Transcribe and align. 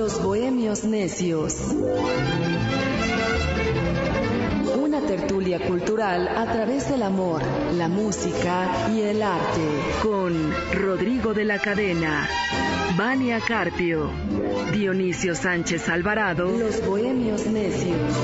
Los 0.00 0.22
Bohemios 0.22 0.82
Necios. 0.84 1.58
Una 4.82 5.02
tertulia 5.02 5.60
cultural 5.60 6.26
a 6.26 6.50
través 6.50 6.88
del 6.88 7.02
amor, 7.02 7.42
la 7.76 7.86
música 7.86 8.88
y 8.94 9.02
el 9.02 9.22
arte. 9.22 9.60
Con 10.02 10.54
Rodrigo 10.72 11.34
de 11.34 11.44
la 11.44 11.58
Cadena, 11.58 12.26
Vania 12.96 13.40
Carpio, 13.46 14.10
Dionisio 14.72 15.34
Sánchez 15.34 15.90
Alvarado. 15.90 16.46
Los 16.46 16.82
Bohemios 16.86 17.44
Necios. 17.44 18.14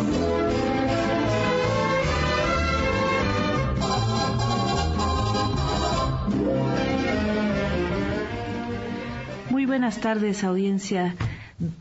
Muy 9.50 9.66
buenas 9.66 10.00
tardes, 10.00 10.43
audiencia 10.43 11.14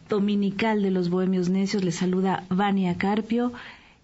dominical 0.09 0.81
de 0.81 0.91
los 0.91 1.09
Bohemios 1.09 1.49
Necios. 1.49 1.83
Les 1.83 1.95
saluda 1.95 2.43
Vania 2.49 2.97
Carpio 2.97 3.53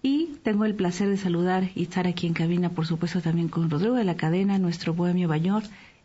y 0.02 0.30
tengo 0.42 0.64
el 0.64 0.74
placer 0.74 1.08
de 1.08 1.16
saludar 1.16 1.70
y 1.74 1.84
estar 1.84 2.06
aquí 2.06 2.26
en 2.26 2.34
cabina, 2.34 2.70
por 2.70 2.86
supuesto, 2.86 3.20
también 3.20 3.48
con 3.48 3.70
Rodrigo 3.70 3.94
de 3.94 4.04
la 4.04 4.16
Cadena, 4.16 4.58
nuestro 4.58 4.94
Bohemio 4.94 5.28
Bañor, 5.28 5.62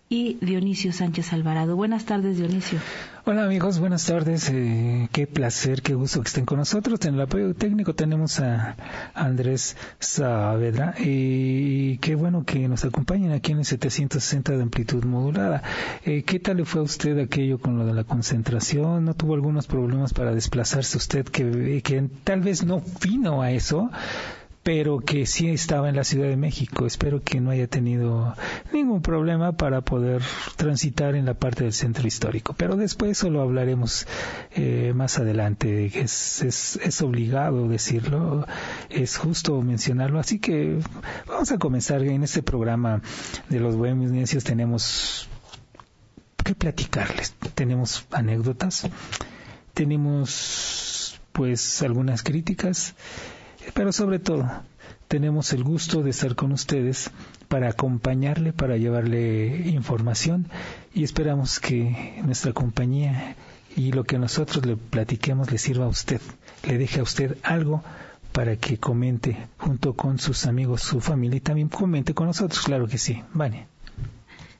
y 0.10 0.38
Dionisio 0.42 0.94
Sánchez 0.94 1.34
Alvarado. 1.34 1.76
Buenas 1.76 2.06
tardes, 2.06 2.38
Dionisio. 2.38 2.80
Hola 3.26 3.44
amigos, 3.44 3.80
buenas 3.80 4.06
tardes. 4.06 4.50
Eh, 4.54 5.10
qué 5.12 5.28
placer, 5.28 5.82
qué 5.82 5.96
gusto 5.96 6.22
que 6.22 6.28
estén 6.30 6.46
con 6.46 6.60
nosotros. 6.60 7.04
En 7.06 7.16
el 7.16 7.22
apoyo 7.22 7.54
técnico 7.54 7.94
tenemos 7.94 8.40
a 8.40 8.78
Andrés 9.14 9.76
Saavedra 10.00 10.96
y 10.98 11.98
qué 11.98 12.16
bueno 12.16 12.46
que 12.46 12.70
nos 12.70 12.86
acompañen 12.86 13.34
aquí 13.34 13.52
en 13.52 13.60
el 13.60 13.66
760 13.66 14.54
de 14.54 14.64
amplitud 14.64 15.04
modulada. 15.04 15.62
Eh, 16.06 16.24
¿Qué 16.24 16.40
tal 16.40 16.58
le 16.58 16.66
fue 16.66 16.80
a 16.80 16.84
usted 16.86 17.20
aquello 17.20 17.60
con 17.60 17.78
lo 17.78 17.86
de 17.86 17.94
la 17.94 18.05
concentración? 18.05 19.04
¿No 19.04 19.14
tuvo 19.14 19.34
algunos 19.34 19.68
problemas 19.68 20.14
para 20.14 20.34
desplazarse 20.34 20.98
usted 20.98 21.26
que, 21.26 21.82
que 21.84 22.10
tal 22.24 22.40
vez 22.40 22.64
no 22.64 22.82
vino 23.02 23.42
a 23.42 23.52
eso? 23.52 23.92
Pero 24.68 24.99
que 24.99 25.26
sí 25.26 25.48
estaba 25.48 25.87
en 25.87 25.96
la 25.96 26.04
Ciudad 26.04 26.27
de 26.27 26.35
México. 26.35 26.85
Espero 26.85 27.23
que 27.23 27.40
no 27.40 27.51
haya 27.51 27.68
tenido 27.68 28.35
ningún 28.74 29.01
problema 29.01 29.54
para 29.54 29.79
poder 29.79 30.21
transitar 30.57 31.15
en 31.15 31.24
la 31.24 31.35
parte 31.35 31.63
del 31.63 31.71
centro 31.71 32.05
histórico. 32.05 32.54
Pero 32.57 32.76
después 32.76 33.12
eso 33.12 33.29
lo 33.29 33.41
hablaremos 33.41 34.07
eh, 34.51 34.91
más 34.93 35.20
adelante. 35.20 35.85
Es, 35.98 36.41
es, 36.41 36.77
es 36.84 37.01
obligado 37.01 37.70
decirlo, 37.70 38.46
es 38.90 39.15
justo 39.15 39.62
mencionarlo. 39.62 40.20
Así 40.20 40.37
que 40.40 40.79
vamos 41.29 41.49
a 41.54 41.59
comenzar 41.59 42.02
en 42.04 42.24
este 42.24 42.43
programa 42.43 43.02
de 43.48 43.62
los 43.62 43.77
Bohemios 43.77 44.12
Necios. 44.12 44.43
Tenemos 44.43 45.29
que 46.43 46.55
platicarles. 46.55 47.34
Tenemos 47.55 48.05
anécdotas, 48.12 48.85
tenemos 49.74 51.21
pues 51.31 51.81
algunas 51.84 52.21
críticas 52.21 52.96
pero 53.73 53.91
sobre 53.91 54.20
todo, 54.20 54.49
tenemos 55.07 55.54
el 55.54 55.63
gusto 55.63 56.04
de 56.04 56.10
estar 56.10 56.35
con 56.35 56.51
ustedes 56.51 57.10
para 57.48 57.70
acompañarle, 57.70 58.54
para 58.54 58.77
llevarle 58.77 59.70
información 59.70 60.48
y 60.93 61.04
esperamos 61.04 61.59
que 61.59 62.21
nuestra 62.24 62.54
compañía 62.54 63.35
y 63.76 63.91
lo 63.91 64.03
que 64.03 64.18
nosotros 64.18 64.66
le 64.66 64.75
platiquemos 64.75 65.51
le 65.51 65.57
sirva 65.57 65.85
a 65.85 65.90
usted, 65.90 66.22
le 66.68 66.78
deje 66.78 67.00
a 67.00 67.03
usted 67.03 67.38
algo 67.44 67.84
para 68.31 68.57
que 68.57 68.78
comente 68.78 69.38
junto 69.57 69.94
con 69.94 70.19
sus 70.19 70.46
amigos, 70.46 70.81
su 70.81 71.00
familia 71.00 71.38
y 71.38 71.41
también 71.41 71.69
comente 71.69 72.13
con 72.13 72.28
nosotros, 72.28 72.62
claro 72.63 72.88
que 72.88 72.97
sí. 72.97 73.24
Vale. 73.34 73.68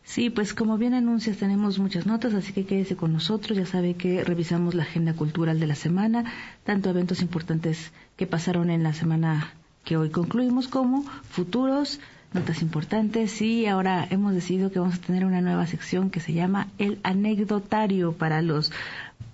Sí, 0.08 0.30
pues 0.30 0.54
como 0.54 0.78
bien 0.78 0.94
anuncias, 0.94 1.36
tenemos 1.36 1.80
muchas 1.80 2.06
notas, 2.06 2.34
así 2.34 2.54
que 2.54 2.66
quédese 2.66 2.96
con 2.96 3.12
nosotros. 3.12 3.58
Ya 3.58 3.66
sabe 3.66 3.96
que 3.96 4.24
revisamos 4.24 4.74
la 4.74 4.84
agenda 4.84 5.14
cultural 5.14 5.60
de 5.60 5.68
la 5.68 5.76
semana, 5.76 6.24
tanto 6.64 6.90
eventos 6.90 7.22
importantes 7.22 7.92
que 8.16 8.26
pasaron 8.26 8.70
en 8.70 8.84
la 8.84 8.94
semana 8.94 9.54
que 9.84 9.98
hoy 9.98 10.10
concluimos 10.10 10.70
como 10.70 11.04
futuros, 11.30 12.00
notas 12.34 12.62
importantes 12.62 13.42
y 13.42 13.66
ahora 13.66 14.08
hemos 14.10 14.34
decidido 14.34 14.72
que 14.72 14.80
vamos 14.80 14.96
a 14.96 15.02
tener 15.02 15.26
una 15.26 15.42
nueva 15.42 15.68
sección 15.68 16.10
que 16.10 16.22
se 16.22 16.32
llama 16.32 16.68
el 16.78 17.00
anecdotario 17.04 18.14
para 18.14 18.42
los 18.42 18.72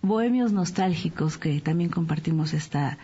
bohemios 0.02 0.54
nostálgicos 0.54 1.38
que 1.38 1.62
también 1.62 1.92
compartimos 1.92 2.52
esta, 2.54 2.98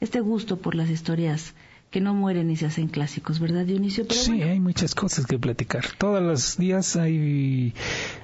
este 0.00 0.20
gusto 0.20 0.56
por 0.56 0.74
las 0.74 0.88
historias 0.88 1.52
que 1.90 2.00
no 2.00 2.14
mueren 2.14 2.50
y 2.50 2.56
se 2.56 2.66
hacen 2.66 2.86
clásicos, 2.86 3.40
¿verdad, 3.40 3.64
Dionisio? 3.64 4.04
sí, 4.08 4.42
hay 4.42 4.60
muchas 4.60 4.94
cosas 4.94 5.26
que 5.26 5.38
platicar. 5.38 5.84
Todos 5.98 6.22
los 6.22 6.56
días 6.56 6.94
hay, 6.94 7.74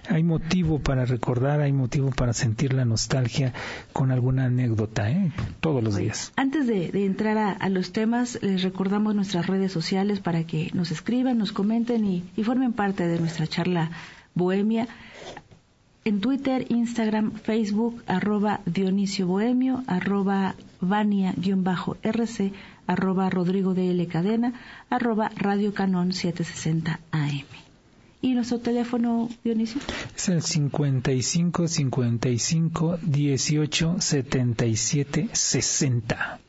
hay 0.08 0.22
motivo 0.22 0.78
para 0.78 1.04
recordar, 1.04 1.60
hay 1.60 1.72
motivo 1.72 2.10
para 2.10 2.32
sentir 2.32 2.72
la 2.72 2.84
nostalgia 2.84 3.52
con 3.92 4.12
alguna 4.12 4.44
anécdota, 4.44 5.10
¿eh? 5.10 5.32
Todos 5.60 5.82
los 5.82 5.96
días. 5.96 6.32
Antes 6.36 6.68
de, 6.68 7.06
entrar 7.06 7.56
a, 7.58 7.68
los 7.68 7.92
temas, 7.92 8.38
les 8.40 8.62
recordamos 8.62 9.14
nuestras 9.16 9.46
redes 9.46 9.72
sociales 9.72 10.20
para 10.20 10.44
que 10.44 10.70
nos 10.72 10.92
escriban, 10.92 11.36
nos 11.36 11.52
comenten 11.52 12.04
y, 12.06 12.22
y 12.36 12.44
formen 12.44 12.72
parte 12.72 13.06
de 13.08 13.18
nuestra 13.18 13.48
charla 13.48 13.90
bohemia 14.34 14.86
en 16.06 16.20
Twitter, 16.20 16.66
Instagram, 16.68 17.32
Facebook, 17.32 18.04
arroba 18.06 18.60
Dionisio 18.64 19.26
Bohemio, 19.26 19.82
arroba 19.88 20.54
Vania-RC, 20.80 22.52
arroba 22.86 23.30
Rodrigo 23.30 23.74
de 23.74 23.90
L. 23.90 24.06
Cadena, 24.06 24.54
arroba 24.90 25.30
Radio 25.36 25.74
Canón 25.74 26.12
760 26.12 27.00
AM. 27.10 27.44
¿Y 28.22 28.34
nuestro 28.34 28.58
teléfono, 28.58 29.28
Dionisio? 29.44 29.80
Es 30.16 30.28
el 30.28 30.42
55 30.42 31.68
55 31.68 32.98
18 33.02 33.96
77 34.00 35.28
60. 35.32 36.40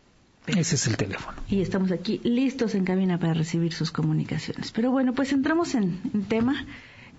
Ese 0.48 0.76
es 0.76 0.88
el 0.88 0.96
teléfono. 0.96 1.38
Y 1.50 1.62
estamos 1.62 1.92
aquí 1.92 2.22
listos 2.24 2.74
en 2.74 2.86
cabina 2.86 3.20
para 3.20 3.34
recibir 3.34 3.74
sus 3.74 3.92
comunicaciones. 3.92 4.72
Pero 4.72 4.92
bueno, 4.92 5.14
pues 5.14 5.34
entramos 5.34 5.76
en, 5.76 6.00
tema. 6.30 6.66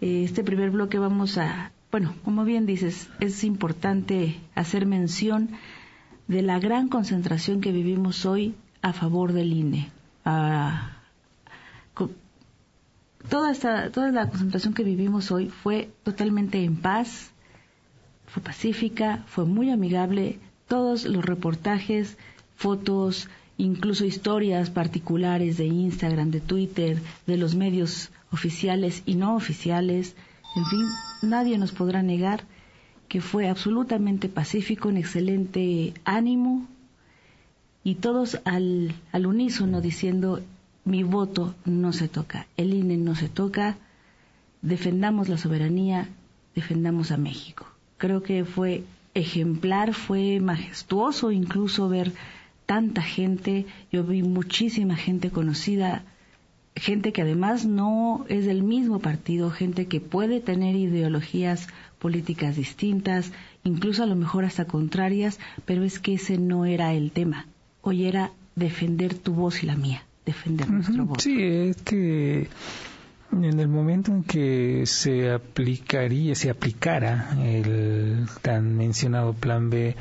Eh, 0.01 0.23
este 0.25 0.43
primer 0.43 0.71
bloque 0.71 0.99
vamos 0.99 1.37
a, 1.37 1.73
bueno, 1.93 2.15
como 2.25 2.45
bien 2.45 2.65
dices, 2.65 3.11
es 3.21 3.45
importante 3.45 4.41
hacer 4.55 4.87
mención 4.87 5.51
de 6.27 6.43
la 6.43 6.59
gran 6.59 6.89
concentración 6.89 7.61
que 7.61 7.71
vivimos 7.71 8.25
hoy 8.25 8.55
a 8.83 8.93
favor 8.93 9.33
del 9.33 9.53
INE. 9.53 9.91
toda, 13.29 13.51
esta, 13.51 13.91
toda 13.91 14.11
la 14.11 14.29
concentración 14.29 14.75
que 14.75 14.85
vivimos 14.85 15.31
hoy 15.31 15.49
fue 15.49 15.91
totalmente 16.03 16.63
en 16.65 16.77
paz, 16.77 17.31
fue 18.27 18.43
pacífica, 18.43 19.25
fue 19.27 19.45
muy 19.45 19.71
amigable. 19.71 20.39
Todos 20.67 21.05
los 21.05 21.25
reportajes, 21.25 22.19
fotos, 22.57 23.29
incluso 23.57 24.05
historias 24.05 24.71
particulares 24.71 25.57
de 25.57 25.67
Instagram, 25.67 26.31
de 26.31 26.41
Twitter, 26.41 26.99
de 27.27 27.37
los 27.37 27.55
medios 27.55 28.11
oficiales 28.31 29.03
y 29.07 29.15
no 29.15 29.35
oficiales, 29.35 30.15
en 30.57 30.67
fin, 30.67 30.87
nadie 31.23 31.59
nos 31.59 31.73
podrá 31.73 32.03
negar 32.03 32.45
que 33.09 33.21
fue 33.23 33.49
absolutamente 33.49 34.29
pacífico, 34.29 34.91
en 34.91 34.99
excelente 34.99 35.95
ánimo, 36.05 36.67
y 37.85 37.97
todos 37.97 38.41
al, 38.45 38.95
al 39.13 39.27
unísono 39.27 39.81
diciendo 39.81 40.41
mi 40.85 41.03
voto 41.03 41.55
no 41.65 41.93
se 41.93 42.09
toca, 42.09 42.47
el 42.57 42.75
INE 42.75 42.97
no 42.97 43.15
se 43.15 43.29
toca, 43.29 43.77
defendamos 44.63 45.29
la 45.29 45.39
soberanía, 45.39 46.09
defendamos 46.55 47.11
a 47.11 47.17
México. 47.17 47.67
Creo 47.99 48.23
que 48.23 48.45
fue 48.45 48.85
ejemplar, 49.15 49.95
fue 49.95 50.41
majestuoso 50.41 51.31
incluso 51.31 51.89
ver 51.89 52.13
tanta 52.67 53.03
gente, 53.03 53.67
yo 53.91 54.05
vi 54.05 54.23
muchísima 54.23 54.97
gente 54.97 55.31
conocida, 55.31 56.05
gente 56.77 57.13
que 57.13 57.23
además 57.23 57.65
no 57.65 58.25
es 58.29 58.47
del 58.47 58.63
mismo 58.63 58.99
partido, 59.01 59.51
gente 59.51 59.87
que 59.87 60.01
puede 60.01 60.41
tener 60.41 60.77
ideologías 60.77 61.69
políticas 61.99 62.57
distintas, 62.57 63.33
incluso 63.65 64.03
a 64.03 64.07
lo 64.07 64.17
mejor 64.17 64.45
hasta 64.45 64.67
contrarias, 64.67 65.39
pero 65.65 65.83
es 65.83 65.99
que 65.99 66.15
ese 66.15 66.39
no 66.39 66.65
era 66.65 66.95
el 66.95 67.11
tema. 67.11 67.47
Hoy 67.89 68.05
era 68.05 68.33
defender 68.55 69.15
tu 69.15 69.33
voz 69.33 69.63
y 69.63 69.67
la 69.67 69.75
mía, 69.75 70.03
defender 70.27 70.69
nuestro 70.69 71.07
voz. 71.07 71.23
Sí, 71.23 71.43
es 71.43 71.77
que 71.79 72.47
en 73.33 73.61
el 73.61 73.69
momento 73.69 74.13
en 74.13 74.25
que 74.25 74.83
se 74.85 75.31
aplicaría, 75.31 76.35
se 76.35 76.51
aplicara 76.51 77.31
el 77.43 78.27
tan 78.43 78.77
mencionado 78.77 79.33
plan 79.33 79.71
B, 79.71 79.97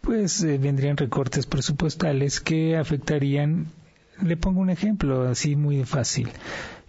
pues 0.00 0.42
eh, 0.42 0.58
vendrían 0.58 0.96
recortes 0.96 1.46
presupuestales 1.46 2.40
que 2.40 2.76
afectarían, 2.76 3.66
le 4.20 4.36
pongo 4.36 4.60
un 4.60 4.70
ejemplo 4.70 5.28
así 5.28 5.54
muy 5.54 5.84
fácil, 5.84 6.28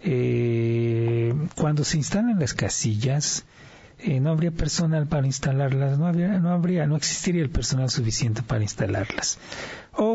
eh, 0.00 1.32
cuando 1.54 1.84
se 1.84 1.98
instalan 1.98 2.40
las 2.40 2.54
casillas, 2.54 3.44
eh, 4.06 4.20
no 4.20 4.30
habría 4.30 4.50
personal 4.50 5.06
para 5.06 5.26
instalarlas, 5.26 5.98
no 5.98 6.06
habría, 6.06 6.38
no 6.38 6.50
habría, 6.50 6.86
no 6.86 6.96
existiría 6.96 7.42
el 7.42 7.50
personal 7.50 7.88
suficiente 7.88 8.42
para 8.42 8.62
instalarlas. 8.62 9.38
O 9.92 10.13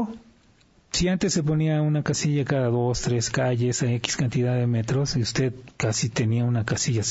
si 0.99 1.07
antes 1.07 1.31
se 1.31 1.43
ponía 1.43 1.81
una 1.81 2.03
casilla 2.03 2.43
cada 2.43 2.67
dos, 2.67 2.99
tres 2.99 3.29
calles 3.29 3.83
a 3.83 3.89
X 3.89 4.17
cantidad 4.17 4.57
de 4.57 4.67
metros 4.67 5.15
y 5.15 5.21
usted 5.21 5.53
casi 5.77 6.09
tenía 6.09 6.43
una 6.43 6.65
casilla 6.65 7.03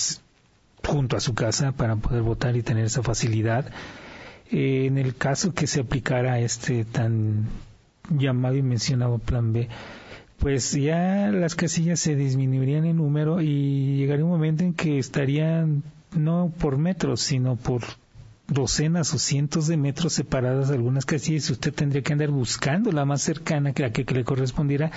junto 0.84 1.16
a 1.16 1.20
su 1.20 1.34
casa 1.34 1.72
para 1.72 1.96
poder 1.96 2.20
votar 2.20 2.54
y 2.54 2.62
tener 2.62 2.84
esa 2.84 3.02
facilidad, 3.02 3.72
eh, 4.50 4.84
en 4.84 4.98
el 4.98 5.16
caso 5.16 5.54
que 5.54 5.66
se 5.66 5.80
aplicara 5.80 6.38
este 6.38 6.84
tan 6.84 7.46
llamado 8.10 8.56
y 8.56 8.62
mencionado 8.62 9.16
plan 9.16 9.54
B, 9.54 9.70
pues 10.38 10.72
ya 10.72 11.30
las 11.32 11.54
casillas 11.54 11.98
se 11.98 12.14
disminuirían 12.14 12.84
en 12.84 12.98
número 12.98 13.40
y 13.40 13.96
llegaría 13.96 14.26
un 14.26 14.32
momento 14.32 14.64
en 14.64 14.74
que 14.74 14.98
estarían 14.98 15.82
no 16.14 16.52
por 16.58 16.76
metros, 16.76 17.22
sino 17.22 17.56
por 17.56 17.84
docenas 18.48 19.12
o 19.12 19.18
cientos 19.18 19.66
de 19.66 19.76
metros 19.76 20.14
separadas 20.14 20.70
algunas 20.70 21.04
casillas 21.04 21.50
y 21.50 21.52
usted 21.52 21.72
tendría 21.72 22.02
que 22.02 22.14
andar 22.14 22.30
buscando 22.30 22.90
la 22.90 23.04
más 23.04 23.22
cercana 23.22 23.72
que 23.72 23.82
la 23.82 23.92
que, 23.92 24.04
le 24.04 24.24
correspondiera 24.24 24.90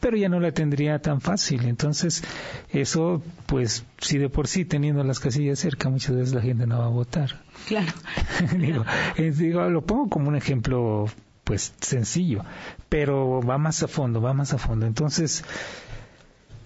pero 0.00 0.16
ya 0.16 0.28
no 0.28 0.40
la 0.40 0.50
tendría 0.50 0.98
tan 0.98 1.20
fácil. 1.20 1.64
Entonces, 1.66 2.24
eso, 2.70 3.22
pues, 3.46 3.84
si 3.98 4.18
de 4.18 4.28
por 4.28 4.48
sí 4.48 4.64
teniendo 4.64 5.04
las 5.04 5.20
casillas 5.20 5.60
cerca, 5.60 5.88
muchas 5.90 6.16
veces 6.16 6.34
la 6.34 6.40
gente 6.40 6.66
no 6.66 6.80
va 6.80 6.86
a 6.86 6.88
votar. 6.88 7.40
Claro. 7.68 7.92
digo, 8.58 8.84
digo, 9.16 9.70
lo 9.70 9.82
pongo 9.82 10.08
como 10.08 10.28
un 10.28 10.34
ejemplo, 10.34 11.06
pues, 11.44 11.72
sencillo, 11.78 12.44
pero 12.88 13.42
va 13.42 13.58
más 13.58 13.84
a 13.84 13.86
fondo, 13.86 14.20
va 14.20 14.34
más 14.34 14.52
a 14.52 14.58
fondo. 14.58 14.86
Entonces, 14.86 15.44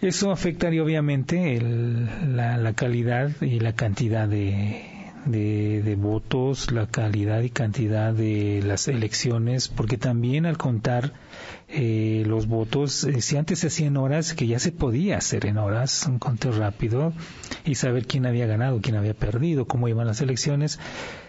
eso 0.00 0.30
afectaría 0.30 0.82
obviamente 0.82 1.60
la, 1.60 2.56
la 2.56 2.72
calidad 2.72 3.32
y 3.42 3.60
la 3.60 3.74
cantidad 3.74 4.26
de, 4.26 4.95
de, 5.26 5.96
votos, 5.98 6.70
la 6.70 6.86
calidad 6.86 7.42
y 7.42 7.50
cantidad 7.50 8.12
de 8.12 8.62
las 8.64 8.88
elecciones, 8.88 9.68
porque 9.68 9.98
también 9.98 10.46
al 10.46 10.56
contar 10.56 11.12
eh, 11.68 12.22
los 12.26 12.46
votos, 12.46 13.04
eh, 13.04 13.20
si 13.20 13.36
antes 13.36 13.58
se 13.58 13.66
hacían 13.66 13.96
horas, 13.96 14.34
que 14.34 14.46
ya 14.46 14.58
se 14.58 14.72
podía 14.72 15.18
hacer 15.18 15.46
en 15.46 15.58
horas, 15.58 16.06
un 16.06 16.18
conteo 16.18 16.52
rápido, 16.52 17.12
y 17.64 17.74
saber 17.74 18.06
quién 18.06 18.26
había 18.26 18.46
ganado, 18.46 18.80
quién 18.80 18.96
había 18.96 19.14
perdido, 19.14 19.66
cómo 19.66 19.88
iban 19.88 20.06
las 20.06 20.20
elecciones, 20.20 20.78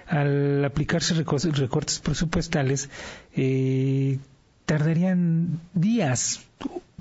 al 0.07 0.63
aplicarse 0.63 1.15
recortes 1.15 1.99
presupuestales, 1.99 2.89
eh, 3.35 4.19
tardarían 4.65 5.59
días 5.73 6.45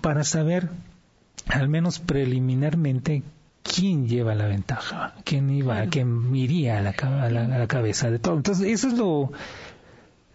para 0.00 0.24
saber, 0.24 0.70
al 1.46 1.68
menos 1.68 1.98
preliminarmente, 1.98 3.22
quién 3.66 4.08
lleva 4.08 4.34
la 4.34 4.46
ventaja, 4.46 5.14
quién 5.24 5.50
iba, 5.50 5.84
quién 5.86 6.34
iría 6.34 6.78
a 6.78 6.82
la, 6.82 6.90
a, 6.90 7.30
la, 7.30 7.66
cabeza 7.66 8.10
de 8.10 8.18
todo. 8.18 8.36
Entonces, 8.36 8.66
eso 8.68 8.88
es 8.88 8.94
lo, 8.94 9.32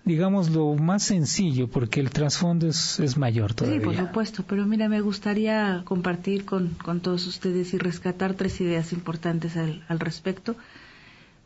digamos, 0.04 0.50
lo 0.50 0.76
más 0.76 1.04
sencillo, 1.04 1.68
porque 1.70 2.00
el 2.00 2.10
trasfondo 2.10 2.68
es, 2.68 3.00
es 3.00 3.18
mayor 3.18 3.54
todavía. 3.54 3.80
Sí, 3.80 3.86
por 3.86 3.96
supuesto, 3.96 4.44
pero 4.48 4.66
mira, 4.66 4.90
me 4.90 5.02
gustaría 5.02 5.82
compartir 5.86 6.46
con, 6.46 6.70
con 6.84 7.00
todos 7.00 7.26
ustedes 7.28 7.74
y 7.74 7.78
rescatar 7.78 8.34
tres 8.34 8.60
ideas 8.62 8.94
importantes 8.94 9.58
al, 9.58 9.84
al, 9.88 10.00
respecto. 10.00 10.56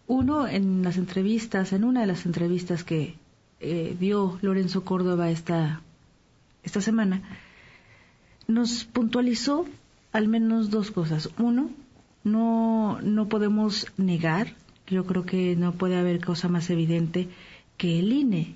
Uno, 0.08 0.48
en 0.48 0.84
las 0.84 0.98
entrevistas, 0.98 1.74
en 1.74 1.84
una 1.84 2.02
de 2.02 2.08
las 2.08 2.26
entrevistas 2.26 2.84
que 2.84 3.16
eh, 3.60 3.96
dio 4.00 4.38
Lorenzo 4.42 4.84
Córdoba 4.84 5.30
esta, 5.30 5.82
esta 6.64 6.82
semana, 6.82 7.22
nos 8.48 8.86
puntualizó 8.86 9.66
al 10.16 10.30
menos 10.30 10.70
dos 10.70 10.92
cosas. 10.92 11.30
Uno, 11.38 11.70
no, 12.24 13.02
no 13.02 13.28
podemos 13.28 13.88
negar, 13.98 14.54
yo 14.88 15.06
creo 15.06 15.26
que 15.26 15.58
no 15.58 15.74
puede 15.74 15.98
haber 15.98 16.24
cosa 16.24 16.48
más 16.48 16.70
evidente 16.70 17.28
que 17.76 18.00
el 18.00 18.14
INE 18.14 18.56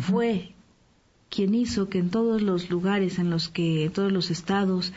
fue 0.00 0.52
quien 1.30 1.56
hizo 1.56 1.88
que 1.88 1.98
en 1.98 2.10
todos 2.10 2.42
los 2.42 2.70
lugares 2.70 3.18
en 3.18 3.28
los 3.28 3.48
que, 3.48 3.86
en 3.86 3.92
todos 3.92 4.12
los 4.12 4.30
estados 4.30 4.92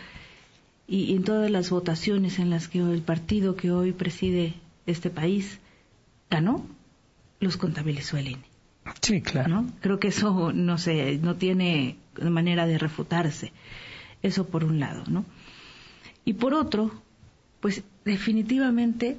y 0.88 1.16
en 1.16 1.24
todas 1.24 1.50
las 1.50 1.72
votaciones 1.72 2.38
en 2.38 2.52
las 2.52 2.68
que 2.68 2.80
el 2.80 3.02
partido 3.02 3.56
que 3.56 3.72
hoy 3.72 3.92
preside 3.92 4.54
este 4.86 5.10
país 5.10 5.60
ganó, 6.30 6.64
los 7.40 7.58
contabilizó 7.58 8.18
el 8.18 8.28
INE. 8.28 8.44
Sí, 9.02 9.22
claro. 9.24 9.66
Creo 9.82 10.00
que 10.00 10.10
eso 10.10 10.54
no 10.54 10.78
sé, 10.78 11.18
no 11.18 11.38
tiene 11.38 11.98
manera 12.22 12.68
de 12.68 12.78
refutarse. 12.78 13.52
Eso 14.22 14.48
por 14.48 14.64
un 14.64 14.80
lado, 14.80 15.04
¿no? 15.08 15.26
Y 16.30 16.34
por 16.34 16.54
otro, 16.54 16.92
pues 17.60 17.82
definitivamente 18.06 19.18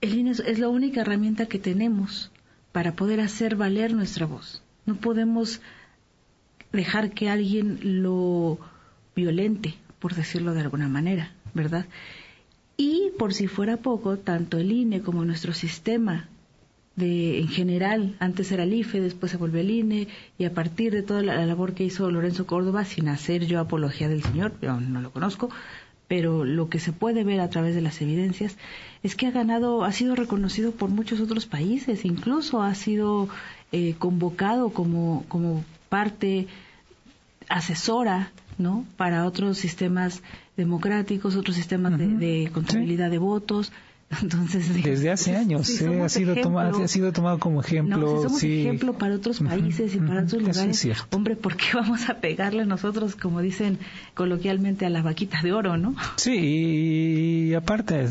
el 0.00 0.14
INE 0.14 0.30
es 0.30 0.58
la 0.60 0.68
única 0.68 1.00
herramienta 1.00 1.46
que 1.46 1.58
tenemos 1.58 2.30
para 2.70 2.94
poder 2.94 3.20
hacer 3.20 3.56
valer 3.56 3.92
nuestra 3.92 4.24
voz. 4.24 4.62
No 4.86 4.94
podemos 4.94 5.60
dejar 6.70 7.10
que 7.10 7.28
alguien 7.28 8.02
lo 8.04 8.60
violente, 9.16 9.74
por 9.98 10.14
decirlo 10.14 10.54
de 10.54 10.60
alguna 10.60 10.88
manera, 10.88 11.32
¿verdad? 11.54 11.86
Y 12.76 13.10
por 13.18 13.34
si 13.34 13.48
fuera 13.48 13.76
poco, 13.76 14.16
tanto 14.16 14.58
el 14.58 14.70
INE 14.70 15.00
como 15.00 15.24
nuestro 15.24 15.52
sistema 15.52 16.28
de, 16.96 17.40
en 17.40 17.48
general, 17.48 18.16
antes 18.20 18.52
era 18.52 18.62
el 18.62 18.72
IFE, 18.72 19.00
después 19.00 19.32
se 19.32 19.38
volvió 19.38 19.60
el 19.60 19.70
INE, 19.70 20.08
y 20.38 20.44
a 20.44 20.54
partir 20.54 20.92
de 20.92 21.02
toda 21.02 21.22
la, 21.22 21.44
labor 21.44 21.74
que 21.74 21.84
hizo 21.84 22.10
Lorenzo 22.10 22.46
Córdoba, 22.46 22.84
sin 22.84 23.08
hacer 23.08 23.46
yo 23.46 23.60
apología 23.60 24.08
del 24.08 24.22
señor, 24.22 24.52
yo 24.62 24.80
no 24.80 25.00
lo 25.00 25.10
conozco, 25.10 25.50
pero 26.06 26.44
lo 26.44 26.68
que 26.68 26.78
se 26.78 26.92
puede 26.92 27.24
ver 27.24 27.40
a 27.40 27.50
través 27.50 27.74
de 27.74 27.80
las 27.80 28.00
evidencias 28.00 28.56
es 29.02 29.16
que 29.16 29.26
ha 29.26 29.30
ganado, 29.30 29.84
ha 29.84 29.92
sido 29.92 30.14
reconocido 30.14 30.72
por 30.72 30.90
muchos 30.90 31.20
otros 31.20 31.46
países, 31.46 32.04
incluso 32.04 32.62
ha 32.62 32.74
sido 32.74 33.28
eh, 33.72 33.94
convocado 33.98 34.70
como, 34.70 35.24
como 35.28 35.64
parte 35.88 36.46
asesora 37.48 38.30
¿no? 38.58 38.84
para 38.96 39.26
otros 39.26 39.58
sistemas 39.58 40.22
democráticos, 40.56 41.36
otros 41.36 41.56
sistemas 41.56 41.98
de, 41.98 42.50
contabilidad 42.52 43.10
de 43.10 43.18
votos. 43.18 43.72
Entonces, 44.22 44.82
desde 44.82 45.10
hace 45.10 45.36
años 45.36 45.68
ha 45.80 46.08
sido 46.08 46.34
tomado 46.36 46.82
ha 46.82 46.88
sido 46.88 47.12
tomado 47.12 47.38
como 47.38 47.60
ejemplo 47.60 48.22
somos 48.22 48.42
ejemplo 48.42 48.92
para 48.94 49.16
otros 49.16 49.40
países 49.40 49.94
y 49.94 49.98
para 49.98 50.22
otros 50.22 50.42
lugares. 50.42 50.86
hombre 51.10 51.36
por 51.36 51.56
qué 51.56 51.66
vamos 51.74 52.08
a 52.08 52.18
pegarle 52.18 52.66
nosotros 52.66 53.16
como 53.16 53.40
dicen 53.40 53.78
coloquialmente 54.14 54.86
a 54.86 54.90
la 54.90 55.02
vaquita 55.02 55.40
de 55.42 55.52
oro 55.52 55.76
no 55.76 55.94
sí 56.16 57.48
y 57.48 57.54
aparte 57.54 58.06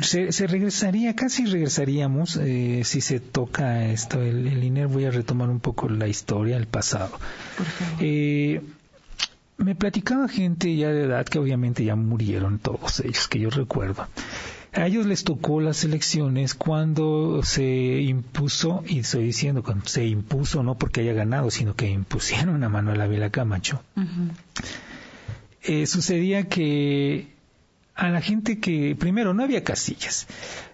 se, 0.00 0.46
regresaría, 0.46 1.14
casi 1.14 1.44
regresaríamos 1.44 2.36
eh, 2.36 2.82
si 2.84 3.00
se 3.00 3.20
toca 3.20 3.86
esto, 3.86 4.20
el, 4.22 4.46
el 4.46 4.64
INER. 4.64 4.86
Voy 4.88 5.04
a 5.04 5.10
retomar 5.10 5.50
un 5.50 5.60
poco 5.60 5.88
la 5.88 6.08
historia, 6.08 6.56
el 6.56 6.66
pasado. 6.66 7.10
Por 7.56 7.66
favor. 7.66 7.98
Eh, 8.00 8.62
me 9.58 9.74
platicaba 9.74 10.28
gente 10.28 10.74
ya 10.76 10.88
de 10.90 11.04
edad 11.04 11.26
que 11.26 11.38
obviamente 11.38 11.84
ya 11.84 11.96
murieron 11.96 12.58
todos 12.58 13.00
ellos, 13.00 13.26
que 13.28 13.40
yo 13.40 13.50
recuerdo. 13.50 14.06
A 14.72 14.86
ellos 14.86 15.06
les 15.06 15.24
tocó 15.24 15.60
las 15.60 15.82
elecciones 15.82 16.54
cuando 16.54 17.42
se 17.42 18.00
impuso, 18.02 18.84
y 18.86 19.00
estoy 19.00 19.24
diciendo 19.24 19.64
cuando 19.64 19.86
se 19.86 20.06
impuso 20.06 20.62
no 20.62 20.78
porque 20.78 21.00
haya 21.00 21.12
ganado, 21.12 21.50
sino 21.50 21.74
que 21.74 21.88
impusieron 21.88 22.62
a 22.62 22.68
Manuel 22.68 23.00
Ávila 23.00 23.30
Camacho. 23.30 23.82
Eh, 25.62 25.86
sucedía 25.86 26.44
que 26.44 27.26
a 27.96 28.10
la 28.10 28.20
gente 28.20 28.60
que, 28.60 28.94
primero, 28.96 29.34
no 29.34 29.42
había 29.42 29.64
casillas, 29.64 30.28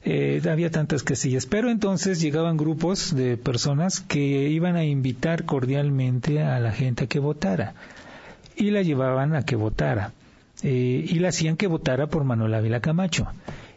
eh, 0.05 0.43
había 0.51 0.71
tantas 0.71 1.03
casillas, 1.03 1.47
pero 1.47 1.71
entonces 1.71 2.21
llegaban 2.21 2.59
grupos 2.59 3.15
de 3.15 3.39
personas 3.39 4.01
que 4.01 4.51
iban 4.51 4.77
a 4.77 4.85
invitar 4.85 5.47
cordialmente 5.47 6.43
a 6.43 6.61
la 6.61 6.73
gente 6.73 7.05
a 7.05 7.07
que 7.07 7.19
votara 7.19 7.75
y 8.57 8.71
la 8.71 8.83
llevaban 8.83 9.35
a 9.35 9.43
que 9.43 9.57
votara. 9.57 10.13
Eh, 10.63 11.05
y 11.09 11.19
la 11.19 11.29
hacían 11.29 11.57
que 11.57 11.67
votara 11.67 12.07
por 12.07 12.25
Manuel 12.25 12.55
Ávila 12.55 12.81
Camacho. 12.81 13.27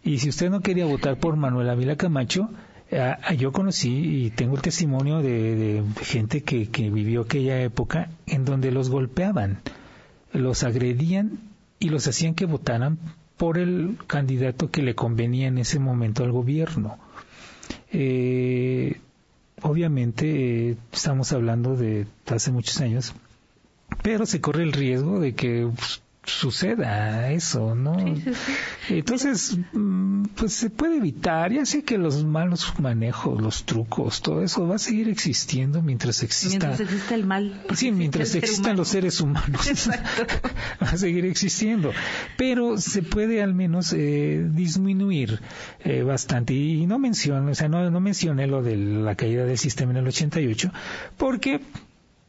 Y 0.03 0.19
si 0.19 0.29
usted 0.29 0.49
no 0.49 0.61
quería 0.61 0.85
votar 0.85 1.17
por 1.17 1.35
Manuel 1.35 1.69
Ávila 1.69 1.97
Camacho, 1.97 2.49
eh, 2.91 3.15
yo 3.37 3.51
conocí 3.51 4.25
y 4.25 4.29
tengo 4.29 4.55
el 4.55 4.61
testimonio 4.61 5.21
de, 5.21 5.83
gente 6.01 6.43
que, 6.43 6.89
vivió 6.89 7.21
aquella 7.21 7.61
época 7.61 8.09
en 8.25 8.45
donde 8.45 8.71
los 8.71 8.89
golpeaban, 8.89 9.59
los 10.31 10.63
agredían 10.63 11.39
y 11.79 11.89
los 11.89 12.07
hacían 12.07 12.35
que 12.35 12.45
votaran 12.45 12.99
por 13.35 13.57
el 13.57 13.97
candidato 14.07 14.71
que 14.71 14.81
le 14.81 14.95
convenía 14.95 15.47
en 15.47 15.57
ese 15.57 15.79
momento 15.79 16.23
al 16.23 16.31
gobierno. 16.31 16.97
Eh, 17.91 18.99
obviamente 19.61 20.77
estamos 20.91 21.33
hablando 21.33 21.75
de 21.75 22.07
hace 22.27 22.51
muchos 22.51 22.79
años 22.79 23.13
pero 24.01 24.25
se 24.25 24.41
corre 24.41 24.63
el 24.63 24.73
riesgo 24.73 25.19
de 25.19 25.33
que 25.35 25.69
pues, 25.75 26.01
suceda 26.27 27.31
eso, 27.31 27.73
¿no? 27.73 27.95
Entonces, 28.89 29.57
mm, 29.71 30.23
pues 30.35 30.53
se 30.53 30.69
puede 30.69 30.97
evitar, 30.97 31.53
ya 31.53 31.65
sé 31.65 31.83
que 31.83 31.97
los 31.97 32.25
malos 32.25 32.73
manejos, 32.79 33.41
los 33.41 33.63
trucos, 33.63 34.21
todo 34.21 34.43
eso 34.43 34.67
va 34.67 34.75
a 34.75 34.79
seguir 34.79 35.07
existiendo 35.07 35.81
mientras 35.81 36.23
exista... 36.23 36.67
Mientras 36.67 36.79
exista 36.81 37.15
el 37.15 37.25
mal. 37.25 37.63
Sí, 37.73 37.91
mientras 37.91 38.35
existan 38.35 38.75
los 38.75 38.89
seres 38.89 39.21
humanos. 39.21 39.89
va 40.83 40.89
a 40.89 40.97
seguir 40.97 41.25
existiendo. 41.25 41.93
Pero 42.37 42.77
se 42.77 43.03
puede 43.03 43.41
al 43.41 43.53
menos 43.53 43.93
eh, 43.93 44.45
disminuir 44.51 45.39
eh, 45.79 46.03
bastante. 46.03 46.53
Y 46.53 46.85
no 46.87 46.99
menciono, 46.99 47.51
o 47.51 47.55
sea, 47.55 47.69
no, 47.69 47.89
no 47.89 47.99
mencioné 48.01 48.47
lo 48.47 48.61
de 48.61 48.75
la 48.75 49.15
caída 49.15 49.45
del 49.45 49.57
sistema 49.57 49.91
en 49.91 49.97
el 49.97 50.07
88, 50.07 50.71
porque 51.15 51.61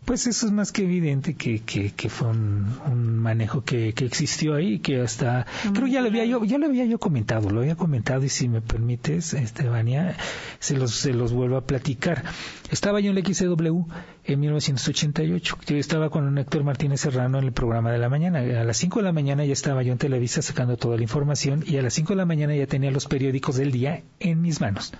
Pues 0.09 0.27
eso 0.27 0.47
es 0.47 0.53
más 0.53 0.73
que 0.73 0.85
evidente 0.85 1.35
que, 1.35 1.61
que, 1.61 1.91
que 1.91 2.09
fue 2.09 2.29
un, 2.29 3.19
manejo 3.19 3.63
que, 3.63 3.93
que, 3.93 4.07
existió 4.07 4.55
ahí, 4.55 4.79
que 4.79 5.03
hasta, 5.03 5.45
creo 5.75 5.87
ya 5.87 6.01
lo 6.01 6.09
había 6.09 6.25
yo, 6.25 6.43
ya 6.47 6.57
lo 6.57 6.65
había 6.65 6.87
yo 6.87 6.99
comentado, 6.99 7.51
lo 7.51 7.61
había 7.61 7.77
comentado 7.77 8.25
y 8.25 8.31
si 8.31 8.49
me 8.49 8.63
permites, 8.63 9.35
Estebania, 9.35 10.17
se 10.61 10.79
los, 10.79 10.93
se 10.93 11.13
los 11.13 11.35
vuelvo 11.35 11.59
a 11.59 11.67
platicar. 11.67 12.25
Estaba 12.71 13.01
yo 13.01 13.11
en 13.11 13.19
el 13.19 13.23
XCW 13.23 13.83
en 14.25 14.41
1988, 14.41 15.59
yo 15.67 15.77
estaba 15.77 16.09
con 16.09 16.39
Héctor 16.39 16.65
Martínez 16.65 17.03
Serrano 17.03 17.39
en 17.39 17.45
el 17.45 17.53
programa 17.53 17.93
de 17.93 17.99
la 17.99 18.09
mañana, 18.09 18.39
a 18.39 18.65
las 18.65 18.79
5 18.79 19.01
de 19.01 19.05
la 19.05 19.13
mañana 19.13 19.45
ya 19.45 19.53
estaba 19.53 19.83
yo 19.83 19.93
en 19.93 19.99
Televisa 19.99 20.41
sacando 20.41 20.79
toda 20.79 20.97
la 20.97 21.03
información 21.03 21.63
y 21.67 21.77
a 21.77 21.83
las 21.83 21.93
5 21.93 22.15
de 22.15 22.17
la 22.17 22.25
mañana 22.25 22.57
ya 22.57 22.67
tenía 22.67 22.91
los 22.91 23.05
periódicos 23.05 23.57
del 23.57 23.73
día 23.73 24.05
en 24.21 24.41
mis 24.41 24.63
manos. 24.63 24.95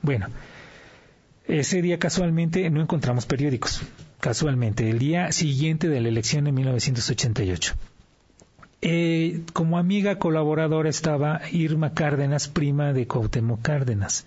Bueno, 0.00 0.28
ese 1.48 1.82
día 1.82 1.98
casualmente 1.98 2.70
no 2.70 2.80
encontramos 2.80 3.26
periódicos, 3.26 3.82
casualmente, 4.20 4.88
el 4.90 4.98
día 4.98 5.32
siguiente 5.32 5.88
de 5.88 6.00
la 6.00 6.08
elección 6.08 6.46
en 6.46 6.54
1988. 6.54 7.74
Eh, 8.80 9.42
como 9.52 9.78
amiga 9.78 10.18
colaboradora 10.18 10.88
estaba 10.88 11.40
Irma 11.50 11.94
Cárdenas, 11.94 12.48
prima 12.48 12.92
de 12.92 13.06
Cuauhtémoc 13.06 13.60
Cárdenas. 13.62 14.26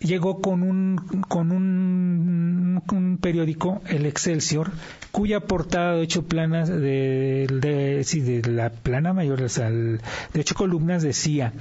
Llegó 0.00 0.40
con 0.40 0.62
un, 0.62 0.96
con 1.28 1.52
un, 1.52 3.18
periódico, 3.22 3.80
el 3.86 4.04
Excelsior, 4.06 4.72
cuya 5.12 5.40
portada 5.40 5.94
de 5.94 6.02
ocho 6.02 6.24
planas 6.24 6.68
de, 6.68 7.46
de, 7.48 8.04
de 8.04 8.50
la 8.50 8.70
plana 8.70 9.12
mayor, 9.12 9.40
de 9.40 10.00
ocho 10.40 10.54
columnas 10.54 11.02
decía 11.02 11.52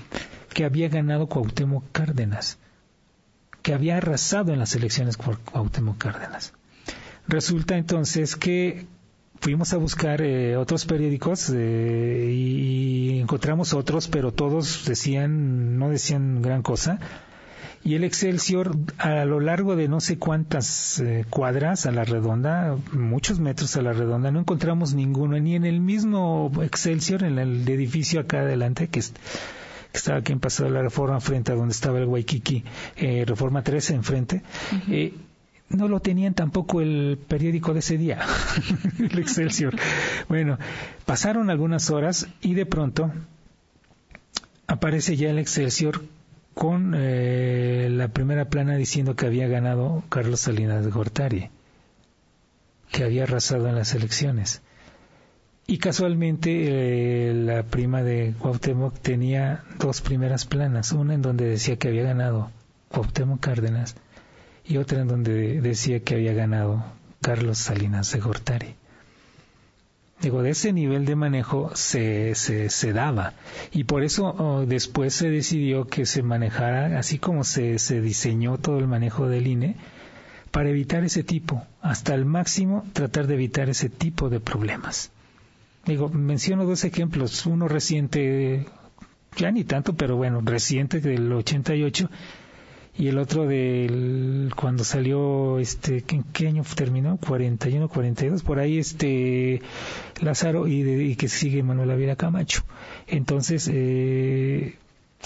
que 0.54 0.66
había 0.66 0.90
ganado 0.90 1.28
Cuauhtémoc 1.28 1.86
Cárdenas 1.92 2.58
que 3.64 3.74
había 3.74 3.98
arrasado 3.98 4.52
en 4.52 4.60
las 4.60 4.76
elecciones 4.76 5.16
por 5.16 5.40
Cuauhtémoc 5.40 5.98
Cárdenas. 5.98 6.54
Resulta 7.28 7.78
entonces 7.78 8.36
que 8.36 8.86
fuimos 9.40 9.74
a 9.74 9.78
buscar 9.78 10.22
eh, 10.22 10.58
otros 10.58 10.86
periódicos 10.86 11.52
eh, 11.54 12.30
y, 12.32 13.20
encontramos 13.20 13.74
otros, 13.74 14.08
pero 14.08 14.32
todos 14.32 14.86
decían, 14.86 15.78
no 15.78 15.90
decían 15.90 16.42
gran 16.42 16.62
cosa. 16.62 17.00
Y 17.86 17.96
el 17.96 18.06
Excelsior, 18.06 18.78
a 18.98 19.26
lo 19.26 19.42
largo 19.42 19.76
de 19.76 19.90
no 19.90 20.00
sé 20.00 20.18
cuántas 20.18 21.00
eh, 21.02 21.26
cuadras 21.30 21.86
a 21.86 21.92
la 21.92 22.06
redonda, 22.06 22.78
muchos 22.94 23.40
metros 23.40 23.76
a 23.76 23.82
la 23.82 23.92
redonda, 23.92 24.32
no 24.32 24.40
encontramos 24.40 24.94
ninguno, 24.94 25.38
ni 25.40 25.56
en 25.56 25.66
el 25.66 25.82
mismo 25.82 26.52
Excelsior, 26.62 27.24
en 27.24 27.40
el 27.40 27.68
edificio 27.68 28.22
acá 28.22 28.40
adelante, 28.42 28.88
que 28.88 29.00
es 29.00 29.14
que 29.94 29.98
estaba 29.98 30.18
aquí 30.18 30.32
en 30.32 30.40
Paseo 30.40 30.66
de 30.66 30.72
la 30.72 30.82
Reforma, 30.82 31.20
frente 31.20 31.52
a 31.52 31.56
donde 31.56 31.72
estaba 31.72 32.00
el 32.00 32.06
Waikiki, 32.06 32.64
eh, 32.96 33.26
Reforma 33.28 33.64
13 33.64 33.94
enfrente, 33.94 34.42
eh, 34.90 35.14
no 35.74 35.88
lo 35.88 36.00
tenían 36.00 36.34
tampoco 36.34 36.82
el 36.82 37.18
periódico 37.28 37.74
de 37.74 37.80
ese 37.80 37.98
día, 37.98 38.20
el 39.00 39.20
Excelsior. 39.20 39.76
Bueno, 40.30 40.58
pasaron 41.06 41.50
algunas 41.50 41.90
horas 41.90 42.28
y 42.42 42.54
de 42.54 42.66
pronto 42.66 43.12
aparece 44.68 45.16
ya 45.16 45.30
el 45.30 45.40
Excelsior 45.40 46.02
con 46.54 46.94
eh, 46.96 47.88
la 47.92 48.10
primera 48.10 48.46
plana 48.46 48.76
diciendo 48.76 49.16
que 49.16 49.26
había 49.26 49.48
ganado 49.48 50.04
Carlos 50.10 50.42
Salinas 50.42 50.86
de 50.86 50.92
Gortari, 50.92 51.50
que 52.92 53.04
había 53.04 53.24
arrasado 53.24 53.68
en 53.68 53.76
las 53.76 53.94
elecciones. 53.96 54.62
Y 55.66 55.78
casualmente 55.78 57.30
eh, 57.30 57.34
la 57.34 57.64
prima 57.64 58.04
de 58.04 58.36
Cuauhtémoc 58.38 59.00
tenía 59.00 59.64
dos 59.80 60.02
primeras 60.02 60.46
planas, 60.46 60.92
una 60.92 61.14
en 61.14 61.22
donde 61.22 61.46
decía 61.46 61.78
que 61.78 61.88
había 61.88 62.04
ganado 62.04 62.52
Cuauhtémoc 62.90 63.40
Cárdenas 63.40 63.96
y 64.66 64.78
otra 64.78 65.02
en 65.02 65.08
donde 65.08 65.62
decía 65.62 66.00
que 66.00 66.16
había 66.16 66.34
ganado 66.34 66.84
Carlos 67.22 67.58
Salinas 67.58 68.12
de 68.12 68.20
Gortari. 68.20 68.76
Digo, 70.22 70.42
de 70.42 70.52
ese 70.52 70.72
nivel 70.72 71.06
de 71.06 71.18
manejo 71.18 71.72
se, 71.76 72.34
se, 72.36 72.94
daba 72.94 73.34
y 73.74 73.84
por 73.84 74.04
eso 74.04 74.28
oh, 74.38 74.66
después 74.66 75.14
se 75.14 75.30
decidió 75.30 75.88
que 75.88 76.06
se 76.06 76.24
manejara 76.24 76.98
así 76.98 77.20
como 77.20 77.44
se, 77.44 77.78
se 77.78 78.00
diseñó 78.00 78.58
todo 78.58 78.80
el 78.80 78.88
manejo 78.88 79.28
del 79.28 79.48
INE 79.48 79.76
para 80.52 80.70
evitar 80.70 81.04
ese 81.04 81.24
tipo, 81.24 81.66
hasta 81.82 82.14
el 82.14 82.26
máximo 82.26 82.86
tratar 82.94 83.28
de 83.28 83.34
evitar 83.34 83.70
ese 83.70 83.90
tipo 83.90 84.30
de 84.30 84.40
problemas. 84.40 85.12
Digo, 85.86 86.10
menciono 86.10 86.64
dos 86.66 86.86
ejemplos, 86.86 87.46
uno 87.46 87.68
reciente, 87.68 88.68
ya 89.36 89.52
ni 89.52 89.64
tanto, 89.64 89.96
pero 89.96 90.16
bueno, 90.16 90.42
reciente 90.42 91.02
del 91.02 91.34
88 91.34 92.10
y 92.96 93.08
el 93.08 93.18
otro 93.18 93.48
del 93.48 94.52
cuando 94.56 94.84
salió 94.84 95.58
este 95.60 96.04
¿en 96.10 96.24
qué 96.24 96.48
año 96.48 96.64
terminó? 96.76 97.18
41, 97.18 97.90
42, 97.90 98.44
por 98.44 98.60
ahí 98.60 98.78
este 98.78 99.62
Lázaro 100.22 100.68
y, 100.68 100.82
y 100.82 101.16
que 101.16 101.28
sigue 101.28 101.64
Manuel 101.64 101.92
Avila 101.92 102.16
Camacho. 102.16 102.64
Entonces, 103.08 103.70
eh, 103.72 104.78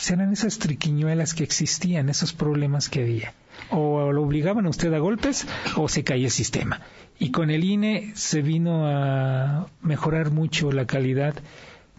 eran 0.09 0.31
esas 0.31 0.59
triquiñuelas 0.59 1.33
que 1.33 1.43
existían, 1.43 2.09
esos 2.09 2.31
problemas 2.31 2.89
que 2.89 3.01
había. 3.01 3.33
O 3.69 4.11
lo 4.11 4.23
obligaban 4.23 4.65
a 4.65 4.69
usted 4.69 4.93
a 4.93 4.99
golpes 4.99 5.47
o 5.75 5.89
se 5.89 6.03
caía 6.03 6.25
el 6.25 6.31
sistema. 6.31 6.81
Y 7.19 7.31
con 7.31 7.49
el 7.49 7.63
INE 7.63 8.11
se 8.15 8.41
vino 8.41 8.87
a 8.87 9.67
mejorar 9.81 10.31
mucho 10.31 10.71
la 10.71 10.85
calidad 10.85 11.33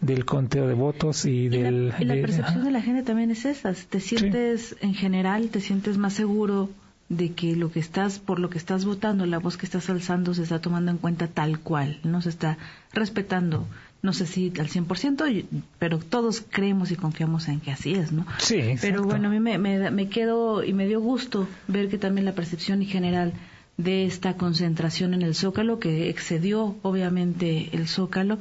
del 0.00 0.25
conteo 0.25 0.67
de 0.69 0.75
votos 0.75 1.25
y, 1.25 1.49
del... 1.49 1.88
La, 1.88 2.02
y 2.02 2.05
la 2.05 2.14
percepción 2.14 2.64
de 2.64 2.71
la 2.71 2.83
gente 2.83 3.02
también 3.02 3.31
es 3.31 3.45
esa. 3.45 3.73
Te 3.73 4.00
sientes, 4.00 4.76
en 4.81 4.95
general, 4.95 5.49
te 5.49 5.61
sientes 5.61 5.99
más 5.99 6.14
seguro 6.14 6.71
de 7.09 7.33
que 7.33 7.57
lo 7.57 7.73
que 7.73 7.81
estás, 7.81 8.19
por 8.19 8.38
lo 8.38 8.50
que 8.50 8.59
estás 8.59 8.85
votando, 8.85 9.25
la 9.26 9.38
voz 9.38 9.57
que 9.57 9.67
estás 9.67 9.88
alzando 9.88 10.35
se 10.35 10.43
está 10.43 10.61
tomando 10.61 10.90
en 10.90 10.99
cuenta 10.99 11.26
tal 11.26 11.59
cual, 11.59 11.99
no 12.05 12.21
se 12.21 12.28
está 12.28 12.59
respetando. 12.93 13.67
No 14.00 14.12
sé 14.12 14.26
si 14.26 14.52
al 14.61 14.69
100%, 14.69 15.45
pero 15.78 15.99
todos 15.99 16.45
creemos 16.49 16.93
y 16.93 16.97
confiamos 16.97 17.49
en 17.49 17.61
que 17.61 17.73
así 17.73 17.95
es, 17.95 18.12
¿no? 18.12 18.26
Sí, 18.38 18.76
Pero 18.81 19.02
bueno, 19.02 19.28
a 19.28 19.31
mí 19.31 19.40
me, 19.40 19.59
me, 19.59 19.90
me 19.90 20.09
quedo 20.09 20.62
y 20.62 20.73
me 20.73 20.87
dio 20.87 21.00
gusto 21.00 21.49
ver 21.67 21.88
que 21.88 21.99
también 21.99 22.25
la 22.25 22.33
percepción 22.33 22.83
en 22.83 22.88
general 22.88 23.33
de 23.76 24.07
esta 24.07 24.35
concentración 24.35 25.14
en 25.14 25.23
el 25.23 25.35
Zócalo, 25.35 25.81
que 25.81 26.11
excedió 26.11 26.76
obviamente 26.83 27.71
el 27.73 27.88
Zócalo. 27.88 28.38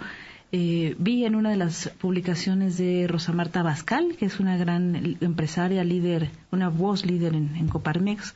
Eh, 0.52 0.96
vi 0.98 1.26
en 1.26 1.36
una 1.36 1.50
de 1.50 1.58
las 1.58 1.90
publicaciones 2.00 2.78
de 2.78 3.06
Rosa 3.08 3.34
Marta 3.34 3.64
Bascal, 3.64 4.16
que 4.18 4.26
es 4.26 4.40
una 4.40 4.56
gran 4.56 5.18
empresaria, 5.20 5.84
líder, 5.84 6.30
una 6.52 6.70
voz 6.70 7.06
líder 7.06 7.36
en, 7.36 7.68
Coparmex, 7.68 8.34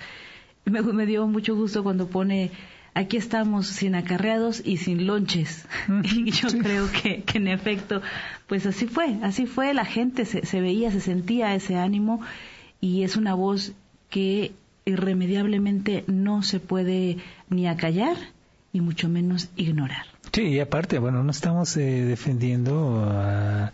me, 0.66 0.82
me, 0.82 1.06
dio 1.06 1.26
mucho 1.28 1.56
gusto 1.56 1.84
cuando 1.84 2.08
pone 2.08 2.52
aquí 2.94 3.16
estamos 3.16 3.68
sin 3.68 3.96
acarreados 3.96 4.62
y 4.66 4.78
sin 4.78 5.08
lonches. 5.08 5.66
y 6.04 6.32
yo 6.32 6.50
creo 6.50 6.90
que, 6.92 7.24
que, 7.24 7.38
en 7.38 7.48
efecto, 7.48 8.02
pues 8.48 8.66
así 8.66 8.88
fue, 8.88 9.18
así 9.24 9.46
fue, 9.46 9.74
la 9.74 9.86
gente 9.86 10.26
se, 10.26 10.46
se 10.46 10.60
veía, 10.60 10.92
se 10.92 11.00
sentía 11.00 11.56
ese 11.56 11.78
ánimo 11.78 12.22
y 12.82 13.04
es 13.04 13.16
una 13.16 13.36
voz 13.36 13.72
que 14.10 14.52
irremediablemente 14.84 16.04
no 16.08 16.44
se 16.44 16.60
puede 16.60 17.18
ni 17.50 17.68
acallar 17.68 18.18
y 18.74 18.82
mucho 18.82 19.10
menos 19.10 19.50
ignorar. 19.56 20.06
Sí, 20.32 20.44
y 20.44 20.60
aparte, 20.60 21.00
bueno, 21.00 21.24
no 21.24 21.32
estamos 21.32 21.76
eh, 21.78 22.06
defendiendo 22.06 23.04
a, 23.06 23.74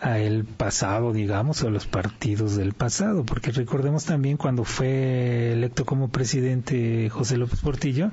el 0.00 0.44
pasado, 0.44 1.12
digamos, 1.12 1.62
o 1.62 1.68
a 1.68 1.70
los 1.70 1.86
partidos 1.86 2.56
del 2.56 2.72
pasado, 2.72 3.24
porque 3.24 3.50
recordemos 3.50 4.04
también 4.04 4.36
cuando 4.36 4.64
fue 4.64 5.52
electo 5.52 5.84
como 5.84 6.08
presidente 6.08 7.10
José 7.10 7.36
López 7.36 7.60
Portillo, 7.60 8.10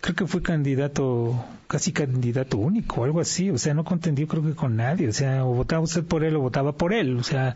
creo 0.00 0.16
que 0.16 0.26
fue 0.26 0.42
candidato, 0.42 1.44
casi 1.66 1.92
candidato 1.92 2.56
único, 2.56 3.04
algo 3.04 3.20
así, 3.20 3.50
o 3.50 3.58
sea, 3.58 3.74
no 3.74 3.84
contendió 3.84 4.26
creo 4.26 4.42
que 4.42 4.54
con 4.54 4.76
nadie, 4.76 5.08
o 5.08 5.12
sea, 5.12 5.44
o 5.44 5.52
votaba 5.52 5.82
usted 5.82 6.04
por 6.04 6.24
él 6.24 6.36
o 6.36 6.40
votaba 6.40 6.72
por 6.72 6.94
él, 6.94 7.18
o 7.18 7.22
sea, 7.22 7.54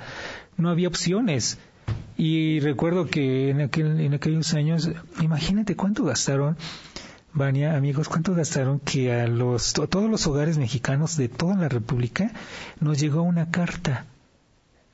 no 0.59 0.69
había 0.69 0.89
opciones. 0.89 1.59
Y 2.17 2.61
recuerdo 2.61 3.07
que 3.07 3.49
en, 3.49 3.63
aquel, 3.63 3.99
en 3.99 4.13
aquellos 4.13 4.53
años, 4.53 4.91
imagínate 5.23 5.75
cuánto 5.75 6.05
gastaron, 6.05 6.59
Vania, 7.33 7.77
amigos, 7.77 8.09
cuánto 8.09 8.35
gastaron 8.35 8.81
que 8.81 9.13
a, 9.13 9.27
los, 9.27 9.79
a 9.79 9.87
todos 9.87 10.11
los 10.11 10.27
hogares 10.27 10.59
mexicanos 10.59 11.17
de 11.17 11.29
toda 11.29 11.55
la 11.55 11.69
República 11.69 12.33
nos 12.81 12.99
llegó 12.99 13.23
una 13.23 13.51
carta 13.51 14.07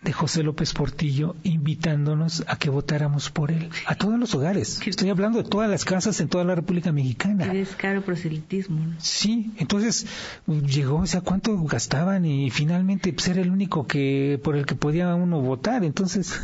de 0.07 0.13
José 0.13 0.45
López 0.45 0.73
Portillo 0.73 1.35
invitándonos 1.43 2.45
a 2.47 2.57
que 2.59 2.71
votáramos 2.71 3.29
por 3.29 3.51
él, 3.51 3.69
a 3.87 3.97
todos 3.97 4.19
los 4.21 4.35
hogares. 4.37 4.81
Estoy 4.87 5.11
hablando 5.11 5.43
de 5.43 5.49
todas 5.49 5.69
las 5.69 5.85
casas 5.85 6.21
en 6.21 6.29
toda 6.29 6.45
la 6.45 6.55
República 6.55 6.93
Mexicana. 6.93 7.53
Es 7.53 7.75
caro 7.75 8.03
proselitismo. 8.03 8.79
Sí, 8.99 9.51
entonces 9.59 10.07
llegó, 10.47 10.99
o 10.99 11.07
sea, 11.07 11.23
cuánto 11.23 11.61
gastaban 11.65 12.25
y 12.25 12.51
finalmente 12.51 13.13
pues, 13.13 13.27
era 13.27 13.41
el 13.41 13.51
único 13.51 13.89
que 13.89 14.41
por 14.45 14.57
el 14.57 14.65
que 14.65 14.77
podía 14.77 15.13
uno 15.13 15.41
votar, 15.41 15.83
entonces 15.83 16.41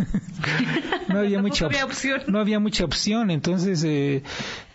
no 1.09 1.21
había 1.21 1.41
mucha 1.43 1.67
opción. 1.67 2.23
No 2.27 2.41
había 2.41 2.59
mucha 2.59 2.85
opción, 2.85 3.31
entonces 3.31 3.85
eh, 3.85 4.25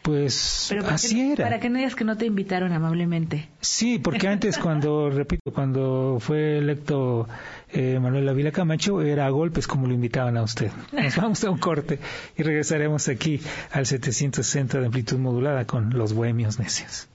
pues 0.08 0.74
así 0.88 1.32
era. 1.32 1.44
Para 1.44 1.60
que 1.60 1.70
no 1.70 1.80
digas 1.80 1.94
que 1.94 2.06
no 2.06 2.16
te 2.16 2.26
invitaron 2.26 2.72
amablemente. 2.72 3.50
Sí, 3.60 4.00
porque 4.00 4.30
antes 4.30 4.58
cuando, 4.58 5.10
repito, 5.14 5.52
cuando 5.52 6.20
fue 6.22 6.60
electo 6.60 7.28
eh, 7.70 8.00
Manuel 8.00 8.30
Avila 8.30 8.52
Camacho, 8.52 9.02
era 9.02 9.26
a 9.26 9.30
golpes 9.30 9.68
como 9.68 9.88
lo 9.88 9.94
invitaban 9.94 10.38
a 10.38 10.44
usted. 10.44 10.72
Nos 10.92 11.16
vamos 11.18 11.44
a 11.44 11.50
un 11.50 11.58
corte 11.58 12.00
y 12.38 12.44
regresaremos 12.44 13.08
aquí 13.10 13.42
al 13.72 13.86
760 13.86 14.80
de 14.80 14.86
amplitud 14.86 15.18
modulada 15.18 15.66
con 15.66 15.98
los 15.98 16.14
bohemios 16.14 16.60
necios. 16.60 17.08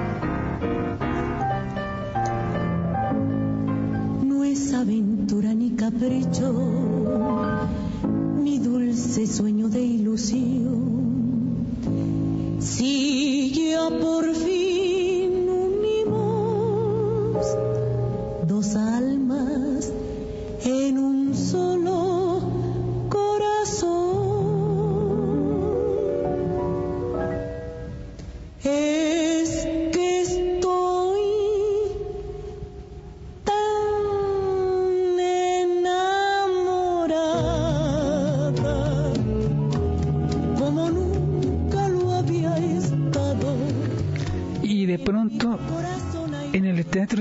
No 4.24 4.44
es 4.44 4.74
aventura 4.74 5.54
ni 5.54 5.76
capricho, 5.76 6.56
dulce 9.00 9.28
sueño 9.28 9.70
de 9.70 9.82
ilusión. 9.82 11.68
Si 12.60 13.52
ya 13.52 13.90
por 13.90 14.36
fin 14.36 15.48
unimos 15.50 16.66
dos 18.46 18.76
almas 18.76 19.90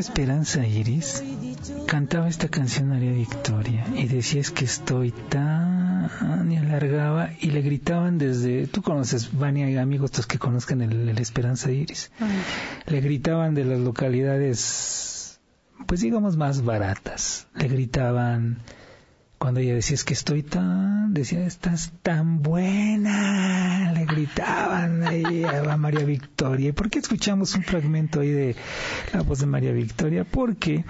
Esperanza 0.08 0.66
Iris, 0.66 1.22
cantaba 1.86 2.28
esta 2.28 2.48
canción 2.48 2.88
María 2.88 3.12
Victoria 3.12 3.84
y 3.94 4.06
decía 4.06 4.40
es 4.40 4.50
que 4.50 4.64
estoy 4.64 5.12
tan 5.12 6.08
y 6.50 6.56
alargaba 6.56 7.30
y 7.38 7.50
le 7.50 7.60
gritaban 7.60 8.16
desde 8.16 8.66
tú 8.66 8.80
conoces 8.80 9.38
Vania 9.38 9.68
y 9.68 9.76
amigos 9.76 10.16
los 10.16 10.26
que 10.26 10.38
conozcan 10.38 10.80
el, 10.80 11.10
el 11.10 11.18
Esperanza 11.18 11.70
Iris. 11.70 12.10
Le 12.86 13.00
gritaban 13.02 13.54
de 13.54 13.66
las 13.66 13.78
localidades 13.80 15.38
pues 15.86 16.00
digamos 16.00 16.38
más 16.38 16.64
baratas. 16.64 17.46
Le 17.54 17.68
gritaban 17.68 18.58
cuando 19.38 19.60
ella 19.60 19.74
decía 19.74 19.94
es 19.94 20.04
que 20.04 20.14
estoy 20.14 20.42
tan 20.42 21.14
decía 21.14 21.46
estás 21.46 21.92
tan 22.02 22.42
buena 22.42 23.92
le 23.92 24.04
gritaban 24.04 25.02
ahí 25.04 25.44
a 25.44 25.76
María 25.76 26.04
Victoria 26.04 26.68
y 26.70 26.72
por 26.72 26.90
qué 26.90 26.98
escuchamos 26.98 27.54
un 27.54 27.62
fragmento 27.62 28.20
ahí 28.20 28.30
de 28.30 28.56
la 29.12 29.22
voz 29.22 29.38
de 29.38 29.46
María 29.46 29.72
Victoria 29.72 30.24
porque 30.24 30.84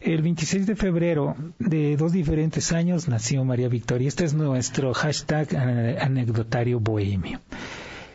el 0.00 0.20
26 0.22 0.66
de 0.66 0.76
febrero 0.76 1.36
de 1.58 1.96
dos 1.96 2.12
diferentes 2.12 2.72
años 2.72 3.06
nació 3.06 3.44
María 3.44 3.68
Victoria. 3.68 4.08
Este 4.08 4.24
es 4.24 4.34
nuestro 4.34 4.92
hashtag 4.94 5.48
ane- 5.54 5.96
anecdotario 6.00 6.80
bohemio. 6.80 7.40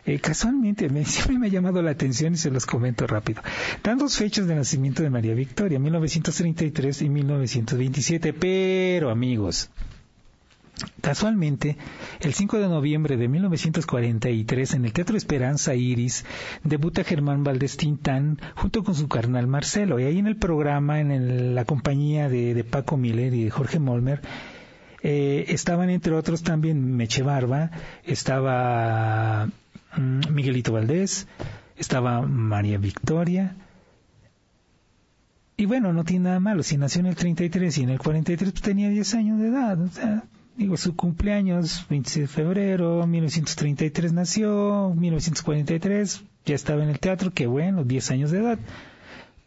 Eh, 0.08 0.20
casualmente, 0.20 0.88
me, 0.88 1.04
siempre 1.14 1.38
me 1.38 1.48
ha 1.48 1.50
llamado 1.50 1.82
la 1.82 1.90
atención 1.90 2.32
y 2.32 2.38
se 2.38 2.50
los 2.50 2.64
comento 2.64 3.06
rápido. 3.06 3.42
Dan 3.84 3.98
dos 3.98 4.16
fechas 4.16 4.46
de 4.46 4.54
nacimiento 4.54 5.02
de 5.02 5.10
María 5.10 5.34
Victoria, 5.34 5.78
1933 5.78 7.02
y 7.02 7.08
1927. 7.10 8.32
Pero, 8.32 9.10
amigos, 9.10 9.70
Casualmente, 11.00 11.76
el 12.20 12.34
5 12.34 12.58
de 12.60 12.68
noviembre 12.68 13.16
de 13.16 13.26
1943, 13.26 14.74
en 14.74 14.84
el 14.84 14.92
Teatro 14.92 15.16
Esperanza 15.16 15.74
Iris, 15.74 16.24
debuta 16.62 17.02
Germán 17.02 17.42
Valdés 17.42 17.76
Tintán 17.76 18.38
junto 18.54 18.84
con 18.84 18.94
su 18.94 19.08
carnal 19.08 19.48
Marcelo. 19.48 19.98
Y 19.98 20.04
ahí 20.04 20.18
en 20.18 20.28
el 20.28 20.36
programa, 20.36 21.00
en 21.00 21.56
la 21.56 21.64
compañía 21.64 22.28
de, 22.28 22.62
Paco 22.62 22.96
Miller 22.96 23.34
y 23.34 23.44
de 23.44 23.50
Jorge 23.50 23.80
Molmer, 23.80 24.22
eh, 25.02 25.46
estaban 25.48 25.90
entre 25.90 26.14
otros 26.14 26.44
también 26.44 26.96
Meche 26.96 27.24
Barba, 27.24 27.72
estaba 28.04 29.48
Miguelito 29.98 30.72
Valdés, 30.72 31.26
estaba 31.76 32.22
María 32.22 32.78
Victoria, 32.78 33.54
y 35.60 35.66
bueno, 35.66 35.92
no 35.92 36.04
tiene 36.04 36.26
nada 36.26 36.38
malo. 36.38 36.62
Si 36.62 36.76
nació 36.76 37.00
en 37.00 37.06
el 37.06 37.16
33 37.16 37.78
y 37.78 37.82
en 37.82 37.90
el 37.90 37.98
43 37.98 38.52
pues, 38.52 38.62
tenía 38.62 38.88
10 38.90 39.14
años 39.14 39.40
de 39.40 39.48
edad. 39.48 39.80
O 39.80 39.88
sea, 39.88 40.22
digo, 40.56 40.76
su 40.76 40.94
cumpleaños, 40.94 41.84
26 41.90 42.28
de 42.28 42.32
febrero, 42.32 43.04
1933 43.04 44.12
nació, 44.12 44.94
1943 44.96 46.22
ya 46.46 46.54
estaba 46.54 46.84
en 46.84 46.90
el 46.90 47.00
teatro, 47.00 47.32
que 47.32 47.48
bueno, 47.48 47.82
10 47.82 48.10
años 48.12 48.30
de 48.30 48.38
edad. 48.38 48.58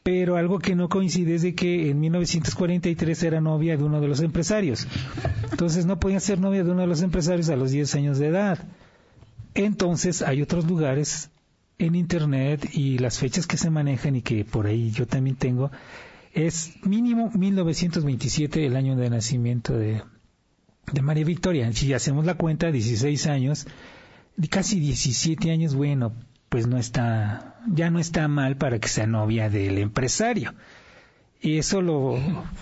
Pero 0.04 0.36
algo 0.36 0.60
que 0.60 0.76
no 0.76 0.90
coincide 0.90 1.36
es 1.36 1.44
de 1.44 1.56
que 1.56 1.90
en 1.90 2.02
1943 2.02 3.24
era 3.24 3.40
novia 3.40 3.78
de 3.78 3.84
uno 3.86 4.02
de 4.02 4.10
los 4.10 4.20
empresarios. 4.20 4.90
Entonces 5.50 5.86
no 5.86 5.98
podía 5.98 6.20
ser 6.20 6.42
novia 6.42 6.66
de 6.66 6.72
uno 6.72 6.82
de 6.82 6.88
los 6.88 7.04
empresarios 7.04 7.48
a 7.48 7.56
los 7.56 7.72
10 7.72 7.96
años 7.96 8.20
de 8.20 8.28
edad. 8.28 8.60
Entonces 9.54 10.22
hay 10.22 10.42
otros 10.42 10.66
lugares 10.66 11.30
en 11.78 11.96
internet 11.96 12.70
y 12.74 12.98
las 13.00 13.20
fechas 13.20 13.48
que 13.48 13.58
se 13.58 13.70
manejan 13.70 14.16
y 14.16 14.22
que 14.22 14.46
por 14.46 14.68
ahí 14.68 14.92
yo 14.92 15.08
también 15.08 15.36
tengo 15.36 15.72
es 16.34 16.74
mínimo 16.86 17.30
1927 17.34 18.66
el 18.66 18.76
año 18.76 18.96
de 18.96 19.10
nacimiento 19.10 19.78
de, 19.78 20.02
de 20.92 21.02
María 21.02 21.26
Victoria. 21.26 21.72
Si 21.74 21.94
hacemos 21.94 22.26
la 22.26 22.36
cuenta, 22.36 22.72
16 22.72 23.28
años, 23.28 23.68
casi 24.50 24.80
17 24.80 25.52
años, 25.52 25.76
bueno, 25.76 26.14
pues 26.50 26.68
no 26.68 26.78
está, 26.78 27.60
ya 27.68 27.90
no 27.90 28.00
está 28.00 28.28
mal 28.28 28.58
para 28.58 28.80
que 28.80 28.88
sea 28.88 29.08
novia 29.08 29.50
del 29.50 29.78
empresario. 29.78 30.54
Y 31.44 31.58
eso 31.58 31.82
lo, 31.82 32.20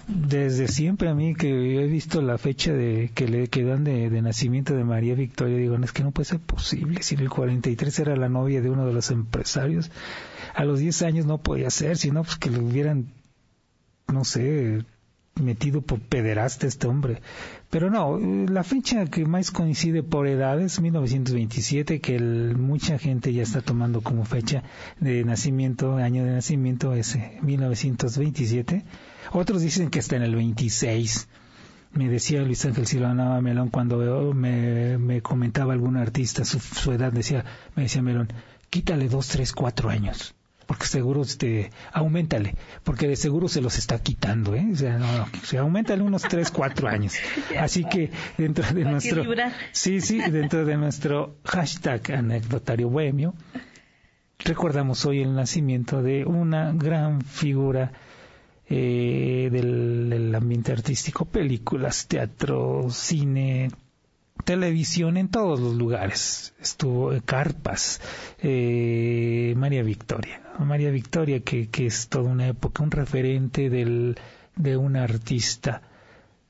desde 0.07 0.69
siempre 0.69 1.09
a 1.09 1.13
mí 1.13 1.35
que 1.35 1.49
he 1.83 1.87
visto 1.87 2.21
la 2.21 2.37
fecha 2.37 2.71
de 2.71 3.11
que 3.13 3.27
le 3.27 3.49
que 3.49 3.65
dan 3.65 3.83
de, 3.83 4.09
de 4.09 4.21
nacimiento 4.21 4.73
de 4.73 4.85
María 4.85 5.15
Victoria, 5.15 5.57
digo, 5.57 5.77
no, 5.77 5.83
es 5.83 5.91
que 5.91 6.01
no 6.01 6.11
puede 6.11 6.29
ser 6.29 6.39
posible. 6.39 7.03
Si 7.03 7.15
en 7.15 7.21
el 7.21 7.29
43 7.29 7.99
era 7.99 8.15
la 8.15 8.29
novia 8.29 8.61
de 8.61 8.69
uno 8.69 8.85
de 8.85 8.93
los 8.93 9.11
empresarios, 9.11 9.91
a 10.55 10.63
los 10.63 10.79
10 10.79 11.01
años 11.01 11.25
no 11.25 11.39
podía 11.39 11.69
ser, 11.69 11.97
sino 11.97 12.23
pues 12.23 12.37
que 12.37 12.49
le 12.49 12.59
hubieran, 12.59 13.11
no 14.07 14.23
sé, 14.23 14.85
metido 15.35 15.81
por 15.81 15.99
pederasta 15.99 16.67
este 16.67 16.87
hombre. 16.87 17.21
Pero 17.69 17.89
no, 17.89 18.17
la 18.19 18.63
fecha 18.63 19.05
que 19.05 19.25
más 19.25 19.51
coincide 19.51 20.03
por 20.03 20.27
edad 20.27 20.59
es 20.59 20.79
1927, 20.79 21.99
que 22.01 22.19
mucha 22.19 22.97
gente 22.97 23.33
ya 23.33 23.43
está 23.43 23.61
tomando 23.61 24.01
como 24.01 24.25
fecha 24.25 24.63
de 24.99 25.23
nacimiento, 25.23 25.97
año 25.97 26.25
de 26.25 26.31
nacimiento 26.31 26.93
ese, 26.93 27.39
1927. 27.41 28.83
Otros 29.31 29.61
dicen 29.61 29.89
que 29.89 29.99
está 29.99 30.15
en 30.15 30.23
el 30.23 30.35
26. 30.35 31.27
Me 31.93 32.07
decía 32.07 32.41
Luis 32.41 32.65
Ángel 32.65 32.85
Silvana 32.85 33.41
Melón 33.41 33.69
cuando 33.69 34.33
me, 34.33 34.97
me 34.97 35.21
comentaba 35.21 35.73
algún 35.73 35.97
artista 35.97 36.45
su, 36.45 36.59
su 36.59 36.91
edad, 36.91 37.11
decía, 37.11 37.45
me 37.75 37.83
decía 37.83 38.03
Melón, 38.03 38.31
quítale 38.69 39.09
dos, 39.09 39.27
tres, 39.27 39.53
cuatro 39.53 39.89
años 39.89 40.35
porque 40.69 40.86
seguro 40.86 41.23
este 41.23 41.71
aumentale, 41.93 42.53
porque 42.84 43.08
de 43.08 43.15
seguro 43.15 43.47
se 43.47 43.60
los 43.60 43.79
está 43.79 43.97
quitando, 43.97 44.53
¿eh? 44.53 44.67
O 44.71 44.75
sea, 44.75 44.99
no, 44.99 45.17
no, 45.17 45.23
o 45.23 45.45
sea, 45.45 45.62
aumentale 45.62 46.03
unos 46.03 46.21
3, 46.21 46.51
4 46.51 46.88
años. 46.88 47.15
Así 47.60 47.86
que 47.86 48.12
dentro 48.38 48.71
de 48.71 48.84
nuestro. 48.84 49.23
Sí, 49.71 49.99
sí, 49.99 50.19
dentro 50.19 50.65
de 50.65 50.77
nuestro 50.77 51.38
hashtag 51.43 52.12
anecdotario 52.12 52.88
bohemio 52.88 53.34
recordamos 54.38 55.08
hoy 55.08 55.23
el 55.23 55.34
nacimiento 55.34 56.03
de 56.03 56.23
una 56.23 56.71
gran 56.71 57.21
figura 57.21 57.91
eh, 58.67 59.49
del, 59.51 60.08
del 60.08 60.36
ambiente 60.36 60.71
artístico, 60.71 61.25
películas, 61.25 62.05
teatro, 62.08 62.91
cine, 62.91 63.71
televisión 64.43 65.17
en 65.17 65.30
todos 65.30 65.60
los 65.60 65.75
lugares. 65.75 66.54
Estuvo 66.60 67.13
eh, 67.13 67.21
Carpas, 67.23 68.02
eh, 68.41 69.54
María 69.58 69.84
Victoria. 69.84 70.41
María 70.60 70.91
Victoria, 70.91 71.39
que, 71.41 71.69
que 71.69 71.86
es 71.86 72.10
toda 72.10 72.30
una 72.30 72.47
época, 72.47 72.84
un 72.84 72.91
referente 72.91 73.69
del, 73.69 74.17
de 74.56 74.78
un 74.78 74.97
artista 74.97 75.82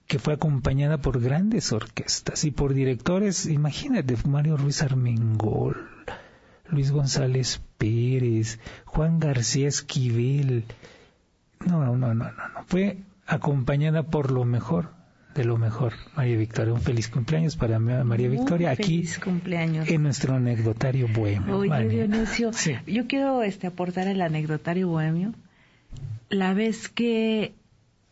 que 0.08 0.18
fue 0.18 0.34
acompañada 0.34 0.98
por 0.98 1.22
grandes 1.22 1.72
orquestas 1.72 2.44
y 2.44 2.50
por 2.50 2.74
directores, 2.74 3.46
imagínate, 3.46 4.18
Mario 4.28 4.58
Ruiz 4.58 4.82
Armengol, 4.82 5.88
Luis 6.68 6.92
González 6.92 7.62
Pérez, 7.78 8.60
Juan 8.86 9.20
García 9.20 9.68
Esquivel. 9.68 10.66
No, 11.64 11.86
no, 11.86 11.96
no, 11.96 12.16
no, 12.16 12.26
no. 12.32 12.66
Fue 12.66 13.04
acompañada 13.28 14.04
por 14.04 14.32
lo 14.32 14.46
mejor 14.46 14.99
de 15.40 15.46
lo 15.46 15.58
mejor, 15.58 15.94
María 16.18 16.36
Victoria. 16.36 16.74
Un 16.74 16.82
feliz 16.82 17.08
cumpleaños 17.08 17.56
para 17.56 17.80
María 17.80 18.28
Victoria 18.28 18.72
aquí 18.72 19.06
cumpleaños. 19.24 19.88
en 19.88 20.04
nuestro 20.04 20.36
anecdotario 20.36 21.08
bohemio. 21.08 21.58
Oye, 21.58 21.88
Dionisio, 21.88 22.52
yo 22.86 23.08
quiero 23.08 23.42
este, 23.42 23.66
aportar 23.66 24.10
el 24.10 24.22
anecdotario 24.22 24.90
bohemio. 24.90 25.34
La 26.30 26.54
vez 26.54 26.90
que 26.90 27.54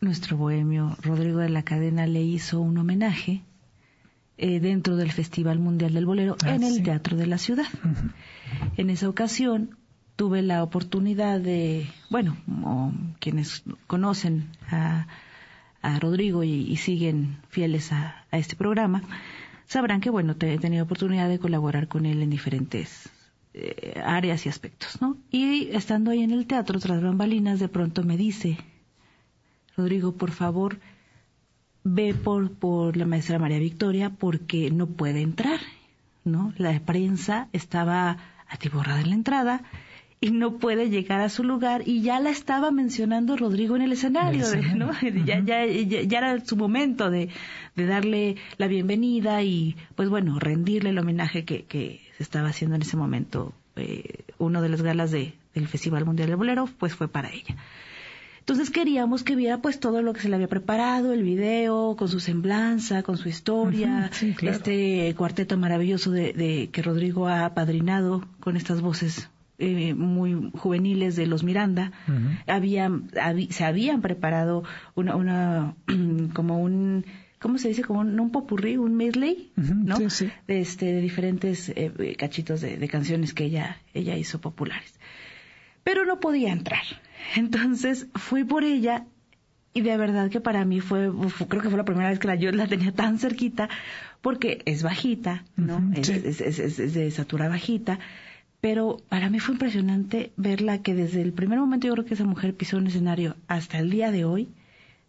nuestro 0.00 0.38
bohemio 0.38 0.96
Rodrigo 1.02 1.40
de 1.40 1.50
la 1.50 1.64
Cadena 1.64 2.06
le 2.06 2.22
hizo 2.22 2.60
un 2.60 2.78
homenaje 2.78 3.42
eh, 4.38 4.58
dentro 4.60 4.96
del 4.96 5.12
Festival 5.12 5.58
Mundial 5.58 5.92
del 5.92 6.06
Bolero 6.06 6.34
ah, 6.44 6.54
en 6.54 6.62
el 6.62 6.82
Teatro 6.82 7.18
de 7.18 7.26
la 7.26 7.36
Ciudad. 7.36 7.66
En 8.78 8.88
esa 8.88 9.06
ocasión 9.06 9.76
tuve 10.16 10.40
la 10.40 10.62
oportunidad 10.62 11.40
de, 11.40 11.88
bueno, 12.08 12.38
quienes 13.20 13.64
conocen 13.86 14.48
a, 14.70 15.06
Rodrigo 16.00 16.44
y, 16.44 16.76
siguen 16.76 17.38
fieles 17.48 17.92
a, 17.92 18.24
este 18.32 18.56
programa, 18.56 19.02
sabrán 19.66 20.00
que, 20.00 20.10
bueno, 20.10 20.34
he 20.40 20.58
tenido 20.58 20.84
oportunidad 20.84 21.28
de 21.28 21.38
colaborar 21.38 21.88
con 21.88 22.06
él 22.06 22.22
en 22.22 22.30
diferentes 22.30 23.08
eh, 23.54 24.00
áreas 24.04 24.44
y 24.46 24.48
aspectos, 24.48 25.00
¿no? 25.00 25.16
Y 25.30 25.68
estando 25.72 26.10
ahí 26.10 26.22
en 26.22 26.32
el 26.32 26.46
teatro, 26.46 26.78
tras 26.78 27.02
bambalinas, 27.02 27.60
de 27.60 27.68
pronto 27.68 28.02
me 28.02 28.16
dice, 28.16 28.58
Rodrigo, 29.76 30.12
por 30.12 30.30
favor, 30.30 30.78
ve 31.84 32.14
por, 32.14 32.52
por 32.52 32.96
la 32.96 33.06
maestra 33.06 33.38
María 33.38 33.58
Victoria 33.58 34.10
porque 34.10 34.70
no 34.70 34.86
puede 34.86 35.22
entrar, 35.22 35.60
¿no? 36.24 36.52
La 36.58 36.78
prensa 36.80 37.48
estaba 37.52 38.18
atiborrada 38.48 39.00
en 39.00 39.10
la 39.10 39.14
entrada 39.14 39.62
y 40.20 40.30
no 40.30 40.58
puede 40.58 40.90
llegar 40.90 41.20
a 41.20 41.28
su 41.28 41.44
lugar 41.44 41.82
y 41.86 42.02
ya 42.02 42.18
la 42.18 42.30
estaba 42.30 42.70
mencionando 42.70 43.36
Rodrigo 43.36 43.76
en 43.76 43.82
el 43.82 43.92
escenario, 43.92 44.46
¿no? 44.74 44.90
ya, 45.24 45.40
ya, 45.40 45.64
ya, 45.66 46.18
era 46.18 46.44
su 46.44 46.56
momento 46.56 47.10
de, 47.10 47.28
de, 47.76 47.86
darle 47.86 48.36
la 48.56 48.66
bienvenida 48.66 49.42
y 49.42 49.76
pues 49.94 50.08
bueno, 50.08 50.38
rendirle 50.38 50.90
el 50.90 50.98
homenaje 50.98 51.44
que, 51.44 51.64
que 51.64 52.00
se 52.16 52.22
estaba 52.22 52.48
haciendo 52.48 52.76
en 52.76 52.82
ese 52.82 52.96
momento. 52.96 53.54
Eh, 53.76 54.24
uno 54.38 54.60
de 54.60 54.68
las 54.68 54.82
galas 54.82 55.12
de, 55.12 55.34
del 55.54 55.68
Festival 55.68 56.04
Mundial 56.04 56.28
del 56.28 56.36
Bolero 56.36 56.68
pues 56.78 56.94
fue 56.94 57.06
para 57.06 57.30
ella. 57.30 57.56
Entonces 58.40 58.70
queríamos 58.70 59.24
que 59.24 59.36
viera 59.36 59.58
pues 59.58 59.78
todo 59.78 60.00
lo 60.00 60.14
que 60.14 60.20
se 60.20 60.28
le 60.30 60.34
había 60.34 60.48
preparado, 60.48 61.12
el 61.12 61.22
video, 61.22 61.96
con 61.96 62.08
su 62.08 62.18
semblanza, 62.18 63.02
con 63.02 63.18
su 63.18 63.28
historia, 63.28 64.10
este 64.40 65.14
cuarteto 65.18 65.58
maravilloso 65.58 66.10
de, 66.10 66.70
que 66.72 66.82
Rodrigo 66.82 67.28
ha 67.28 67.44
apadrinado 67.44 68.26
con 68.40 68.56
estas 68.56 68.80
voces 68.80 69.28
eh, 69.58 69.94
muy 69.94 70.50
juveniles 70.54 71.16
de 71.16 71.26
los 71.26 71.42
Miranda. 71.42 71.92
habían, 72.46 73.10
se 73.50 73.64
habían 73.64 74.00
preparado 74.00 74.64
una, 74.94 75.16
una 75.16 75.74
como 76.34 76.62
un 76.62 77.04
¿cómo 77.38 77.58
se 77.58 77.68
dice? 77.68 77.82
Como 77.82 78.00
un, 78.00 78.18
un 78.18 78.30
popurrí, 78.30 78.76
un 78.76 78.96
medley, 78.96 79.52
¿no? 79.56 79.98
De, 79.98 80.60
este, 80.60 80.86
de 80.86 81.00
diferentes 81.00 81.70
eh, 81.70 82.16
cachitos 82.18 82.60
de, 82.60 82.76
de, 82.76 82.88
canciones 82.88 83.34
que 83.34 83.44
ella, 83.44 83.78
ella 83.94 84.16
hizo 84.16 84.40
populares. 84.40 84.94
Pero 85.84 86.04
no 86.04 86.20
podía 86.20 86.52
entrar. 86.52 86.82
Entonces 87.36 88.06
fui 88.14 88.44
por 88.44 88.64
ella 88.64 89.06
y 89.74 89.82
de 89.82 89.96
verdad 89.96 90.30
que 90.30 90.40
para 90.40 90.64
mí 90.64 90.80
fue, 90.80 91.10
creo 91.48 91.62
que 91.62 91.68
fue 91.68 91.76
la 91.76 91.84
primera 91.84 92.08
vez 92.08 92.18
que 92.18 92.26
la, 92.26 92.34
yo 92.34 92.50
la 92.50 92.66
tenía 92.66 92.92
tan 92.92 93.18
cerquita, 93.18 93.68
porque 94.20 94.62
es 94.64 94.82
bajita, 94.82 95.44
¿no? 95.56 95.92
es, 95.94 96.08
es, 96.08 96.94
de 96.94 97.06
estatura 97.06 97.48
bajita, 97.48 98.00
pero 98.60 98.98
para 99.08 99.30
mí 99.30 99.38
fue 99.38 99.54
impresionante 99.54 100.32
verla 100.36 100.82
que 100.82 100.94
desde 100.94 101.22
el 101.22 101.32
primer 101.32 101.58
momento 101.58 101.86
yo 101.86 101.94
creo 101.94 102.04
que 102.04 102.14
esa 102.14 102.24
mujer 102.24 102.54
pisó 102.54 102.76
un 102.78 102.88
escenario 102.88 103.36
hasta 103.46 103.78
el 103.78 103.90
día 103.90 104.10
de 104.10 104.24
hoy, 104.24 104.48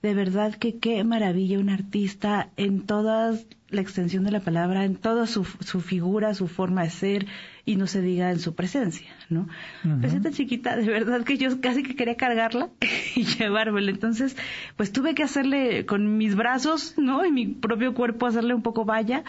de 0.01 0.13
verdad 0.13 0.55
que 0.55 0.77
qué 0.77 1.03
maravilla 1.03 1.59
un 1.59 1.69
artista 1.69 2.49
en 2.55 2.85
toda 2.85 3.33
la 3.69 3.81
extensión 3.81 4.23
de 4.23 4.31
la 4.31 4.39
palabra, 4.39 4.85
en 4.85 4.95
toda 4.95 5.27
su, 5.27 5.43
su 5.43 5.81
figura, 5.81 6.33
su 6.33 6.47
forma 6.47 6.83
de 6.83 6.89
ser 6.89 7.25
y 7.65 7.75
no 7.75 7.85
se 7.85 8.01
diga 8.01 8.31
en 8.31 8.39
su 8.39 8.55
presencia, 8.55 9.11
¿no? 9.29 9.47
Uh 9.83 10.29
chiquita, 10.31 10.75
de 10.75 10.87
verdad 10.87 11.23
que 11.23 11.37
yo 11.37 11.59
casi 11.61 11.83
que 11.83 11.95
quería 11.95 12.15
cargarla 12.15 12.69
y 13.15 13.25
llevármela. 13.25 13.91
Entonces, 13.91 14.37
pues 14.75 14.91
tuve 14.91 15.13
que 15.13 15.23
hacerle 15.23 15.85
con 15.85 16.17
mis 16.17 16.35
brazos, 16.35 16.95
¿no? 16.97 17.25
Y 17.25 17.31
mi 17.31 17.47
propio 17.47 17.93
cuerpo 17.93 18.25
hacerle 18.25 18.53
un 18.53 18.61
poco 18.61 18.85
valla 18.85 19.23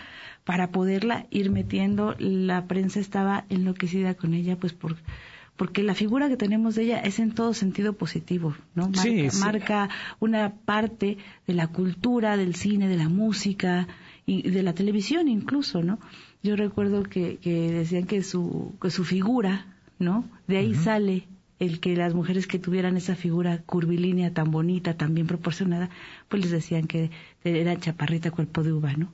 para 0.50 0.72
poderla 0.72 1.26
ir 1.30 1.48
metiendo. 1.52 2.16
La 2.18 2.66
prensa 2.66 2.98
estaba 2.98 3.44
enloquecida 3.50 4.14
con 4.14 4.34
ella, 4.34 4.56
pues 4.56 4.72
por 4.72 4.96
porque 5.54 5.84
la 5.84 5.94
figura 5.94 6.28
que 6.28 6.36
tenemos 6.36 6.74
de 6.74 6.82
ella 6.82 6.98
es 6.98 7.20
en 7.20 7.32
todo 7.32 7.54
sentido 7.54 7.92
positivo, 7.92 8.56
¿no? 8.74 8.88
Marca, 8.88 9.38
marca 9.38 9.88
una 10.18 10.52
parte 10.52 11.18
de 11.46 11.54
la 11.54 11.68
cultura, 11.68 12.36
del 12.36 12.56
cine, 12.56 12.88
de 12.88 12.96
la 12.96 13.08
música 13.08 13.86
y 14.26 14.50
de 14.50 14.64
la 14.64 14.74
televisión 14.74 15.28
incluso, 15.28 15.84
¿no? 15.84 16.00
Yo 16.42 16.56
recuerdo 16.56 17.04
que, 17.04 17.36
que 17.36 17.70
decían 17.70 18.06
que 18.06 18.24
su, 18.24 18.74
que 18.82 18.90
su 18.90 19.04
figura, 19.04 19.66
¿no? 20.00 20.24
De 20.48 20.56
ahí 20.56 20.74
sale 20.74 21.28
el 21.60 21.78
que 21.78 21.94
las 21.94 22.14
mujeres 22.14 22.46
que 22.46 22.58
tuvieran 22.58 22.96
esa 22.96 23.14
figura 23.14 23.58
curvilínea 23.58 24.32
tan 24.32 24.50
bonita, 24.50 24.94
tan 24.94 25.14
bien 25.14 25.26
proporcionada, 25.26 25.90
pues 26.28 26.42
les 26.42 26.50
decían 26.50 26.86
que 26.86 27.10
era 27.44 27.78
chaparrita 27.78 28.30
cuerpo 28.30 28.62
de 28.62 28.72
uva, 28.72 28.94
¿no? 28.94 29.12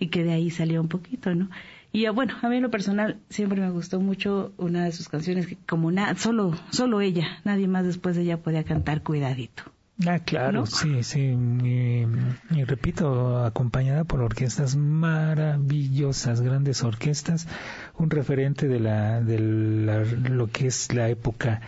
Y 0.00 0.08
que 0.08 0.24
de 0.24 0.32
ahí 0.32 0.50
salía 0.50 0.80
un 0.80 0.88
poquito, 0.88 1.34
¿no? 1.34 1.48
Y 1.92 2.06
ah, 2.06 2.10
bueno, 2.10 2.34
a 2.42 2.48
mí 2.48 2.56
en 2.56 2.62
lo 2.62 2.70
personal 2.70 3.18
siempre 3.30 3.60
me 3.60 3.70
gustó 3.70 4.00
mucho 4.00 4.52
una 4.58 4.84
de 4.84 4.92
sus 4.92 5.08
canciones 5.08 5.46
que 5.46 5.56
como 5.64 5.92
nada, 5.92 6.16
solo, 6.16 6.54
solo 6.70 7.00
ella, 7.00 7.38
nadie 7.44 7.68
más 7.68 7.86
después 7.86 8.16
de 8.16 8.22
ella 8.22 8.38
podía 8.38 8.64
cantar 8.64 9.02
Cuidadito. 9.02 9.62
Ah, 10.06 10.18
claro, 10.18 10.66
sí, 10.66 11.02
sí. 11.02 11.20
Y, 11.20 12.64
repito, 12.64 13.42
acompañada 13.42 14.04
por 14.04 14.20
orquestas 14.20 14.76
maravillosas, 14.76 16.42
grandes 16.42 16.82
orquestas, 16.84 17.48
un 17.96 18.10
referente 18.10 18.68
de 18.68 18.78
la, 18.78 19.22
de 19.22 19.38
lo 19.38 20.48
que 20.48 20.66
es 20.66 20.92
la 20.92 21.08
época 21.08 21.62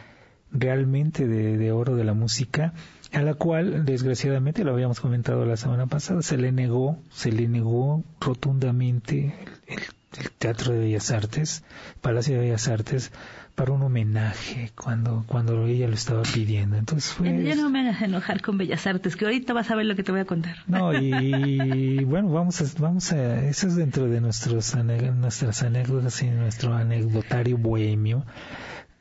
realmente 0.52 1.26
de, 1.26 1.56
de, 1.56 1.72
oro 1.72 1.96
de 1.96 2.04
la 2.04 2.14
música, 2.14 2.72
a 3.12 3.22
la 3.22 3.34
cual, 3.34 3.84
desgraciadamente, 3.84 4.64
lo 4.64 4.72
habíamos 4.72 5.00
comentado 5.00 5.44
la 5.46 5.56
semana 5.56 5.86
pasada, 5.86 6.22
se 6.22 6.36
le 6.36 6.52
negó, 6.52 6.98
se 7.10 7.32
le 7.32 7.48
negó 7.48 8.04
rotundamente 8.20 9.34
el 9.66 9.80
el 10.16 10.30
Teatro 10.30 10.72
de 10.72 10.80
Bellas 10.80 11.10
Artes, 11.10 11.64
Palacio 12.00 12.34
de 12.34 12.40
Bellas 12.40 12.68
Artes, 12.68 13.12
para 13.54 13.72
un 13.72 13.82
homenaje 13.82 14.70
cuando, 14.74 15.24
cuando 15.26 15.66
ella 15.66 15.88
lo 15.88 15.94
estaba 15.94 16.22
pidiendo. 16.22 16.76
Entonces 16.76 17.12
fue... 17.12 17.44
Ya 17.44 17.56
no 17.56 17.68
me 17.70 17.80
hagas 17.80 18.00
enojar 18.02 18.40
con 18.40 18.56
Bellas 18.56 18.86
Artes, 18.86 19.16
que 19.16 19.24
ahorita 19.24 19.52
vas 19.52 19.70
a 19.70 19.76
ver 19.76 19.86
lo 19.86 19.96
que 19.96 20.02
te 20.02 20.12
voy 20.12 20.20
a 20.20 20.24
contar. 20.24 20.56
No, 20.66 20.94
y 20.94 22.04
bueno, 22.04 22.30
vamos 22.30 22.60
a, 22.60 22.80
vamos 22.80 23.12
a, 23.12 23.44
eso 23.44 23.66
es 23.66 23.76
dentro 23.76 24.08
de 24.08 24.20
nuestros, 24.20 24.74
nuestras 24.74 25.62
anécdotas 25.62 26.22
y 26.22 26.26
nuestro 26.28 26.72
anecdotario 26.72 27.58
bohemio, 27.58 28.24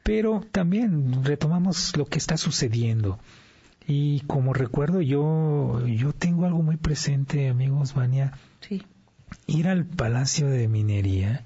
pero 0.08 0.42
también 0.52 1.26
retomamos 1.26 1.96
lo 1.98 2.06
que 2.06 2.18
está 2.18 2.38
sucediendo. 2.38 3.20
Y 3.86 4.22
como 4.22 4.54
recuerdo, 4.54 5.02
yo, 5.02 5.86
yo 5.86 6.14
tengo 6.14 6.46
algo 6.46 6.64
muy 6.64 6.78
presente, 6.78 7.50
amigos, 7.50 7.94
Vania. 7.94 8.32
Sí 8.62 8.84
ir 9.48 9.68
al 9.68 9.86
Palacio 9.86 10.48
de 10.48 10.68
Minería, 10.68 11.46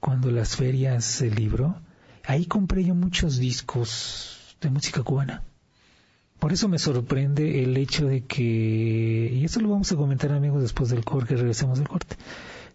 cuando 0.00 0.30
las 0.30 0.56
ferias 0.56 1.20
del 1.20 1.34
libro, 1.34 1.80
ahí 2.24 2.46
compré 2.46 2.84
yo 2.84 2.94
muchos 2.94 3.38
discos 3.38 4.56
de 4.60 4.70
música 4.70 5.02
cubana. 5.02 5.42
Por 6.38 6.52
eso 6.52 6.68
me 6.68 6.78
sorprende 6.78 7.62
el 7.62 7.76
hecho 7.76 8.06
de 8.06 8.24
que, 8.24 9.30
y 9.32 9.44
eso 9.44 9.60
lo 9.60 9.70
vamos 9.70 9.90
a 9.92 9.96
comentar 9.96 10.32
amigos 10.32 10.62
después 10.62 10.90
del 10.90 11.04
corte, 11.04 11.34
que 11.34 11.40
regresemos 11.40 11.78
del 11.78 11.88
corte, 11.88 12.16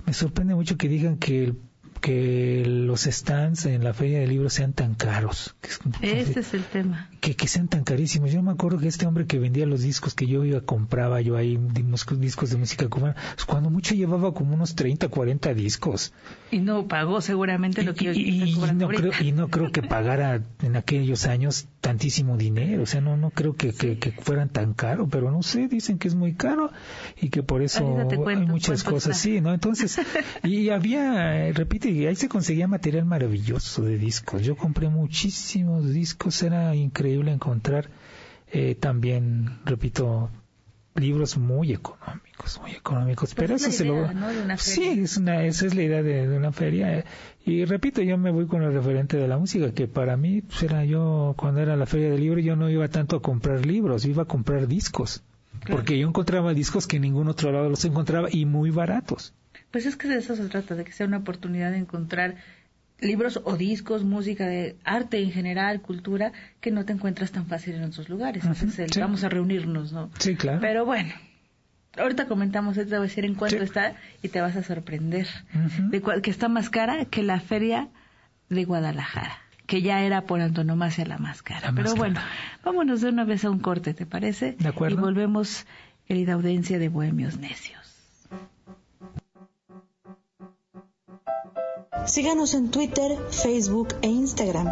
me 0.06 0.14
sorprende 0.14 0.56
mucho 0.56 0.78
que 0.78 0.90
digan 0.90 1.18
que 1.18 1.44
el 1.44 1.58
que 2.00 2.64
los 2.66 3.04
stands 3.04 3.66
en 3.66 3.84
la 3.84 3.94
feria 3.94 4.20
de 4.20 4.28
libros 4.28 4.54
sean 4.54 4.74
tan 4.74 4.96
caros. 4.96 5.56
Ese 6.02 6.40
es 6.40 6.54
el 6.54 6.64
tema. 6.64 7.10
Que, 7.20 7.36
que 7.36 7.48
sean 7.48 7.68
tan 7.68 7.84
carísimos. 7.84 8.32
Yo 8.32 8.42
me 8.42 8.52
acuerdo 8.52 8.80
que 8.80 8.88
este 8.88 9.06
hombre 9.06 9.26
que 9.26 9.40
vendía 9.40 9.66
los 9.66 9.82
discos 9.82 10.14
que 10.14 10.28
yo 10.28 10.44
iba, 10.46 10.62
compraba 10.62 11.22
yo 11.22 11.36
ahí 11.36 11.58
discos 12.20 12.50
de 12.50 12.58
música 12.58 12.88
cubana, 12.88 13.16
pues 13.36 13.46
cuando 13.46 13.70
mucho 13.70 13.96
llevaba 13.96 14.34
como 14.34 14.54
unos 14.54 14.76
30, 14.76 15.08
40 15.08 15.54
discos. 15.54 16.14
Y 16.52 16.60
no 16.60 16.88
pagó 16.88 17.22
seguramente 17.22 17.84
lo 17.84 17.94
que 17.94 18.12
y, 18.14 18.56
no 18.74 18.88
creo 18.88 19.12
Y 19.22 19.32
no 19.32 19.50
creo 19.50 19.72
que 19.72 19.84
pagara 19.84 20.42
en 20.62 20.76
aquellos 20.76 21.26
años 21.26 21.68
tantísimo 21.82 22.38
dinero. 22.38 22.84
O 22.84 22.86
sea, 22.86 23.02
no, 23.02 23.18
no 23.18 23.30
creo 23.30 23.56
que, 23.56 23.74
que, 23.74 24.12
fueran 24.12 24.50
tan 24.50 24.74
caro, 24.74 25.08
pero 25.08 25.32
no 25.32 25.44
sé, 25.44 25.68
dicen 25.68 25.98
que 25.98 26.08
es 26.08 26.16
muy 26.16 26.34
caro 26.34 26.72
y 27.22 27.30
que 27.30 27.44
por 27.44 27.62
eso 27.62 27.98
hay 28.28 28.38
muchas 28.38 28.84
cosas. 28.84 29.18
Sí, 29.20 29.42
¿no? 29.42 29.54
Entonces, 29.54 30.00
y 30.44 30.70
había, 30.70 31.48
eh, 31.48 31.54
repite, 31.54 31.89
ahí 32.06 32.16
se 32.16 32.30
conseguía 32.30 32.68
material 32.68 33.06
maravilloso 33.06 33.84
de 33.84 33.98
discos. 33.98 34.44
Yo 34.44 34.56
compré 34.56 34.90
muchísimos 34.90 35.92
discos, 35.92 36.42
era 36.44 36.76
increíble 36.76 37.32
encontrar 37.32 37.90
eh, 38.52 38.76
también, 38.76 39.60
repito, 39.66 40.30
libros 40.96 41.38
muy 41.38 41.72
económicos, 41.72 42.60
muy 42.62 42.72
económicos, 42.72 43.34
pero, 43.36 43.56
eso 43.56 43.70
es 43.70 43.78
se 43.78 43.86
lo... 43.86 43.96
idea, 43.96 44.14
¿no? 44.14 44.28
de 44.30 44.42
una 44.42 44.58
Sí, 44.58 45.02
es 45.02 45.18
una, 45.18 45.44
esa 45.44 45.66
es 45.66 45.76
la 45.76 45.84
idea 45.84 46.04
de, 46.04 46.28
de 46.28 46.38
una 46.38 46.52
feria. 46.52 47.06
Y 47.46 47.66
repito, 47.66 48.02
yo 48.02 48.18
me 48.18 48.32
voy 48.32 48.48
con 48.48 48.64
el 48.64 48.74
referente 48.74 49.18
de 49.18 49.28
la 49.28 49.38
música, 49.38 49.72
que 49.72 49.88
para 49.88 50.18
mí, 50.18 50.42
pues 50.42 50.64
era 50.64 50.84
yo, 50.86 51.34
cuando 51.38 51.62
era 51.62 51.76
la 51.76 51.86
feria 51.86 52.10
del 52.10 52.22
libro, 52.22 52.40
yo 52.40 52.56
no 52.56 52.70
iba 52.70 52.88
tanto 52.88 53.18
a 53.18 53.22
comprar 53.22 53.66
libros, 53.66 54.06
iba 54.06 54.24
a 54.24 54.26
comprar 54.26 54.68
discos. 54.68 55.24
Claro. 55.62 55.78
Porque 55.78 55.98
yo 55.98 56.08
encontraba 56.08 56.54
discos 56.54 56.88
que 56.88 56.98
en 56.98 57.04
ningún 57.04 57.28
otro 57.28 57.52
lado 57.52 57.70
los 57.70 57.84
encontraba 57.86 58.30
y 58.32 58.46
muy 58.46 58.70
baratos. 58.72 59.34
Pues 59.72 59.86
es 59.86 59.96
que 59.96 60.08
de 60.08 60.18
eso 60.18 60.36
se 60.36 60.48
trata, 60.50 60.76
de 60.76 60.84
que 60.84 60.92
sea 60.92 61.06
una 61.08 61.18
oportunidad 61.18 61.72
de 61.72 61.78
encontrar 61.78 62.36
libros 63.00 63.40
o 63.44 63.56
discos, 63.56 64.04
música 64.04 64.46
de 64.48 64.76
arte 64.84 65.22
en 65.22 65.32
general, 65.32 65.82
cultura, 65.82 66.32
que 66.60 66.72
no 66.72 66.86
te 66.86 66.94
encuentras 66.94 67.32
tan 67.32 67.46
fácil 67.46 67.76
en 67.76 67.84
otros 67.84 68.10
lugares. 68.10 68.44
Entonces, 68.46 68.92
sí. 68.94 69.00
vamos 69.00 69.24
a 69.24 69.30
reunirnos, 69.30 69.94
¿no? 69.94 70.10
Sí, 70.20 70.36
claro. 70.36 70.60
Pero 70.60 70.86
bueno, 70.86 71.14
ahorita 71.98 72.26
comentamos, 72.28 72.76
te 72.76 72.84
voy 72.86 72.94
a 72.96 73.00
decir 73.00 73.24
en 73.26 73.36
cuánto 73.36 73.58
Sí. 73.58 73.64
está 73.64 73.94
y 74.22 74.28
te 74.30 74.42
vas 74.42 74.56
a 74.58 74.64
sorprender. 74.64 75.28
De 75.90 76.02
cuál- 76.02 76.22
que 76.22 76.32
está 76.32 76.50
más 76.50 76.70
cara 76.70 77.06
que 77.06 77.24
la 77.24 77.40
feria 77.40 77.88
de 78.50 78.66
Guadalajara, 78.66 79.38
que 79.66 79.82
ya 79.82 80.02
era 80.02 80.24
por 80.24 80.42
antonomasia 80.42 81.06
la 81.06 81.20
más 81.20 81.42
cara. 81.42 81.62
La 81.62 81.72
más 81.72 81.76
Pero 81.76 81.90
cara. 81.90 81.98
bueno, 82.00 82.22
vámonos 82.66 83.02
de 83.02 83.10
una 83.10 83.24
vez 83.24 83.46
a 83.46 83.50
un 83.50 83.60
corte, 83.60 83.94
¿te 83.94 84.06
parece? 84.08 84.56
De 84.60 84.68
acuerdo. 84.68 84.98
Y 84.98 85.00
volvemos, 85.02 85.66
querida 86.08 86.34
audiencia 86.34 86.80
de 86.80 86.90
Bohemios 86.90 87.38
Necios. 87.38 87.89
Síganos 92.10 92.56
en 92.56 92.72
Twitter, 92.72 93.20
Facebook 93.30 93.94
e 94.02 94.08
Instagram, 94.08 94.68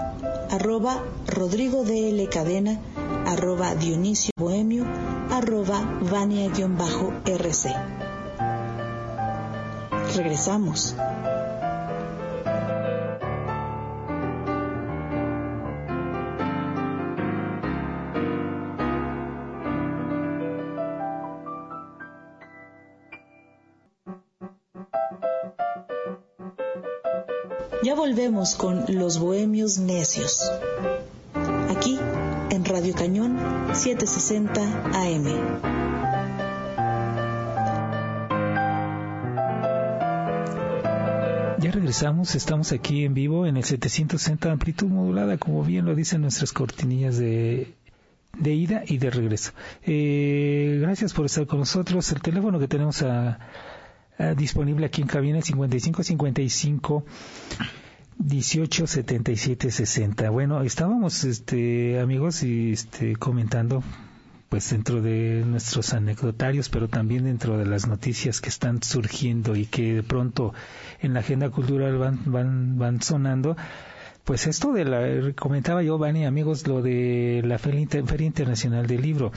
arroba 0.50 1.04
Rodrigo 1.28 1.84
DL 1.84 2.28
Cadena, 2.30 2.80
arroba 3.28 3.76
Dionisio 3.76 4.32
Bohemio, 4.36 4.84
arroba 5.30 5.80
Vania-RC. 6.02 7.76
Regresamos. 10.16 10.96
Volvemos 28.18 28.56
con 28.56 28.84
Los 28.88 29.20
Bohemios 29.20 29.78
Necios. 29.78 30.42
Aquí 31.70 32.00
en 32.50 32.66
Radio 32.66 32.96
Cañón 32.96 33.38
760 33.74 34.60
AM. 34.92 35.26
Ya 41.60 41.72
regresamos, 41.72 42.34
estamos 42.34 42.72
aquí 42.72 43.04
en 43.06 43.14
vivo 43.14 43.46
en 43.46 43.56
el 43.56 43.64
760 43.64 44.52
amplitud 44.52 44.88
modulada, 44.88 45.38
como 45.38 45.64
bien 45.64 45.86
lo 45.86 45.94
dicen 45.94 46.22
nuestras 46.22 46.54
cortinillas 46.54 47.20
de, 47.20 47.76
de 48.36 48.52
ida 48.52 48.82
y 48.88 48.98
de 48.98 49.12
regreso. 49.12 49.52
Eh, 49.84 50.80
gracias 50.82 51.14
por 51.14 51.28
estar 51.28 51.46
con 51.46 51.60
nosotros. 51.60 52.12
El 52.12 52.22
teléfono 52.22 52.58
que 52.58 52.68
tenemos 52.68 53.06
disponible 54.36 54.88
aquí 54.88 55.04
en 55.04 55.08
cabina 55.08 55.38
es 55.38 55.46
55 55.46 56.02
55 56.02 57.06
18 58.20 58.88
77 58.88 59.72
60. 59.72 60.30
Bueno, 60.30 60.62
estábamos, 60.64 61.24
este, 61.24 62.00
amigos, 62.00 62.44
y 62.44 62.72
este, 62.72 63.16
comentando 63.16 63.84
pues 64.50 64.70
dentro 64.70 65.02
de 65.02 65.44
nuestros 65.46 65.94
anecdotarios, 65.94 66.70
pero 66.70 66.88
también 66.88 67.26
dentro 67.26 67.58
de 67.58 67.66
las 67.66 67.88
noticias 67.88 68.40
que 68.40 68.50
están 68.50 68.82
surgiendo 68.82 69.56
y 69.56 69.66
que 69.66 69.96
de 69.96 70.04
pronto 70.04 70.54
en 71.02 71.14
la 71.14 71.20
agenda 71.20 71.50
cultural 71.50 71.98
van, 71.98 72.20
van, 72.26 72.78
van 72.78 73.02
sonando, 73.02 73.58
pues 74.24 74.48
esto 74.48 74.72
de 74.72 74.86
la, 74.86 75.34
comentaba 75.34 75.84
yo, 75.84 75.98
Vani, 75.98 76.26
amigos, 76.26 76.66
lo 76.68 76.82
de 76.82 77.42
la 77.46 77.58
Feria, 77.58 77.88
Feria 78.06 78.28
Internacional 78.28 78.88
del 78.88 79.02
Libro, 79.02 79.32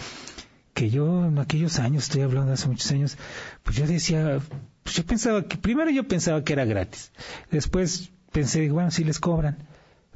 que 0.75 0.91
yo 0.91 1.27
en 1.27 1.39
aquellos 1.39 1.79
años, 1.81 2.05
estoy 2.05 2.23
hablando 2.23 2.53
hace 2.53 2.69
muchos 2.69 2.91
años, 2.93 3.19
pues 3.65 3.77
yo 3.77 3.87
decía, 3.87 4.39
pues 4.85 4.95
yo 4.95 5.05
pensaba 5.05 5.43
que, 5.43 5.57
primero 5.59 5.91
yo 5.91 6.07
pensaba 6.07 6.45
que 6.45 6.53
era 6.53 6.65
gratis, 6.65 7.13
después 7.51 8.11
pensé, 8.33 8.71
bueno, 8.71 8.91
sí 8.91 9.05
les 9.05 9.19
cobran, 9.19 9.59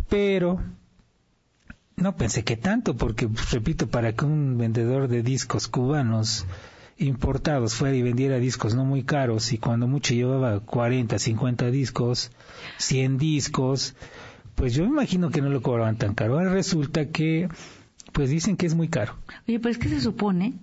pero 0.09 0.61
no 1.96 2.16
pensé 2.16 2.44
que 2.44 2.57
tanto, 2.57 2.96
porque, 2.96 3.29
pues, 3.29 3.50
repito, 3.53 3.88
para 3.88 4.12
que 4.14 4.24
un 4.24 4.59
vendedor 4.59 5.09
de 5.09 5.22
discos 5.22 5.68
cubanos 5.68 6.46
importados 6.96 7.74
fuera 7.74 7.96
y 7.96 8.03
vendiera 8.03 8.38
discos 8.38 8.74
no 8.74 8.85
muy 8.85 9.03
caros 9.03 9.53
y 9.53 9.59
cuando 9.59 9.87
mucho 9.88 10.14
llevaba 10.14 10.61
40, 10.61 11.18
50 11.18 11.70
discos, 11.70 12.31
100 12.79 13.18
discos, 13.18 13.94
pues 14.55 14.74
yo 14.74 14.85
me 14.85 14.90
imagino 14.90 15.31
que 15.31 15.40
no 15.40 15.48
lo 15.48 15.62
cobraban 15.62 15.96
tan 15.96 16.14
caro. 16.14 16.35
Ahora 16.35 16.53
resulta 16.53 17.07
que, 17.07 17.48
pues 18.12 18.31
dicen 18.31 18.57
que 18.57 18.66
es 18.66 18.74
muy 18.74 18.88
caro. 18.88 19.16
Oye, 19.48 19.59
pero 19.59 19.70
es 19.70 19.79
que 19.79 19.88
se 19.88 20.00
supone 20.00 20.55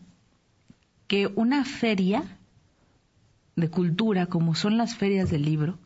que 1.08 1.28
una 1.36 1.66
feria 1.66 2.24
de 3.58 3.70
cultura, 3.70 4.28
como 4.28 4.56
son 4.56 4.78
las 4.78 4.96
ferias 4.96 5.30
del 5.30 5.44
libro, 5.44 5.78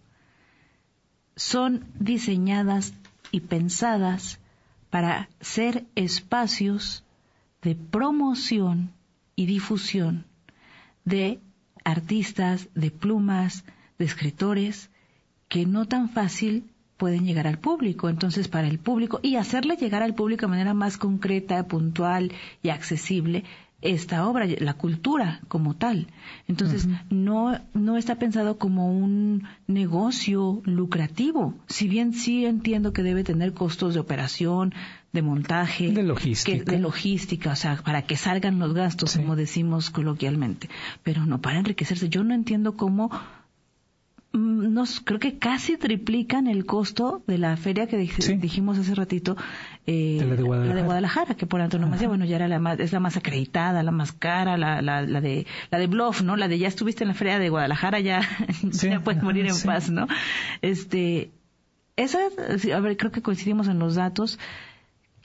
son 1.36 1.86
diseñadas 2.00 2.94
y 3.32 3.42
pensadas 3.42 4.40
para 4.90 5.30
ser 5.42 5.86
espacios 5.96 7.04
de 7.62 7.76
promoción 7.76 8.92
y 9.36 9.46
difusión 9.46 10.26
de 11.04 11.40
artistas, 11.84 12.70
de 12.74 12.92
plumas, 12.92 13.64
de 13.98 14.06
escritores, 14.06 14.90
que 15.48 15.66
no 15.66 15.86
tan 15.86 16.10
fácil 16.10 16.64
pueden 16.98 17.26
llegar 17.26 17.48
al 17.48 17.60
público. 17.60 18.10
Entonces, 18.10 18.48
para 18.48 18.68
el 18.68 18.80
público, 18.80 19.20
y 19.22 19.36
hacerle 19.36 19.76
llegar 19.76 20.02
al 20.02 20.16
público 20.16 20.42
de 20.46 20.52
manera 20.52 20.74
más 20.74 20.98
concreta, 20.98 21.68
puntual 21.68 22.32
y 22.64 22.70
accesible, 22.70 23.44
esta 23.82 24.28
obra, 24.28 24.46
la 24.60 24.74
cultura 24.74 25.42
como 25.48 25.76
tal. 25.76 26.08
Entonces, 26.48 26.88
no, 27.10 27.60
no 27.74 27.98
está 27.98 28.16
pensado 28.16 28.58
como 28.58 28.92
un 28.92 29.44
negocio 29.68 30.62
lucrativo. 30.66 31.54
Si 31.68 31.88
bien 31.88 32.14
sí 32.14 32.46
entiendo 32.46 32.94
que 32.94 33.04
debe 33.04 33.24
tener 33.24 33.54
costos 33.54 33.94
de 33.94 34.00
operación, 34.00 34.74
de 35.14 35.22
montaje, 35.22 35.92
De 35.92 36.04
logística. 36.04 36.58
que- 36.58 36.72
de 36.72 36.80
logística, 36.80 37.52
o 37.52 37.56
sea, 37.56 37.78
para 37.78 38.02
que 38.02 38.18
salgan 38.18 38.60
los 38.60 38.74
gastos, 38.74 39.12
Sí. 39.12 39.20
como 39.20 39.36
decimos 39.36 39.90
coloquialmente, 39.90 40.70
pero 41.04 41.26
no 41.26 41.40
para 41.42 41.60
enriquecerse. 41.60 42.10
Yo 42.10 42.24
no 42.24 42.34
entiendo 42.34 42.76
cómo 42.76 43.12
nos 44.36 45.00
creo 45.02 45.20
que 45.20 45.38
casi 45.38 45.78
triplican 45.78 46.48
el 46.48 46.66
costo 46.66 47.24
de 47.28 47.38
la 47.38 47.56
feria 47.58 47.88
que 47.88 47.98
dij- 47.98 48.22
Sí. 48.22 48.36
dijimos 48.36 48.78
hace 48.78 48.94
ratito 48.96 49.36
eh, 49.88 50.18
De 50.20 50.26
la 50.26 50.36
de 50.36 50.44
Guadalajara. 50.44 50.84
Guadalajara, 50.84 51.36
que 51.36 51.46
por 51.46 51.62
antonomasia 51.62 52.08
bueno 52.08 52.26
ya 52.26 52.36
era 52.38 52.48
la 52.48 52.60
más 52.60 52.80
es 52.80 52.92
la 52.92 53.00
más 53.00 53.18
acreditada 53.18 53.84
la 53.84 53.92
más 53.92 54.12
cara 54.12 54.58
la, 54.58 54.82
la, 54.82 55.02
la 55.04 55.22
de 55.22 55.46
la 55.72 55.78
de 55.80 55.88
bluff 55.88 56.22
no 56.22 56.36
la 56.36 56.48
de 56.48 56.58
ya 56.60 56.68
estuviste 56.68 57.04
en 57.04 57.10
la 57.10 57.14
feria 57.14 57.40
de 57.40 57.50
Guadalajara 57.50 58.00
ya 58.00 58.22
Sí, 58.72 58.90
ya 58.90 59.00
puedes 59.02 59.18
ajá, 59.20 59.26
morir 59.26 59.46
en 59.48 59.54
sí. 59.54 59.66
paz 59.68 59.90
no 59.90 60.08
este 60.62 61.32
esa 61.98 62.20
a 62.76 62.80
ver 62.80 62.98
creo 62.98 63.12
que 63.12 63.22
coincidimos 63.22 63.68
en 63.68 63.80
los 63.80 63.96
datos 63.96 64.38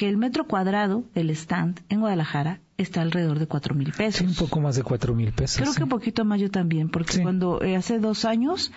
que 0.00 0.08
el 0.08 0.16
metro 0.16 0.46
cuadrado 0.46 1.04
del 1.14 1.28
stand 1.30 1.80
en 1.90 2.00
Guadalajara 2.00 2.60
está 2.78 3.02
alrededor 3.02 3.38
de 3.38 3.46
cuatro 3.46 3.74
mil 3.74 3.92
pesos 3.92 4.20
Sí, 4.20 4.24
un 4.26 4.34
poco 4.34 4.58
más 4.60 4.74
de 4.76 4.82
cuatro 4.82 5.14
mil 5.14 5.30
pesos. 5.32 5.58
Creo 5.58 5.72
sí. 5.72 5.76
que 5.76 5.82
un 5.84 5.90
poquito 5.90 6.24
más 6.24 6.40
yo 6.40 6.50
también, 6.50 6.88
porque 6.88 7.12
Sí. 7.12 7.22
cuando 7.22 7.60
eh, 7.62 7.76
hace 7.76 7.98
dos 7.98 8.24
años 8.24 8.72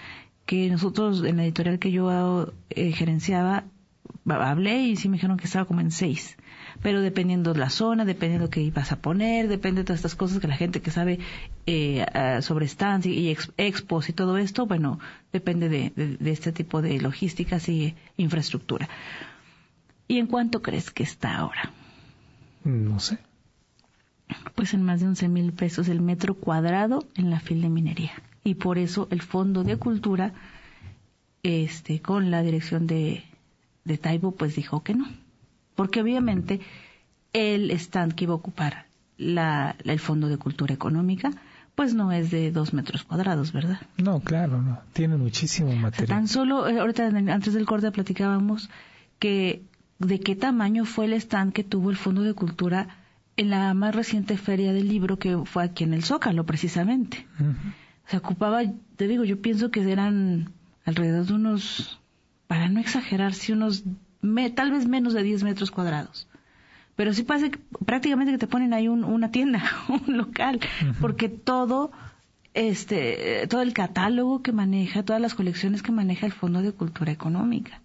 que 0.46 0.70
nosotros 0.70 1.24
en 1.24 1.38
la 1.38 1.46
editorial 1.46 1.80
que 1.80 1.92
yo 1.94 2.52
eh, 2.72 2.92
gerenciaba 2.92 3.64
ba- 4.26 4.50
hablé 4.52 4.82
y 4.84 4.98
sí 4.98 5.08
me 5.08 5.16
dijeron 5.16 5.38
que 5.38 5.46
estaba 5.46 5.64
como 5.64 5.80
en 5.80 5.92
seis. 5.92 6.36
Pero 6.82 7.00
dependiendo 7.00 7.54
de 7.54 7.60
la 7.62 7.70
zona, 7.70 8.04
dependiendo 8.04 8.50
qué 8.50 8.62
ibas 8.62 8.92
a 8.92 8.98
poner, 8.98 9.48
depende 9.48 9.82
de 9.82 9.86
todas 9.86 10.00
estas 10.00 10.16
cosas 10.16 10.40
que 10.40 10.48
la 10.50 10.58
gente 10.58 10.82
que 10.82 10.92
sabe 10.92 11.20
eh, 11.66 12.06
sobre 12.42 12.68
stands 12.68 13.06
y, 13.06 13.12
y 13.14 13.30
ex- 13.30 13.54
expos 13.56 14.10
y 14.10 14.14
todo 14.14 14.38
esto, 14.38 14.66
bueno, 14.66 15.00
depende 15.32 15.70
de, 15.70 15.94
de- 15.96 16.18
de 16.18 16.32
este 16.32 16.52
tipo 16.52 16.82
de 16.82 17.00
logísticas 17.00 17.70
y 17.70 17.96
infraestructura. 18.18 18.90
¿Y 20.08 20.20
en 20.20 20.28
cuánto 20.28 20.62
crees 20.62 20.92
que 20.92 21.04
está 21.04 21.38
ahora? 21.38 21.72
No 22.64 23.00
sé. 23.00 23.18
pues 24.56 24.74
en 24.74 24.84
más 24.84 25.00
de 25.02 25.08
11 25.08 25.28
mil 25.28 25.52
pesos 25.54 25.88
el 25.90 26.02
metro 26.02 26.34
cuadrado 26.36 27.06
en 27.16 27.30
la 27.30 27.40
fil 27.40 27.62
de 27.62 27.70
minería. 27.70 28.12
Y 28.44 28.56
por 28.56 28.78
eso 28.78 29.08
el 29.12 29.22
Fondo 29.22 29.64
de 29.64 29.78
Cultura, 29.78 30.34
este, 31.44 32.02
con 32.02 32.32
la 32.32 32.42
dirección 32.42 32.88
de, 32.88 33.24
de 33.86 33.98
Taibo, 33.98 34.32
pues 34.32 34.56
dijo 34.56 34.84
que 34.84 34.94
no. 34.96 35.08
Porque 35.76 36.02
obviamente 36.02 36.60
el 37.34 37.72
stand 37.72 38.14
que 38.14 38.26
iba 38.26 38.34
a 38.34 38.38
ocupar 38.38 38.86
la, 39.18 39.76
el 39.84 40.00
Fondo 40.00 40.28
de 40.28 40.38
Cultura 40.38 40.74
Económica, 40.74 41.32
pues 41.76 41.94
no 41.94 42.12
es 42.12 42.30
de 42.32 42.52
dos 42.52 42.74
metros 42.74 43.04
cuadrados, 43.04 43.52
¿verdad? 43.52 43.80
No, 43.98 44.20
claro, 44.20 44.62
no. 44.62 44.80
Tienen 44.94 45.20
muchísimo 45.20 45.70
O 45.70 45.72
sea, 45.72 45.82
material. 45.82 46.08
tan 46.08 46.28
solo, 46.28 46.68
eh, 46.68 46.80
ahorita 46.80 47.08
antes 47.08 47.54
del 47.54 47.66
corte 47.66 47.92
platicábamos 47.92 48.70
que 49.20 49.64
de 50.00 50.20
qué 50.20 50.36
tamaño 50.36 50.86
fue 50.86 51.06
el 51.06 51.14
stand 51.14 51.54
que 51.54 51.64
tuvo 51.64 51.90
el 51.90 51.98
Fondo 51.98 52.22
de 52.24 52.34
Cultura 52.34 52.88
en 53.36 53.50
la 53.50 53.74
más 53.74 53.96
reciente 53.96 54.38
feria 54.38 54.74
del 54.74 54.88
libro 54.88 55.18
que 55.18 55.38
fue 55.46 55.64
aquí 55.64 55.84
en 55.84 55.94
el 55.94 56.04
Zócalo, 56.04 56.46
precisamente. 56.46 57.26
Se 58.08 58.18
ocupaba, 58.18 58.62
te 58.96 59.08
digo, 59.08 59.24
yo 59.24 59.42
pienso 59.42 59.72
que 59.72 59.90
eran 59.92 60.52
alrededor 60.86 61.26
de 61.26 61.34
unos, 61.34 62.00
para 62.48 62.70
no 62.70 62.80
exagerar, 62.80 63.34
si 63.34 63.52
unos, 63.54 63.84
tal 64.56 64.72
vez 64.72 64.88
menos 64.88 65.14
de 65.14 65.24
10 65.24 65.44
metros 65.44 65.72
cuadrados. 65.72 66.28
Pero 66.96 67.14
sí 67.14 67.24
pasa 67.24 67.50
que, 67.50 67.60
prácticamente 67.86 68.34
que 68.34 68.38
te 68.38 68.48
ponen 68.48 68.74
ahí 68.74 68.88
una 68.88 69.32
tienda, 69.32 69.64
un 69.88 70.18
local, 70.18 70.60
porque 71.02 71.30
todo, 71.30 71.92
este, 72.54 73.48
todo 73.50 73.62
el 73.62 73.74
catálogo 73.74 74.44
que 74.44 74.52
maneja, 74.52 75.04
todas 75.04 75.22
las 75.22 75.34
colecciones 75.34 75.82
que 75.82 75.92
maneja 75.92 76.28
el 76.28 76.34
Fondo 76.34 76.62
de 76.62 76.72
Cultura 76.72 77.12
Económica. 77.12 77.82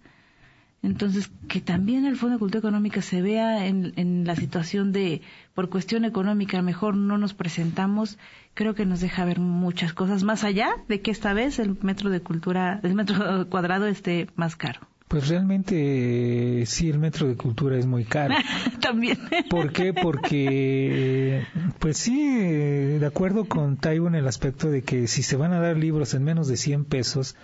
Entonces, 0.81 1.29
que 1.49 1.59
también 1.59 2.05
el 2.05 2.15
Fondo 2.15 2.35
de 2.35 2.39
Cultura 2.39 2.59
Económica 2.59 3.01
se 3.01 3.21
vea 3.21 3.67
en, 3.67 3.93
en, 3.97 4.25
la 4.25 4.35
situación 4.35 4.93
de, 4.93 5.21
por 5.53 5.69
cuestión 5.69 6.05
económica, 6.05 6.61
mejor 6.61 6.95
no 6.95 7.17
nos 7.17 7.33
presentamos, 7.33 8.17
creo 8.53 8.75
que 8.75 8.85
nos 8.85 9.01
deja 9.01 9.25
ver 9.25 9.39
muchas 9.39 9.93
cosas 9.93 10.23
más 10.23 10.43
allá 10.45 10.69
de 10.87 11.01
que 11.01 11.11
esta 11.11 11.33
vez 11.33 11.59
el 11.59 11.77
metro 11.81 12.09
de 12.09 12.21
cultura, 12.21 12.79
el 12.83 12.95
metro 12.95 13.47
cuadrado 13.49 13.87
esté 13.87 14.27
más 14.35 14.55
caro. 14.55 14.79
Pues 15.09 15.27
realmente 15.27 16.63
sí, 16.67 16.87
el 16.87 16.99
metro 16.99 17.27
de 17.27 17.35
cultura 17.35 17.75
es 17.79 17.87
muy 17.87 18.05
caro. 18.05 18.35
También. 18.79 19.17
¿Por 19.49 19.73
qué? 19.73 19.91
Porque, 19.91 21.47
pues 21.79 21.97
sí, 21.97 22.37
de 22.37 23.05
acuerdo 23.07 23.45
con 23.45 23.77
Taibo 23.77 24.07
en 24.07 24.13
el 24.13 24.27
aspecto 24.27 24.69
de 24.69 24.83
que 24.83 25.07
si 25.07 25.23
se 25.23 25.35
van 25.35 25.51
a 25.51 25.59
dar 25.59 25.77
libros 25.77 26.13
en 26.13 26.23
menos 26.23 26.47
de 26.47 26.57
100 26.57 26.85
pesos, 26.85 27.35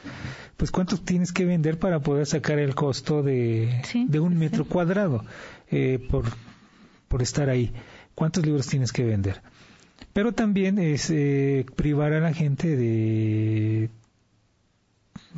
pues 0.58 0.69
cuánto 0.69 0.97
tienes 0.97 1.34
que 1.34 1.45
vender 1.45 1.80
para 1.80 2.01
poder 2.01 2.28
sacar 2.28 2.60
el 2.60 2.75
costo 2.75 3.23
de, 3.23 3.82
de 3.95 4.19
un 4.19 4.38
metro 4.38 4.65
cuadrado 4.65 5.25
eh, 5.71 5.97
por, 6.12 6.25
por 7.08 7.23
estar 7.23 7.49
ahí. 7.49 7.73
¿Cuántos 8.13 8.45
libros 8.45 8.67
tienes 8.67 8.93
que 8.93 9.04
vender? 9.04 9.41
Pero 10.13 10.34
también 10.34 10.78
es 10.78 11.10
eh, 11.10 11.65
privar 11.75 12.13
a 12.13 12.19
la 12.19 12.32
gente 12.32 12.75
de 12.75 13.89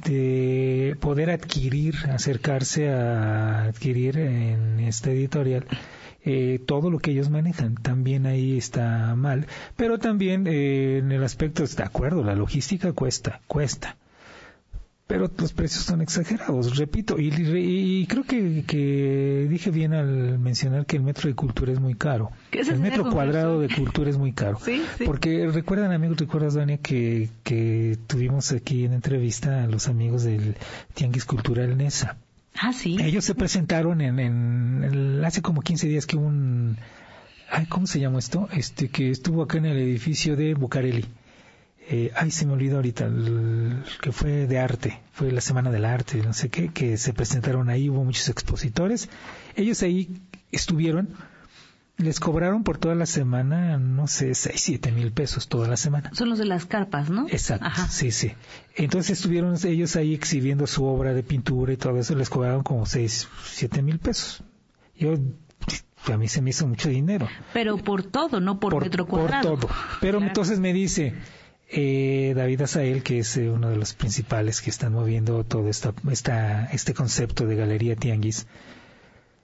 de 0.05 0.95
poder 0.99 1.29
adquirir, 1.29 1.95
acercarse 2.11 2.89
a 2.89 3.65
adquirir 3.65 4.17
en 4.17 4.79
esta 4.79 5.11
editorial 5.11 5.65
eh, 6.23 6.59
todo 6.65 6.89
lo 6.89 6.99
que 6.99 7.11
ellos 7.11 7.29
manejan. 7.29 7.75
También 7.75 8.25
ahí 8.25 8.57
está 8.57 9.15
mal. 9.15 9.47
Pero 9.75 9.97
también 9.97 10.45
eh, 10.47 10.99
en 10.99 11.11
el 11.11 11.23
aspecto, 11.23 11.65
de 11.65 11.83
acuerdo, 11.83 12.23
la 12.23 12.35
logística 12.35 12.93
cuesta, 12.93 13.41
cuesta 13.47 13.95
pero 15.07 15.31
los 15.37 15.53
precios 15.53 15.85
son 15.85 16.01
exagerados, 16.01 16.75
repito, 16.75 17.15
y, 17.17 18.05
creo 18.07 18.23
que, 18.25 19.47
dije 19.49 19.71
bien 19.71 19.93
al 19.93 20.37
mencionar 20.37 20.85
que 20.85 20.97
el 20.97 21.03
metro 21.03 21.29
de 21.29 21.35
cultura 21.35 21.71
es 21.71 21.79
muy 21.79 21.95
caro. 21.95 22.31
El 22.51 22.79
metro 22.79 23.09
cuadrado 23.09 23.61
de 23.61 23.73
cultura 23.73 24.09
es 24.09 24.17
muy 24.17 24.33
caro. 24.33 24.59
¿Sí? 24.63 24.83
Porque 25.05 25.47
recuerdan, 25.47 25.93
amigos, 25.93 26.17
recuerdas, 26.17 26.55
Dania, 26.55 26.77
que, 26.77 27.29
que 27.43 27.97
tuvimos 28.07 28.51
aquí 28.51 28.83
en 28.83 28.91
entrevista 28.91 29.63
a 29.63 29.67
los 29.67 29.87
amigos 29.87 30.23
del 30.23 30.55
Tianguis 30.93 31.23
Cultural 31.23 31.77
NESA. 31.77 32.17
Ah, 32.59 32.73
sí. 32.73 32.97
Ellos 32.99 33.23
se 33.23 33.33
presentaron 33.33 34.01
en, 34.01 34.19
en, 34.19 35.23
hace 35.23 35.41
como 35.41 35.61
15 35.61 35.87
días 35.87 36.05
que 36.05 36.17
un, 36.17 36.77
ay, 37.49 37.65
¿cómo 37.67 37.87
se 37.87 38.01
llama 38.01 38.19
esto? 38.19 38.49
Este, 38.51 38.89
que 38.89 39.09
estuvo 39.09 39.41
acá 39.43 39.57
en 39.57 39.67
el 39.67 39.77
edificio 39.77 40.35
de 40.35 40.53
Bucareli 40.53 41.05
eh, 41.89 42.11
ay, 42.15 42.31
se 42.31 42.45
me 42.45 42.51
olvidó 42.51 42.77
ahorita, 42.77 43.09
que 44.01 44.11
fue 44.11 44.45
de 44.45 44.59
arte, 44.59 45.01
fue 45.13 45.31
la 45.31 45.39
Semana 45.39 45.71
del 45.71 45.85
Arte, 45.85 46.21
no 46.21 46.33
sé 46.33 46.49
qué, 46.49 46.67
que 46.67 46.97
se 46.97 47.13
presentaron 47.13 47.69
ahí, 47.69 47.89
hubo 47.89 48.03
muchos 48.03 48.27
expositores. 48.27 49.07
Ellos 49.55 49.81
ahí 49.83 50.21
estuvieron, 50.51 51.09
les 51.95 52.19
cobraron 52.19 52.65
por 52.65 52.77
toda 52.77 52.93
la 52.93 53.05
semana, 53.05 53.77
no 53.77 54.07
sé, 54.07 54.35
seis, 54.35 54.59
siete 54.59 54.91
mil 54.91 55.13
pesos 55.13 55.47
toda 55.47 55.69
la 55.69 55.77
semana. 55.77 56.11
Son 56.13 56.29
los 56.29 56.37
de 56.37 56.45
las 56.45 56.65
carpas, 56.65 57.09
¿no? 57.09 57.25
Exacto, 57.29 57.69
sí, 57.89 58.11
sí. 58.11 58.33
Entonces 58.75 59.19
estuvieron 59.19 59.55
ellos 59.63 59.95
ahí 59.95 60.13
exhibiendo 60.13 60.67
su 60.67 60.83
obra 60.83 61.13
de 61.13 61.23
pintura 61.23 61.71
y 61.71 61.77
todo 61.77 61.97
eso, 61.97 62.15
les 62.15 62.29
cobraron 62.29 62.63
como 62.63 62.85
seis, 62.85 63.29
siete 63.45 63.81
mil 63.81 63.99
pesos. 63.99 64.43
Yo 64.97 65.15
a 66.13 66.17
mí 66.17 66.27
se 66.27 66.41
me 66.41 66.49
hizo 66.49 66.67
mucho 66.67 66.89
dinero. 66.89 67.29
Pero 67.53 67.77
por 67.77 68.03
todo, 68.03 68.41
no 68.41 68.59
por, 68.59 68.81
metro 68.81 69.05
cuadrado. 69.05 69.51
Por 69.57 69.69
todo. 69.69 69.75
Pero 70.01 70.21
entonces 70.21 70.59
me 70.59 70.73
dice, 70.73 71.13
eh, 71.69 72.33
David 72.35 72.61
Azael, 72.61 73.03
que 73.03 73.19
es 73.19 73.35
eh, 73.37 73.49
uno 73.49 73.69
de 73.69 73.75
los 73.75 73.93
principales 73.93 74.61
que 74.61 74.69
están 74.69 74.93
moviendo 74.93 75.43
todo 75.43 75.67
esta, 75.69 75.93
esta, 76.09 76.65
este 76.67 76.93
concepto 76.93 77.45
de 77.45 77.55
galería 77.55 77.95
tianguis, 77.95 78.47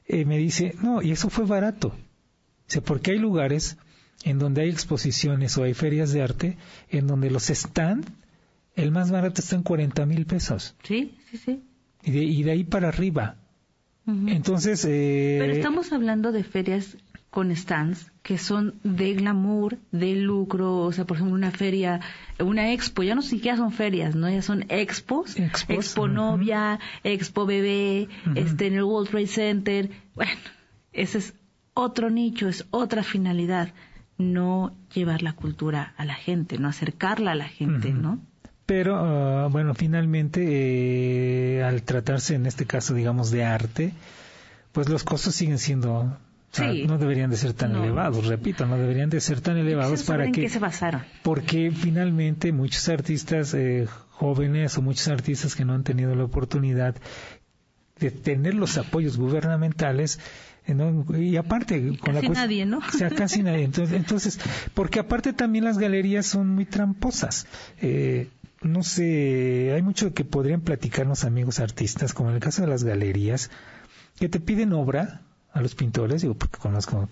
eh, 0.07 0.25
me 0.25 0.37
dice, 0.37 0.75
no, 0.81 1.01
y 1.01 1.11
eso 1.11 1.29
fue 1.29 1.45
barato. 1.45 1.89
O 1.89 2.67
sea, 2.67 2.81
porque 2.81 3.11
hay 3.11 3.19
lugares 3.19 3.77
en 4.23 4.39
donde 4.39 4.61
hay 4.61 4.69
exposiciones 4.69 5.57
o 5.57 5.63
hay 5.63 5.73
ferias 5.73 6.13
de 6.13 6.21
arte 6.21 6.57
en 6.89 7.07
donde 7.07 7.29
los 7.29 7.49
stand, 7.49 8.05
el 8.75 8.91
más 8.91 9.11
barato 9.11 9.41
está 9.41 9.55
en 9.55 9.63
40 9.63 10.05
mil 10.05 10.25
pesos. 10.25 10.75
Sí, 10.83 11.17
sí, 11.29 11.37
sí. 11.37 11.63
Y 12.03 12.11
de, 12.11 12.23
y 12.23 12.43
de 12.43 12.51
ahí 12.51 12.63
para 12.63 12.87
arriba. 12.87 13.37
Entonces... 14.05 14.83
Eh, 14.85 15.37
Pero 15.39 15.53
estamos 15.53 15.93
hablando 15.93 16.31
de 16.31 16.43
ferias 16.43 16.97
con 17.33 17.53
stands 17.55 18.11
que 18.21 18.37
son 18.37 18.75
de 18.83 19.15
glamour, 19.15 19.79
de 19.91 20.15
lucro, 20.15 20.81
o 20.81 20.91
sea, 20.91 21.05
por 21.05 21.17
ejemplo, 21.17 21.33
una 21.33 21.49
feria, 21.49 21.99
una 22.37 22.71
expo, 22.73 23.01
ya 23.01 23.15
no 23.15 23.23
siquiera 23.23 23.57
son 23.57 23.71
ferias, 23.71 24.13
¿no? 24.13 24.29
Ya 24.29 24.43
son 24.43 24.65
expos, 24.69 25.35
expo 25.39 26.07
novia, 26.07 26.79
expo 27.03 27.47
bebé, 27.47 28.07
este, 28.35 28.67
en 28.67 28.75
el 28.75 28.83
World 28.83 29.09
Trade 29.09 29.27
Center, 29.27 29.89
bueno, 30.13 30.31
ese 30.93 31.17
es 31.17 31.33
otro 31.73 32.11
nicho, 32.11 32.47
es 32.47 32.67
otra 32.69 33.01
finalidad, 33.01 33.73
no 34.19 34.71
llevar 34.93 35.23
la 35.23 35.33
cultura 35.33 35.95
a 35.97 36.05
la 36.05 36.13
gente, 36.13 36.59
no 36.59 36.67
acercarla 36.67 37.31
a 37.31 37.35
la 37.35 37.47
gente, 37.47 37.89
¿no? 37.89 38.19
Pero, 38.67 38.95
ah, 38.95 39.47
bueno, 39.47 39.73
finalmente, 39.73 41.57
eh, 41.57 41.63
al 41.63 41.81
tratarse 41.81 42.35
en 42.35 42.45
este 42.45 42.67
caso, 42.67 42.93
digamos, 42.93 43.31
de 43.31 43.43
arte, 43.43 43.91
pues 44.71 44.87
los 44.87 45.03
costos 45.03 45.33
siguen 45.33 45.57
siendo 45.57 46.15
no 46.61 46.97
deberían 46.97 47.31
de 47.31 47.37
ser 47.37 47.53
tan 47.53 47.75
elevados, 47.75 48.27
repito, 48.27 48.65
no 48.65 48.77
deberían 48.77 49.09
de 49.09 49.19
ser 49.19 49.41
tan 49.41 49.57
elevados 49.57 50.03
para 50.03 50.25
que... 50.31 50.41
qué 50.41 50.49
se 50.49 50.59
basaron? 50.59 51.03
Porque 51.23 51.71
finalmente 51.71 52.51
muchos 52.51 52.87
artistas 52.89 53.53
eh, 53.53 53.87
jóvenes 54.11 54.77
o 54.77 54.81
muchos 54.81 55.07
artistas 55.07 55.55
que 55.55 55.65
no 55.65 55.73
han 55.73 55.83
tenido 55.83 56.13
la 56.15 56.23
oportunidad 56.23 56.95
de 57.99 58.11
tener 58.11 58.53
los 58.53 58.77
apoyos 58.77 59.17
gubernamentales, 59.17 60.19
eh, 60.67 61.03
y 61.19 61.35
aparte 61.37 61.97
con 61.97 62.15
casi 62.15 62.29
nadie, 62.29 62.65
¿no? 62.65 62.79
O 62.79 62.97
sea, 62.97 63.09
casi 63.09 63.43
nadie. 63.43 63.63
Entonces, 63.63 63.95
entonces, 63.95 64.39
porque 64.73 64.99
aparte 64.99 65.33
también 65.33 65.65
las 65.65 65.77
galerías 65.77 66.25
son 66.25 66.49
muy 66.49 66.65
tramposas. 66.65 67.47
Eh, 67.81 68.29
no 68.61 68.83
sé, 68.83 69.73
hay 69.73 69.81
mucho 69.81 70.13
que 70.13 70.23
podrían 70.23 70.61
platicarnos 70.61 71.25
amigos 71.25 71.59
artistas, 71.59 72.13
como 72.13 72.29
en 72.29 72.35
el 72.35 72.41
caso 72.41 72.61
de 72.61 72.67
las 72.69 72.83
galerías, 72.83 73.51
que 74.17 74.29
te 74.29 74.39
piden 74.39 74.73
obra, 74.73 75.21
a 75.53 75.61
los 75.61 75.75
pintores, 75.75 76.21
digo, 76.23 76.33
porque 76.33 76.57
conozco, 76.57 77.07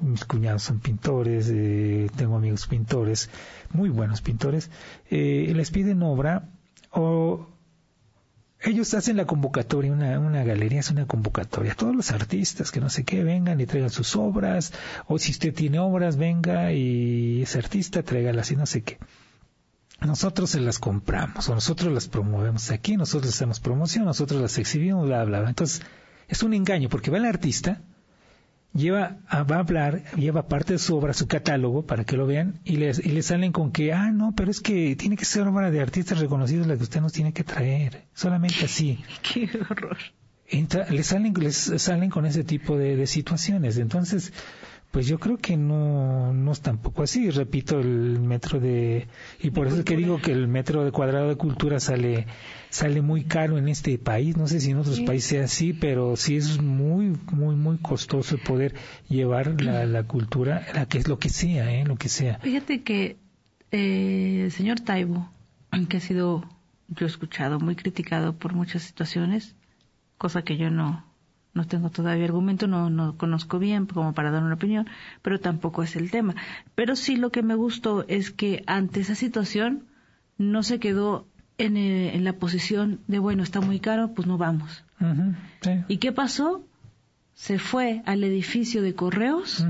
mis 0.00 0.24
cuñados 0.24 0.64
son 0.64 0.80
pintores, 0.80 1.48
eh, 1.50 2.10
tengo 2.16 2.36
amigos 2.36 2.66
pintores, 2.66 3.30
muy 3.72 3.88
buenos 3.88 4.20
pintores, 4.20 4.70
eh, 5.10 5.52
les 5.54 5.70
piden 5.70 6.02
obra 6.02 6.48
o 6.90 7.48
ellos 8.64 8.94
hacen 8.94 9.16
la 9.16 9.26
convocatoria, 9.26 9.92
una, 9.92 10.18
una 10.20 10.44
galería 10.44 10.80
es 10.80 10.90
una 10.90 11.06
convocatoria, 11.06 11.74
todos 11.74 11.96
los 11.96 12.12
artistas 12.12 12.70
que 12.70 12.80
no 12.80 12.90
sé 12.90 13.04
qué 13.04 13.24
vengan 13.24 13.60
y 13.60 13.66
traigan 13.66 13.90
sus 13.90 14.14
obras, 14.14 14.72
o 15.06 15.18
si 15.18 15.32
usted 15.32 15.52
tiene 15.54 15.78
obras, 15.80 16.16
venga 16.16 16.72
y 16.72 17.42
es 17.42 17.56
artista, 17.56 18.02
tráigalas 18.02 18.50
y 18.52 18.56
no 18.56 18.66
sé 18.66 18.82
qué. 18.82 18.98
Nosotros 20.00 20.50
se 20.50 20.60
las 20.60 20.78
compramos, 20.78 21.48
o 21.48 21.54
nosotros 21.54 21.92
las 21.92 22.08
promovemos 22.08 22.70
aquí, 22.70 22.96
nosotros 22.96 23.34
hacemos 23.34 23.60
promoción, 23.60 24.04
nosotros 24.04 24.40
las 24.40 24.58
exhibimos, 24.58 25.06
bla, 25.06 25.24
bla, 25.24 25.40
bla. 25.40 25.48
Entonces, 25.48 25.82
es 26.28 26.42
un 26.42 26.54
engaño 26.54 26.88
porque 26.88 27.10
va 27.10 27.18
el 27.18 27.26
artista, 27.26 27.82
lleva 28.74 29.18
va 29.30 29.56
a 29.56 29.58
hablar, 29.60 30.02
lleva 30.16 30.48
parte 30.48 30.74
de 30.74 30.78
su 30.78 30.96
obra, 30.96 31.12
su 31.12 31.26
catálogo 31.26 31.86
para 31.86 32.04
que 32.04 32.16
lo 32.16 32.26
vean 32.26 32.60
y 32.64 32.76
le, 32.76 32.90
y 32.90 33.10
le 33.10 33.22
salen 33.22 33.52
con 33.52 33.72
que, 33.72 33.92
ah, 33.92 34.10
no, 34.10 34.34
pero 34.34 34.50
es 34.50 34.60
que 34.60 34.96
tiene 34.96 35.16
que 35.16 35.24
ser 35.24 35.46
obra 35.46 35.70
de 35.70 35.80
artistas 35.80 36.20
reconocidos 36.20 36.66
la 36.66 36.76
que 36.76 36.82
usted 36.82 37.00
nos 37.00 37.12
tiene 37.12 37.32
que 37.32 37.44
traer, 37.44 38.04
solamente 38.14 38.64
así. 38.64 39.00
Qué 39.22 39.48
horror. 39.68 39.98
le 40.90 41.02
salen, 41.02 41.34
les 41.34 41.56
salen 41.76 42.10
con 42.10 42.26
ese 42.26 42.44
tipo 42.44 42.76
de, 42.76 42.96
de 42.96 43.06
situaciones. 43.06 43.78
Entonces, 43.78 44.32
pues 44.92 45.06
yo 45.06 45.18
creo 45.18 45.38
que 45.38 45.56
no, 45.56 46.32
no 46.34 46.52
es 46.52 46.60
tampoco 46.60 47.02
así. 47.02 47.30
Repito, 47.30 47.80
el 47.80 48.20
metro 48.20 48.60
de... 48.60 49.08
Y 49.40 49.50
por 49.50 49.66
eso 49.66 49.76
es 49.78 49.84
que 49.84 49.96
digo 49.96 50.20
que 50.20 50.32
el 50.32 50.48
metro 50.48 50.84
de 50.84 50.92
cuadrado 50.92 51.30
de 51.30 51.36
cultura 51.36 51.80
sale 51.80 52.26
sale 52.68 53.02
muy 53.02 53.24
caro 53.24 53.58
en 53.58 53.68
este 53.68 53.98
país. 53.98 54.36
No 54.36 54.46
sé 54.46 54.60
si 54.60 54.70
en 54.70 54.78
otros 54.78 55.00
países 55.00 55.30
sea 55.30 55.44
así, 55.44 55.72
pero 55.72 56.16
sí 56.16 56.36
es 56.36 56.60
muy, 56.60 57.16
muy, 57.30 57.54
muy 57.54 57.78
costoso 57.78 58.36
poder 58.38 58.74
llevar 59.08 59.62
la, 59.62 59.86
la 59.86 60.02
cultura, 60.04 60.66
la 60.74 60.86
que 60.86 60.98
es 60.98 61.08
lo 61.08 61.18
que 61.18 61.30
sea, 61.30 61.72
¿eh? 61.72 61.84
Lo 61.84 61.96
que 61.96 62.08
sea. 62.08 62.38
Fíjate 62.40 62.82
que 62.82 63.16
eh, 63.70 64.42
el 64.44 64.52
señor 64.52 64.80
Taibo, 64.80 65.30
que 65.88 65.96
ha 65.96 66.00
sido, 66.00 66.44
yo 66.88 67.06
he 67.06 67.08
escuchado, 67.08 67.60
muy 67.60 67.76
criticado 67.76 68.36
por 68.38 68.54
muchas 68.54 68.82
situaciones, 68.82 69.54
cosa 70.18 70.42
que 70.42 70.58
yo 70.58 70.70
no, 70.70 71.04
no 71.54 71.66
tengo 71.66 71.90
todavía 71.90 72.24
argumento, 72.24 72.66
no, 72.66 72.90
no 72.90 73.16
conozco 73.16 73.58
bien 73.58 73.86
como 73.86 74.14
para 74.14 74.30
dar 74.30 74.42
una 74.42 74.54
opinión, 74.54 74.88
pero 75.20 75.38
tampoco 75.38 75.82
es 75.82 75.96
el 75.96 76.10
tema. 76.10 76.34
Pero 76.74 76.96
sí 76.96 77.16
lo 77.16 77.30
que 77.30 77.42
me 77.42 77.54
gustó 77.54 78.04
es 78.08 78.30
que 78.30 78.62
ante 78.66 79.00
esa 79.00 79.14
situación 79.14 79.84
no 80.38 80.62
se 80.62 80.78
quedó 80.78 81.26
en, 81.58 81.76
eh, 81.76 82.14
en 82.14 82.24
la 82.24 82.34
posición 82.34 83.00
de, 83.06 83.18
bueno, 83.18 83.42
está 83.42 83.60
muy 83.60 83.80
caro, 83.80 84.12
pues 84.14 84.26
no 84.26 84.38
vamos. 84.38 84.84
¿Y 85.88 85.98
qué 85.98 86.12
pasó? 86.12 86.64
Se 87.34 87.58
fue 87.58 88.02
al 88.06 88.24
edificio 88.24 88.82
de 88.82 88.94
correos 88.94 89.66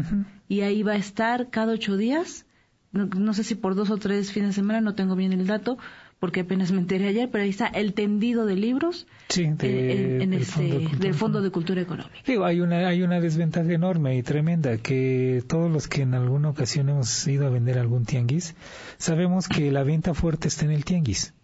y 0.48 0.60
ahí 0.60 0.82
va 0.82 0.92
a 0.92 0.96
estar 0.96 1.48
cada 1.48 1.72
ocho 1.72 1.96
días, 1.96 2.44
no, 2.92 3.06
no 3.06 3.32
sé 3.32 3.44
si 3.44 3.54
por 3.54 3.74
dos 3.74 3.90
o 3.90 3.96
tres 3.96 4.32
fines 4.32 4.50
de 4.50 4.54
semana, 4.54 4.80
no 4.80 4.94
tengo 4.94 5.16
bien 5.16 5.32
el 5.32 5.46
dato, 5.46 5.78
porque 6.22 6.42
apenas 6.42 6.70
me 6.70 6.78
enteré 6.78 7.08
ayer, 7.08 7.28
pero 7.32 7.42
ahí 7.42 7.50
está 7.50 7.66
el 7.66 7.94
tendido 7.94 8.46
de 8.46 8.54
libros 8.54 9.08
sí, 9.28 9.42
en, 9.42 10.32
este, 10.32 10.88
del 11.00 11.14
Fondo 11.14 11.42
de 11.42 11.50
Cultura 11.50 11.80
Económica. 11.80 12.14
Digo, 12.24 12.44
hay 12.44 12.60
una, 12.60 12.86
hay 12.86 13.02
una 13.02 13.18
desventaja 13.18 13.72
enorme 13.72 14.16
y 14.16 14.22
tremenda 14.22 14.78
que 14.78 15.42
todos 15.48 15.68
los 15.68 15.88
que 15.88 16.02
en 16.02 16.14
alguna 16.14 16.50
ocasión 16.50 16.88
hemos 16.88 17.26
ido 17.26 17.48
a 17.48 17.50
vender 17.50 17.76
algún 17.76 18.04
tianguis, 18.04 18.54
sabemos 18.98 19.48
que 19.48 19.72
la 19.72 19.82
venta 19.82 20.14
fuerte 20.14 20.46
está 20.46 20.64
en 20.64 20.70
el 20.70 20.84
tianguis 20.84 21.34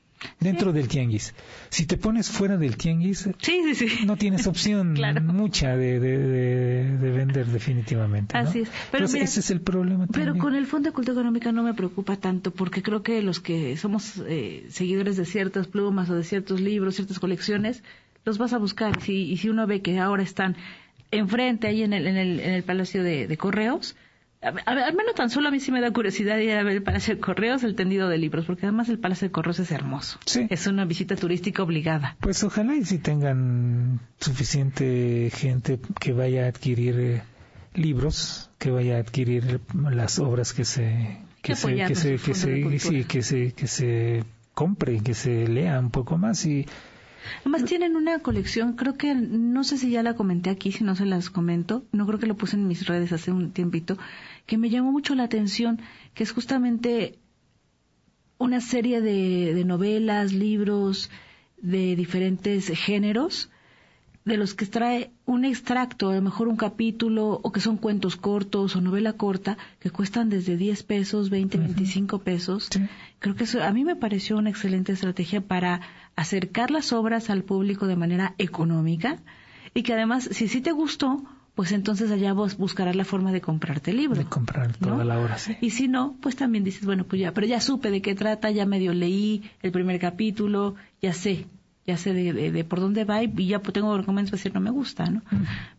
dentro 0.41 0.73
del 0.73 0.89
tianguis. 0.89 1.35
Si 1.71 1.87
te 1.87 1.97
pones 1.97 2.31
fuera 2.31 2.57
del 2.57 2.77
tianguis, 2.77 3.29
no 4.07 4.17
tienes 4.17 4.47
opción 4.47 4.95
mucha 5.27 5.77
de, 5.77 6.01
de, 6.01 7.11
vender 7.11 7.47
definitivamente. 7.47 8.37
Así 8.37 8.61
es. 8.61 8.71
Pero 8.91 9.07
ese 9.07 9.41
es 9.41 9.51
el 9.51 9.61
problema. 9.61 10.07
Pero 10.13 10.37
con 10.37 10.55
el 10.55 10.67
Fondo 10.67 10.91
de 10.91 10.95
Cultura 10.95 11.15
Económica 11.15 11.53
no 11.53 11.63
me 11.63 11.75
preocupa 11.75 12.17
tanto 12.17 12.51
porque 12.51 12.83
creo 12.83 13.03
que 13.03 13.23
los 13.23 13.41
que 13.41 13.77
somos 13.77 14.23
eh, 14.27 14.67
seguidores 14.71 15.17
de 15.17 15.25
ciertas 15.25 15.67
plumas 15.67 16.11
o 16.11 16.15
de 16.15 16.25
ciertos 16.25 16.61
libros, 16.61 16.97
ciertas 16.97 17.19
colecciones, 17.19 17.83
los 18.25 18.39
vas 18.39 18.53
a 18.53 18.59
buscar. 18.59 18.99
y 19.07 19.37
si 19.37 19.49
uno 19.49 19.67
ve 19.67 19.83
que 19.83 19.99
ahora 19.99 20.23
están 20.23 20.57
enfrente 21.11 21.67
ahí 21.67 21.83
en 21.83 21.93
el, 21.93 22.07
en 22.07 22.17
el, 22.17 22.41
en 22.41 22.53
el 22.53 22.63
Palacio 22.63 23.03
de 23.03 23.37
Correos, 23.37 23.97
al 24.41 24.95
menos 24.95 25.15
tan 25.15 25.31
solo 25.31 25.49
a 25.49 25.51
mí 25.51 25.59
sí 25.59 25.73
me 25.73 25.81
da 25.81 25.91
curiosidad 25.91 26.39
ir 26.39 26.53
a 26.53 26.63
ver 26.63 26.77
el 26.77 26.83
Palacio 26.83 27.15
de 27.15 27.21
Correos, 27.21 27.65
el 27.65 27.75
tendido 27.75 28.09
de 28.09 28.19
libros, 28.19 28.47
porque 28.47 28.67
además 28.67 28.89
el 28.89 28.99
Palacio 28.99 29.29
de 29.29 29.33
Correos 29.33 29.59
es 29.59 29.73
hermoso. 29.73 30.19
Sí. 30.27 30.47
Es 30.49 30.67
una 30.67 30.85
visita 30.85 31.17
turística 31.17 31.63
obligada. 31.63 32.17
Pues 32.21 32.45
ojalá 32.45 32.77
y 32.77 32.85
si 32.85 32.99
tengan 32.99 34.01
suficiente 34.21 35.31
gente 35.35 35.81
que 36.01 36.13
vaya 36.13 36.45
a 36.45 36.49
adquirir 36.49 37.01
eh, 37.01 37.23
libros, 37.75 38.51
que 38.59 38.71
vaya 38.71 38.97
a 38.97 39.01
adquirir 39.01 39.61
las 39.75 40.19
obras 40.19 40.53
que 40.53 40.65
se 40.65 41.19
que 41.43 41.57
se 41.57 41.75
que 41.75 41.95
se 41.95 42.17
que 42.19 42.35
se, 42.35 43.05
que 43.05 43.23
se 43.23 43.53
que 43.53 43.67
se 43.67 44.25
compre, 44.55 45.01
que 45.01 45.15
se 45.15 45.49
lea 45.49 45.79
un 45.81 45.91
poco 45.91 46.17
más 46.17 46.45
y 46.47 46.67
Además 47.41 47.65
tienen 47.65 47.97
una 47.97 48.19
colección, 48.21 48.75
creo 48.75 48.95
que, 48.95 49.15
no 49.15 49.65
sé 49.65 49.79
si 49.79 49.91
ya 49.91 50.03
la 50.03 50.15
comenté 50.15 50.51
aquí, 50.51 50.73
si 50.73 50.85
no 50.85 50.95
se 50.95 51.07
las 51.07 51.31
comento, 51.31 51.85
no 51.93 52.07
creo 52.07 52.19
que 52.19 52.27
lo 52.27 52.37
puse 52.37 52.57
en 52.57 52.67
mis 52.67 52.87
redes 52.87 53.13
hace 53.13 53.33
un 53.33 53.53
tiempito, 53.53 53.99
que 54.47 54.59
me 54.59 54.71
llamó 54.71 54.93
mucho 54.93 55.15
la 55.15 55.25
atención, 55.25 55.81
que 56.15 56.23
es 56.23 56.33
justamente 56.33 57.19
una 58.39 58.61
serie 58.61 59.01
de, 59.01 59.55
de 59.55 59.65
novelas, 59.65 60.33
libros 60.33 61.11
de 61.61 61.97
diferentes 61.97 62.69
géneros, 62.69 63.51
de 64.29 64.37
los 64.37 64.55
que 64.55 64.65
extrae 64.65 65.11
un 65.25 65.45
extracto, 65.45 66.11
a 66.11 66.15
lo 66.15 66.23
mejor 66.23 66.49
un 66.49 66.57
capítulo, 66.57 67.41
o 67.43 67.51
que 67.51 67.61
son 67.61 67.79
cuentos 67.79 68.17
cortos 68.17 68.77
o 68.77 68.81
novela 68.81 69.15
corta, 69.15 69.57
que 69.81 69.91
cuestan 69.91 70.29
desde 70.29 70.57
10 70.57 70.83
pesos, 70.83 71.31
20, 71.31 71.59
25 71.59 72.19
pesos. 72.19 72.69
Creo 73.19 73.35
que 73.35 73.45
eso 73.45 73.63
a 73.63 73.73
mí 73.73 73.85
me 73.85 73.97
pareció 73.97 74.37
una 74.37 74.51
excelente 74.51 74.93
estrategia 74.93 75.41
para 75.41 75.81
acercar 76.19 76.73
las 76.73 76.93
obras 76.93 77.31
al 77.31 77.45
público 77.45 77.87
de 77.87 77.95
manera 77.95 78.35
económica 78.39 79.19
y 79.73 79.85
que 79.85 79.93
además, 79.93 80.29
si 80.33 80.49
sí 80.49 80.61
te 80.61 80.73
gustó, 80.73 81.23
pues 81.55 81.71
entonces 81.71 82.11
allá 82.11 82.33
vos 82.33 82.57
buscarás 82.57 82.97
la 82.97 83.05
forma 83.05 83.31
de 83.31 83.41
comprarte 83.41 83.93
el 83.93 83.99
libro. 83.99 84.19
De 84.19 84.25
comprar 84.25 84.77
toda 84.77 85.05
la 85.05 85.21
obra, 85.21 85.39
sí. 85.39 85.57
Y 85.61 85.71
si 85.71 85.87
no, 85.87 86.17
pues 86.21 86.35
también 86.35 86.65
dices, 86.65 86.85
bueno, 86.85 87.05
pues 87.05 87.21
ya, 87.21 87.33
pero 87.33 87.47
ya 87.47 87.61
supe 87.61 87.93
de 87.93 88.03
qué 88.03 88.17
trata, 88.17 88.51
ya 88.51 88.67
medio 88.67 88.93
leí 88.95 89.49
el 89.63 89.71
primer 89.71 90.01
capítulo, 90.01 90.75
ya 91.01 91.13
sé 91.13 91.47
ya 91.87 91.97
sé 91.97 92.13
de, 92.13 92.65
por 92.65 92.81
dónde 92.81 93.05
va 93.07 93.23
y 93.23 93.47
ya 93.47 93.61
tengo 93.61 93.95
argumentos 93.95 94.31
para 94.31 94.39
decir 94.39 94.53
no 94.53 94.61
me 94.61 94.71
gusta, 94.71 95.09
¿no? 95.09 95.23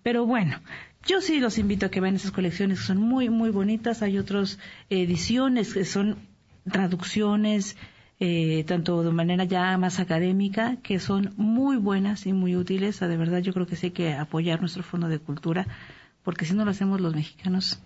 Pero 0.02 0.26
bueno, 0.26 0.60
yo 1.06 1.22
sí 1.22 1.40
los 1.40 1.60
invito 1.60 1.86
a 1.86 1.92
que 1.92 2.02
vean 2.02 2.16
esas 2.16 2.32
colecciones 2.32 2.80
que 2.80 2.86
son 2.86 2.98
muy, 2.98 3.30
muy 3.30 3.52
bonitas. 3.52 4.02
Hay 4.02 4.18
otras 4.18 4.58
ediciones 4.90 5.72
que 5.72 5.86
son 5.86 6.18
traducciones, 6.64 7.78
eh, 8.20 8.66
tanto 8.68 9.02
de 9.04 9.12
manera 9.12 9.46
ya 9.46 9.78
más 9.78 10.00
académica, 10.00 10.78
que 10.84 11.00
son 11.00 11.34
muy 11.38 11.78
buenas 11.78 12.26
y 12.26 12.34
muy 12.34 12.56
útiles. 12.56 13.00
de 13.00 13.18
verdad, 13.18 13.40
yo 13.40 13.54
creo 13.54 13.66
que 13.66 13.76
sí 13.76 13.88
hay 13.88 13.92
que 13.92 14.14
apoyar 14.14 14.60
nuestro 14.60 14.84
Fondo 14.84 15.08
de 15.08 15.20
Cultura, 15.20 15.68
porque 16.24 16.46
si 16.46 16.54
no 16.54 16.66
lo 16.66 16.72
hacemos 16.72 17.00
los 17.00 17.16
mexicanos, 17.16 17.80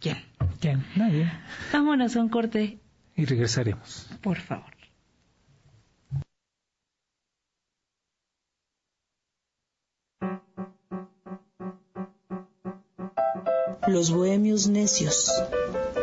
¿quién? 0.00 0.18
¿Quién? 0.60 0.84
Nadie. 0.96 1.30
Vámonos 1.72 2.16
a 2.16 2.20
un 2.20 2.28
corte. 2.28 2.78
Y 3.16 3.24
regresaremos. 3.24 4.08
Por 4.22 4.38
favor. 4.38 4.78
Los 13.88 14.10
Bohemios 14.10 14.68
Necios. 14.68 15.32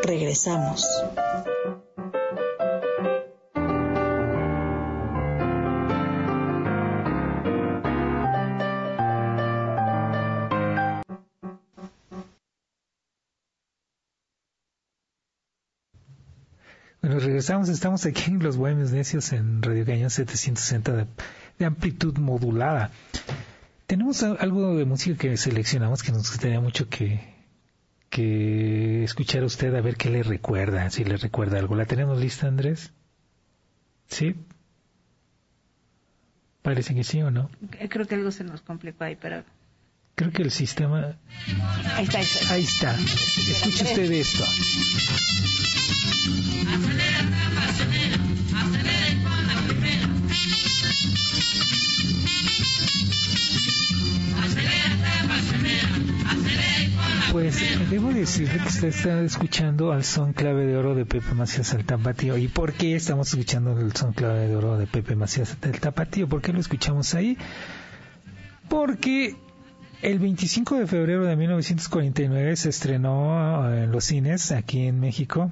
Regresamos. 0.03 0.83
Bueno, 17.05 17.19
regresamos, 17.19 17.69
estamos 17.69 18.03
aquí 18.07 18.31
en 18.31 18.41
Los 18.41 18.57
Bohemios 18.57 18.91
Necios 18.91 19.31
en 19.31 19.61
Radio 19.61 19.85
Cañón 19.85 20.09
760 20.09 20.91
de, 20.91 21.05
de 21.59 21.65
amplitud 21.65 22.17
modulada. 22.17 22.89
Tenemos 23.85 24.23
algo 24.23 24.75
de 24.75 24.85
música 24.85 25.15
que 25.15 25.37
seleccionamos 25.37 26.01
que 26.01 26.11
nos 26.11 26.27
gustaría 26.27 26.59
mucho 26.59 26.89
que, 26.89 27.19
que 28.09 29.03
escuchar 29.03 29.43
a 29.43 29.45
usted 29.45 29.75
a 29.75 29.81
ver 29.81 29.97
qué 29.97 30.09
le 30.09 30.23
recuerda, 30.23 30.89
si 30.89 31.03
le 31.03 31.17
recuerda 31.17 31.59
algo. 31.59 31.75
¿La 31.75 31.85
tenemos 31.85 32.19
lista, 32.19 32.47
Andrés? 32.47 32.91
¿Sí? 34.07 34.37
Parece 36.63 36.95
que 36.95 37.03
sí 37.03 37.21
o 37.21 37.29
no. 37.29 37.51
Creo 37.87 38.07
que 38.07 38.15
algo 38.15 38.31
se 38.31 38.43
nos 38.43 38.63
complicó 38.63 39.03
ahí, 39.03 39.15
pero... 39.15 39.43
Creo 40.15 40.31
que 40.31 40.43
el 40.43 40.51
sistema... 40.51 41.17
Ahí 41.97 42.05
está, 42.05 42.19
ahí 42.19 42.23
está. 42.23 42.53
Ahí 42.53 42.63
está. 42.63 42.95
Escuche 42.95 43.83
usted 43.83 44.11
esto. 44.11 44.45
Pues 57.33 57.89
debo 57.89 58.13
decirle 58.13 58.57
que 58.59 58.67
usted 58.69 58.87
está 58.87 59.21
escuchando 59.21 59.91
al 59.91 60.05
son 60.05 60.31
clave 60.31 60.65
de 60.65 60.77
oro 60.77 60.95
de 60.95 61.05
Pepe 61.05 61.33
Macías 61.33 61.73
el 61.73 61.83
Tapatío. 61.83 62.37
¿Y 62.37 62.47
por 62.47 62.71
qué 62.71 62.95
estamos 62.95 63.27
escuchando 63.33 63.77
el 63.77 63.93
son 63.93 64.13
clave 64.13 64.47
de 64.47 64.55
oro 64.55 64.77
de 64.77 64.87
Pepe 64.87 65.17
Macías 65.17 65.57
el 65.63 65.77
Tapatío? 65.81 66.29
¿Por 66.29 66.41
qué 66.41 66.53
lo 66.53 66.61
escuchamos 66.61 67.13
ahí? 67.13 67.37
Porque 68.69 69.35
el 70.05 70.19
25 70.19 70.75
de 70.75 70.85
febrero 70.85 71.25
de 71.25 71.35
1949 71.35 72.55
se 72.57 72.69
estrenó 72.69 73.73
en 73.73 73.91
los 73.91 74.03
cines 74.03 74.51
aquí 74.51 74.85
en 74.85 74.99
México 74.99 75.51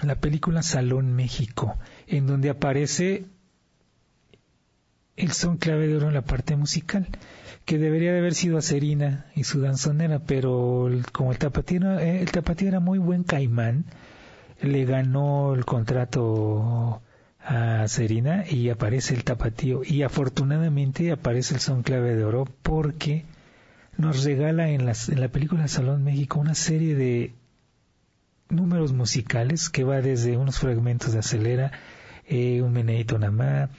la 0.00 0.14
película 0.14 0.62
Salón 0.62 1.12
México, 1.12 1.76
en 2.06 2.28
donde 2.28 2.50
aparece 2.50 3.24
el 5.16 5.32
son 5.32 5.56
clave 5.56 5.88
de 5.88 5.96
oro 5.96 6.06
en 6.06 6.14
la 6.14 6.22
parte 6.22 6.54
musical 6.54 7.08
que 7.64 7.78
debería 7.78 8.12
de 8.12 8.20
haber 8.20 8.34
sido 8.34 8.58
a 8.58 8.62
Serina 8.62 9.26
y 9.34 9.42
su 9.42 9.60
danzonera, 9.60 10.20
pero 10.20 10.88
como 11.10 11.32
el 11.32 11.38
tapatío, 11.38 11.98
eh, 11.98 12.20
el 12.20 12.30
tapatío 12.30 12.68
era 12.68 12.78
muy 12.78 12.98
buen 12.98 13.24
caimán, 13.24 13.86
le 14.60 14.84
ganó 14.84 15.52
el 15.52 15.64
contrato 15.64 17.02
a 17.40 17.88
Serina 17.88 18.44
y 18.48 18.68
aparece 18.68 19.14
el 19.14 19.24
tapatío. 19.24 19.82
Y 19.84 20.02
afortunadamente 20.02 21.10
aparece 21.10 21.54
el 21.54 21.60
son 21.60 21.82
clave 21.82 22.14
de 22.14 22.24
oro 22.24 22.44
porque 22.62 23.24
nos 23.96 24.24
regala 24.24 24.70
en, 24.70 24.82
en 24.82 25.20
la 25.20 25.28
película 25.28 25.68
Salón 25.68 26.04
México 26.04 26.40
una 26.40 26.54
serie 26.54 26.94
de 26.94 27.34
números 28.48 28.92
musicales 28.92 29.70
que 29.70 29.84
va 29.84 30.00
desde 30.00 30.36
unos 30.36 30.58
fragmentos 30.58 31.12
de 31.12 31.20
Acelera, 31.20 31.72
eh, 32.26 32.62
un 32.62 32.72
meneito 32.72 33.18
namá, 33.18 33.70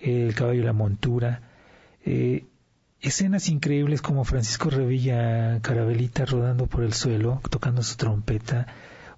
el 0.00 0.34
caballo 0.34 0.60
y 0.60 0.64
la 0.64 0.72
montura, 0.72 1.42
eh, 2.04 2.44
escenas 3.00 3.48
increíbles 3.48 4.02
como 4.02 4.24
Francisco 4.24 4.70
Revilla 4.70 5.60
Carabelita 5.60 6.24
rodando 6.24 6.66
por 6.66 6.84
el 6.84 6.92
suelo, 6.92 7.40
tocando 7.50 7.82
su 7.82 7.96
trompeta, 7.96 8.66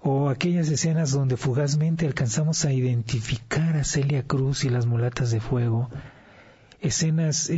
o 0.01 0.29
aquellas 0.29 0.69
escenas 0.69 1.11
donde 1.11 1.37
fugazmente 1.37 2.05
alcanzamos 2.05 2.65
a 2.65 2.71
identificar 2.71 3.75
a 3.75 3.83
Celia 3.83 4.23
Cruz 4.23 4.63
y 4.63 4.69
las 4.69 4.85
mulatas 4.85 5.31
de 5.31 5.39
fuego, 5.39 5.89
escenas 6.85 7.49
eh, 7.49 7.55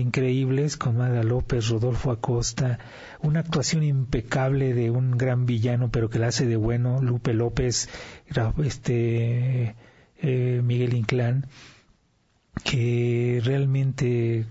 increíbles 0.00 0.76
con 0.76 0.96
Maga 0.96 1.22
López, 1.22 1.68
Rodolfo 1.68 2.10
Acosta, 2.10 2.78
una 3.20 3.40
actuación 3.40 3.82
impecable 3.82 4.72
de 4.72 4.90
un 4.90 5.18
gran 5.18 5.44
villano, 5.44 5.90
pero 5.90 6.08
que 6.08 6.18
la 6.18 6.28
hace 6.28 6.46
de 6.46 6.56
bueno, 6.56 7.02
Lupe 7.02 7.34
López, 7.34 7.88
este 8.64 9.76
eh, 10.22 10.60
Miguel 10.64 10.94
Inclán, 10.94 11.46
que 12.64 13.40
realmente 13.44 14.46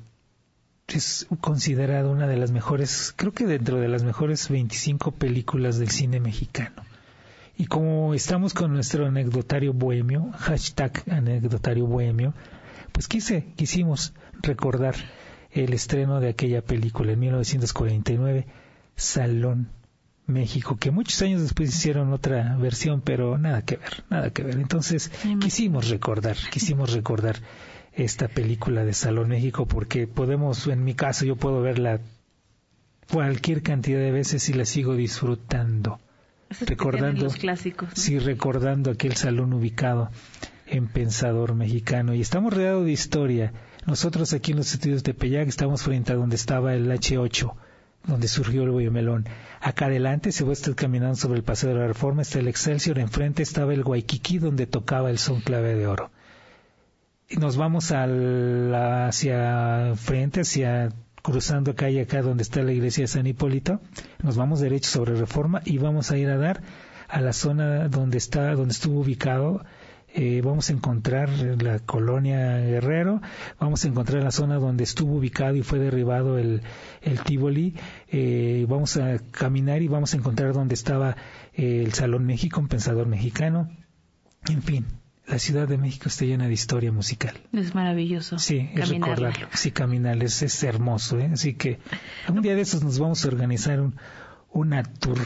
es 0.88 1.28
considerado 1.42 2.12
una 2.12 2.28
de 2.28 2.38
las 2.38 2.52
mejores, 2.52 3.14
creo 3.16 3.32
que 3.32 3.46
dentro 3.46 3.80
de 3.80 3.88
las 3.88 4.04
mejores 4.04 4.50
25 4.50 5.12
películas 5.14 5.80
del 5.80 5.90
cine 5.90 6.20
mexicano. 6.20 6.84
Y 7.58 7.66
como 7.66 8.14
estamos 8.14 8.54
con 8.54 8.72
nuestro 8.72 9.06
anecdotario 9.06 9.74
bohemio, 9.74 10.32
hashtag 10.38 11.04
anecdotario 11.10 11.86
bohemio, 11.88 12.34
pues 12.92 13.08
quise, 13.08 13.54
quisimos 13.56 14.14
recordar 14.42 14.96
el 15.52 15.74
estreno 15.74 16.20
de 16.20 16.30
aquella 16.30 16.62
película 16.62 17.14
en 17.14 17.20
1949, 17.20 18.48
Salón 18.96 19.70
México, 20.28 20.78
que 20.78 20.92
muchos 20.92 21.22
años 21.22 21.42
después 21.42 21.70
hicieron 21.70 22.14
otra 22.14 22.56
versión, 22.58 23.02
pero 23.02 23.38
nada 23.38 23.64
que 23.64 23.78
ver, 23.78 24.04
nada 24.10 24.30
que 24.32 24.44
ver. 24.44 24.56
Entonces 24.56 25.12
quisimos 25.40 25.90
recordar, 25.90 26.38
quisimos 26.52 26.94
recordar 26.94 27.38
esta 27.94 28.28
película 28.28 28.86
de 28.86 28.94
Salón 28.94 29.30
México 29.30 29.66
porque 29.66 30.08
podemos, 30.08 30.68
en 30.68 30.84
mi 30.84 30.94
caso, 30.94 31.26
yo 31.26 31.36
puedo 31.36 31.62
verla 31.62 32.00
cualquier 33.12 33.64
cantidad 33.64 34.00
de 34.00 34.12
veces 34.12 34.48
y 34.50 34.54
la 34.54 34.66
sigo 34.66 34.96
disfrutando. 34.96 36.00
recordando 36.62 37.24
los 37.24 37.36
clásicos. 37.36 37.90
Sí, 37.96 38.20
recordando 38.20 38.92
aquel 38.92 39.16
salón 39.16 39.54
ubicado 39.54 40.12
en 40.70 40.88
Pensador 40.88 41.56
Mexicano. 41.56 42.14
Y 42.14 42.22
estamos 42.22 42.54
rodeados 42.54 42.86
de 42.86 42.92
historia. 42.92 43.54
Nosotros 43.86 44.34
aquí 44.34 44.52
en 44.52 44.58
los 44.58 44.74
estudios 44.74 45.04
de 45.04 45.14
Peyac 45.14 45.48
estamos 45.48 45.84
frente 45.84 46.14
a 46.14 46.16
donde 46.16 46.36
estaba 46.36 46.74
el 46.74 46.90
H8 46.90 47.54
donde 48.08 48.30
surgió 48.30 48.64
el 48.64 48.70
Bollo 48.72 48.94
Melón. 48.94 49.28
Acá 49.60 49.88
adelante, 49.88 50.32
si 50.32 50.46
vos 50.46 50.58
estás 50.60 50.74
caminando 50.76 51.16
sobre 51.16 51.38
el 51.38 51.44
Paseo 51.44 51.70
de 51.70 51.76
la 51.76 51.88
Reforma, 51.88 52.22
está 52.22 52.40
el 52.40 52.48
Excelsior, 52.48 52.98
enfrente 52.98 53.44
estaba 53.44 53.74
el 53.74 53.84
Guayquiquí, 53.84 54.40
donde 54.40 54.68
tocaba 54.68 55.10
el 55.10 55.18
son 55.18 55.42
clave 55.42 55.76
de 55.76 55.86
oro 55.86 56.10
nos 57.38 57.58
vamos 57.58 57.92
hacia 57.92 59.16
frente, 59.96 60.42
hacia 60.42 60.90
cruzando 61.22 61.76
calle 61.76 62.02
acá 62.02 62.22
donde 62.22 62.44
está 62.44 62.64
la 62.64 62.72
iglesia 62.72 63.04
de 63.04 63.08
San 63.08 63.28
Hipólito, 63.28 63.82
nos 64.24 64.36
vamos 64.36 64.62
derecho 64.62 64.90
sobre 64.90 65.16
Reforma 65.16 65.62
y 65.66 65.78
vamos 65.78 66.12
a 66.12 66.18
ir 66.18 66.30
a 66.30 66.38
dar 66.38 66.62
a 67.08 67.22
la 67.22 67.34
zona 67.34 67.88
donde 67.88 68.18
está, 68.18 68.54
donde 68.56 68.72
estuvo 68.72 69.02
ubicado. 69.02 69.64
Eh, 70.16 70.42
vamos 70.44 70.70
a 70.70 70.74
encontrar 70.74 71.30
la 71.62 71.80
colonia 71.80 72.58
Guerrero, 72.60 73.22
vamos 73.60 73.86
a 73.86 73.88
encontrar 73.88 74.24
la 74.24 74.32
zona 74.32 74.56
donde 74.56 74.84
estuvo 74.84 75.18
ubicado 75.18 75.56
y 75.56 75.62
fue 75.62 75.78
derribado 75.78 76.40
el, 76.40 76.62
el 77.02 77.20
Tivoli, 77.22 77.76
eh, 78.08 78.66
vamos 78.68 78.98
a 78.98 79.20
caminar 79.32 79.84
y 79.84 79.88
vamos 79.88 80.16
a 80.16 80.18
encontrar 80.18 80.54
donde 80.54 80.74
estaba 80.74 81.16
eh, 81.54 81.84
el 81.86 81.94
Salón 81.94 82.26
México, 82.26 82.60
un 82.60 82.68
pensador 82.68 83.08
mexicano, 83.08 83.70
en 84.48 84.64
fin, 84.64 84.88
la 85.28 85.38
Ciudad 85.38 85.68
de 85.68 85.78
México 85.78 86.10
está 86.10 86.26
llena 86.26 86.48
de 86.48 86.54
historia 86.54 86.92
musical. 86.92 87.36
Es 87.54 87.76
maravilloso. 87.76 88.40
Sí, 88.40 88.68
es 88.74 88.90
recordarlo. 88.90 89.48
Sí, 89.54 89.70
caminar 89.70 90.24
es, 90.24 90.64
hermoso. 90.64 91.20
¿eh? 91.20 91.30
Así 91.32 91.54
que 91.54 91.80
un 92.28 92.42
día 92.42 92.56
de 92.56 92.62
esos 92.62 92.84
nos 92.84 92.98
vamos 92.98 93.24
a 93.24 93.28
organizar 93.28 93.80
un, 93.80 93.96
una 94.52 94.82
tour 94.82 95.20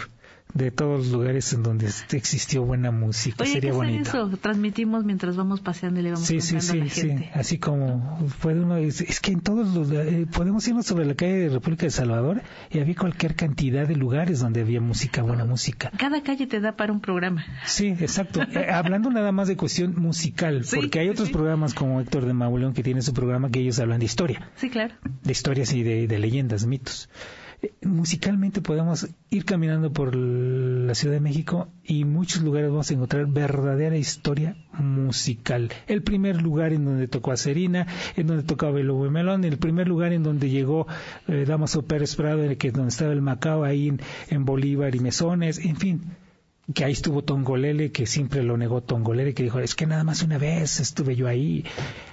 de 0.53 0.69
todos 0.69 0.99
los 0.99 1.11
lugares 1.11 1.51
en 1.53 1.63
donde 1.63 1.89
existió 2.11 2.63
buena 2.63 2.91
música. 2.91 3.43
Oye, 3.43 3.53
Sería 3.53 3.71
¿qué 3.71 3.75
bonito. 3.75 4.09
eso? 4.09 4.37
Transmitimos 4.37 5.03
mientras 5.03 5.35
vamos 5.35 5.61
paseando 5.61 5.99
y 5.99 6.03
le 6.03 6.11
vamos 6.11 6.25
sí, 6.25 6.41
sí, 6.41 6.61
sí, 6.61 6.79
a 6.79 6.83
la 6.83 6.89
gente. 6.89 7.23
Sí, 7.23 7.29
así 7.33 7.57
como 7.57 8.19
puede 8.41 8.61
uno, 8.61 8.77
es, 8.77 9.19
que 9.19 9.31
en 9.31 9.41
todos 9.41 9.73
los 9.73 9.91
eh, 9.91 10.27
podemos 10.31 10.67
irnos 10.67 10.85
sobre 10.85 11.05
la 11.05 11.15
calle 11.15 11.33
de 11.33 11.49
República 11.49 11.85
de 11.85 11.91
Salvador 11.91 12.43
y 12.69 12.79
había 12.79 12.95
cualquier 12.95 13.35
cantidad 13.35 13.87
de 13.87 13.95
lugares 13.95 14.39
donde 14.39 14.61
había 14.61 14.79
música, 14.79 15.23
buena 15.23 15.45
música. 15.45 15.91
Cada 15.97 16.21
calle 16.21 16.45
te 16.45 16.59
da 16.59 16.75
para 16.75 16.93
un 16.93 17.01
programa. 17.01 17.43
Sí, 17.65 17.87
exacto. 17.87 18.41
Eh, 18.53 18.69
hablando 18.71 19.09
nada 19.09 19.31
más 19.31 19.47
de 19.47 19.55
cuestión 19.55 19.95
musical, 19.95 20.63
porque 20.75 20.99
hay 20.99 21.09
otros 21.09 21.31
programas 21.31 21.73
como 21.73 21.99
Héctor 22.01 22.25
de 22.25 22.33
Mauleón 22.33 22.73
que 22.73 22.83
tiene 22.83 23.01
su 23.01 23.11
programa 23.11 23.49
que 23.49 23.61
ellos 23.61 23.79
hablan 23.79 23.99
de 23.99 24.05
historia. 24.05 24.51
Sí, 24.57 24.69
claro. 24.69 24.93
De 25.23 25.31
historias 25.31 25.73
y 25.73 25.81
de, 25.81 26.07
de 26.07 26.19
leyendas, 26.19 26.67
mitos 26.67 27.09
musicalmente 27.81 28.61
podemos 28.61 29.07
ir 29.29 29.45
caminando 29.45 29.91
por 29.91 30.15
la 30.15 30.95
Ciudad 30.95 31.15
de 31.15 31.21
México 31.21 31.69
y 31.83 32.05
muchos 32.05 32.41
lugares 32.41 32.69
vamos 32.69 32.89
a 32.89 32.93
encontrar 32.93 33.25
verdadera 33.27 33.97
historia 33.97 34.55
musical. 34.77 35.71
El 35.87 36.03
primer 36.03 36.41
lugar 36.41 36.73
en 36.73 36.85
donde 36.85 37.07
tocó 37.07 37.31
a 37.31 37.37
Serina, 37.37 37.87
en 38.15 38.27
donde 38.27 38.43
tocaba 38.43 38.79
el 38.79 38.91
Melón, 38.91 39.43
el 39.43 39.57
primer 39.57 39.87
lugar 39.87 40.13
en 40.13 40.23
donde 40.23 40.49
llegó 40.49 40.87
eh, 41.27 41.45
Damaso 41.47 41.83
Pérez 41.83 42.15
Prado, 42.15 42.43
en 42.43 42.55
que 42.57 42.71
donde 42.71 42.89
estaba 42.89 43.13
el 43.13 43.21
Macao, 43.21 43.63
ahí 43.63 43.89
en, 43.89 44.01
en 44.29 44.45
Bolívar 44.45 44.95
y 44.95 44.99
Mesones, 44.99 45.59
en 45.59 45.75
fin 45.75 46.01
que 46.73 46.85
ahí 46.85 46.93
estuvo 46.93 47.23
Tongolele, 47.23 47.91
que 47.91 48.05
siempre 48.05 48.41
lo 48.41 48.55
negó 48.55 48.81
Tongolele, 48.81 49.33
que 49.33 49.43
dijo, 49.43 49.59
es 49.59 49.75
que 49.75 49.85
nada 49.85 50.03
más 50.03 50.23
una 50.23 50.37
vez 50.37 50.79
estuve 50.79 51.15
yo 51.15 51.27
ahí. 51.27 51.65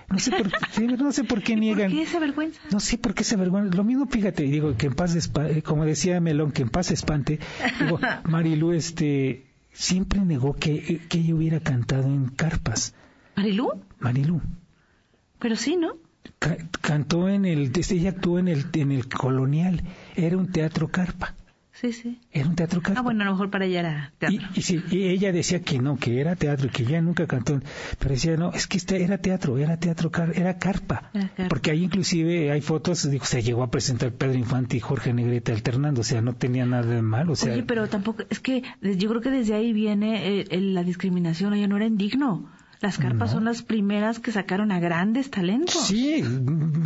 No 0.08 0.18
sé 0.18 0.32
por, 0.32 1.00
no 1.00 1.12
sé 1.12 1.24
por 1.24 1.42
qué 1.42 1.54
niegan. 1.56 1.90
¿Por 1.90 1.98
qué 1.98 2.02
esa 2.02 2.18
vergüenza? 2.18 2.60
No 2.72 2.80
sé 2.80 2.98
por 2.98 3.14
qué 3.14 3.22
esa 3.22 3.36
vergüenza. 3.36 3.76
Lo 3.76 3.84
mismo, 3.84 4.06
fíjate, 4.06 4.42
digo, 4.44 4.76
que 4.76 4.86
en 4.86 4.94
paz, 4.94 5.14
eh, 5.16 5.62
como 5.62 5.84
decía 5.84 6.20
Melón, 6.20 6.50
que 6.50 6.62
en 6.62 6.70
paz 6.70 6.90
espante. 6.90 7.38
Digo, 7.80 8.00
Marilu, 8.24 8.72
este, 8.72 9.46
siempre 9.72 10.20
negó 10.20 10.54
que, 10.54 11.00
que 11.08 11.18
ella 11.18 11.34
hubiera 11.34 11.60
cantado 11.60 12.08
en 12.08 12.26
carpas. 12.28 12.94
¿Marilu? 13.36 13.70
Marilu. 14.00 14.40
Pero 15.38 15.56
sí, 15.56 15.76
¿no? 15.76 15.94
cantó 16.80 17.28
en 17.28 17.44
el, 17.44 17.72
ella 17.90 18.10
actuó 18.10 18.38
en 18.38 18.48
el, 18.48 18.66
en 18.74 18.92
el 18.92 19.08
colonial, 19.08 19.82
era 20.16 20.36
un 20.36 20.50
teatro 20.50 20.88
carpa. 20.88 21.34
Sí, 21.80 21.94
sí. 21.94 22.20
Era 22.30 22.46
un 22.46 22.56
teatro 22.56 22.82
carpa. 22.82 23.00
Ah, 23.00 23.02
bueno, 23.02 23.22
a 23.22 23.24
lo 23.24 23.30
mejor 23.32 23.50
para 23.50 23.64
ella 23.64 23.80
era 23.80 24.12
teatro. 24.18 24.38
Y, 24.54 24.60
sí, 24.60 24.82
y 24.90 25.08
ella 25.08 25.32
decía 25.32 25.62
que 25.62 25.78
no, 25.78 25.96
que 25.96 26.20
era 26.20 26.36
teatro 26.36 26.66
y 26.66 26.70
que 26.70 26.82
ella 26.82 27.00
nunca 27.00 27.26
cantó. 27.26 27.58
Pero 27.98 28.10
decía, 28.10 28.36
no, 28.36 28.52
es 28.52 28.66
que 28.66 28.76
este 28.76 29.02
era 29.02 29.16
teatro, 29.16 29.56
era 29.56 29.78
teatro, 29.78 30.10
era 30.34 30.58
carpa. 30.58 31.10
Porque 31.48 31.70
ahí 31.70 31.84
inclusive 31.84 32.50
hay 32.50 32.60
fotos, 32.60 33.10
digo, 33.10 33.24
se 33.24 33.42
llegó 33.42 33.62
a 33.62 33.70
presentar 33.70 34.12
Pedro 34.12 34.34
Infante 34.34 34.76
y 34.76 34.80
Jorge 34.80 35.14
Negrete 35.14 35.52
alternando, 35.52 36.02
o 36.02 36.04
sea, 36.04 36.20
no 36.20 36.34
tenía 36.34 36.66
nada 36.66 36.82
de 36.82 37.00
malo. 37.00 37.32
O 37.32 37.36
sea, 37.36 37.54
Oye, 37.54 37.62
pero 37.62 37.88
tampoco, 37.88 38.24
es 38.28 38.40
que 38.40 38.62
yo 38.82 39.08
creo 39.08 39.22
que 39.22 39.30
desde 39.30 39.54
ahí 39.54 39.72
viene 39.72 40.40
eh, 40.40 40.60
la 40.60 40.84
discriminación, 40.84 41.54
oye, 41.54 41.66
no 41.66 41.76
era 41.76 41.86
indigno. 41.86 42.50
Las 42.80 42.96
carpas 42.96 43.32
son 43.32 43.44
las 43.44 43.62
primeras 43.62 44.20
que 44.20 44.32
sacaron 44.32 44.72
a 44.72 44.80
grandes 44.80 45.30
talentos. 45.30 45.86
Sí, 45.86 46.24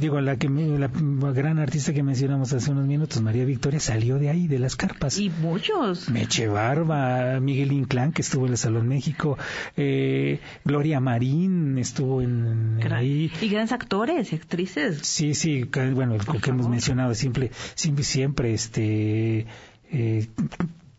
digo, 0.00 0.20
la, 0.20 0.36
que, 0.36 0.48
la 0.48 0.88
gran 1.30 1.60
artista 1.60 1.92
que 1.92 2.02
mencionamos 2.02 2.52
hace 2.52 2.72
unos 2.72 2.88
minutos, 2.88 3.22
María 3.22 3.44
Victoria, 3.44 3.78
salió 3.78 4.18
de 4.18 4.28
ahí, 4.28 4.48
de 4.48 4.58
las 4.58 4.74
carpas. 4.74 5.16
Y 5.18 5.30
muchos. 5.30 6.10
Meche 6.10 6.48
Barba, 6.48 7.38
Miguel 7.38 7.70
Inclán, 7.70 8.12
que 8.12 8.22
estuvo 8.22 8.46
en 8.46 8.52
el 8.52 8.58
Salón 8.58 8.88
México, 8.88 9.38
eh, 9.76 10.40
Gloria 10.64 10.98
Marín 10.98 11.78
estuvo 11.78 12.22
en, 12.22 12.80
ahí. 12.92 13.30
Y 13.40 13.48
grandes 13.48 13.70
actores 13.70 14.32
y 14.32 14.36
actrices. 14.36 14.98
Sí, 15.02 15.34
sí, 15.34 15.62
bueno, 15.92 16.16
el 16.16 16.24
que 16.40 16.50
hemos 16.50 16.68
mencionado 16.68 17.14
siempre, 17.14 17.52
siempre, 17.76 18.02
siempre, 18.02 18.52
este... 18.52 19.46
Eh, 19.92 20.28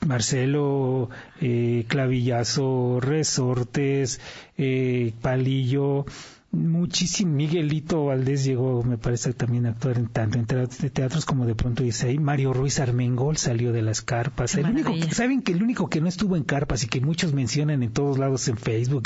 Marcelo, 0.06 1.10
eh, 1.42 1.86
Clavillazo, 1.88 3.00
Resortes, 3.00 4.20
eh, 4.58 5.14
Palillo, 5.22 6.06
muchísimo. 6.52 7.34
Miguelito 7.34 8.06
Valdés 8.06 8.44
llegó, 8.44 8.84
me 8.84 8.98
parece, 8.98 9.34
también 9.34 9.66
a 9.66 9.70
actuar 9.70 9.98
en 9.98 10.08
tanto 10.08 10.38
en 10.38 10.46
teatros 10.46 11.26
como 11.26 11.46
de 11.46 11.56
pronto 11.56 11.84
dice 11.84 12.08
ahí. 12.08 12.18
Mario 12.18 12.54
Ruiz 12.54 12.80
Armengol 12.80 13.38
salió 13.38 13.72
de 13.72 13.82
las 13.82 14.02
carpas. 14.02 14.56
El 14.56 14.68
único 14.68 14.94
Saben 15.12 15.42
que 15.42 15.52
el 15.52 15.62
único 15.62 15.90
que 15.90 16.02
no 16.02 16.08
estuvo 16.08 16.36
en 16.36 16.44
carpas 16.44 16.84
y 16.84 16.88
que 16.88 17.02
muchos 17.02 17.34
mencionan 17.34 17.84
en 17.84 17.92
todos 17.92 18.18
lados 18.18 18.48
en 18.48 18.58
Facebook, 18.58 19.04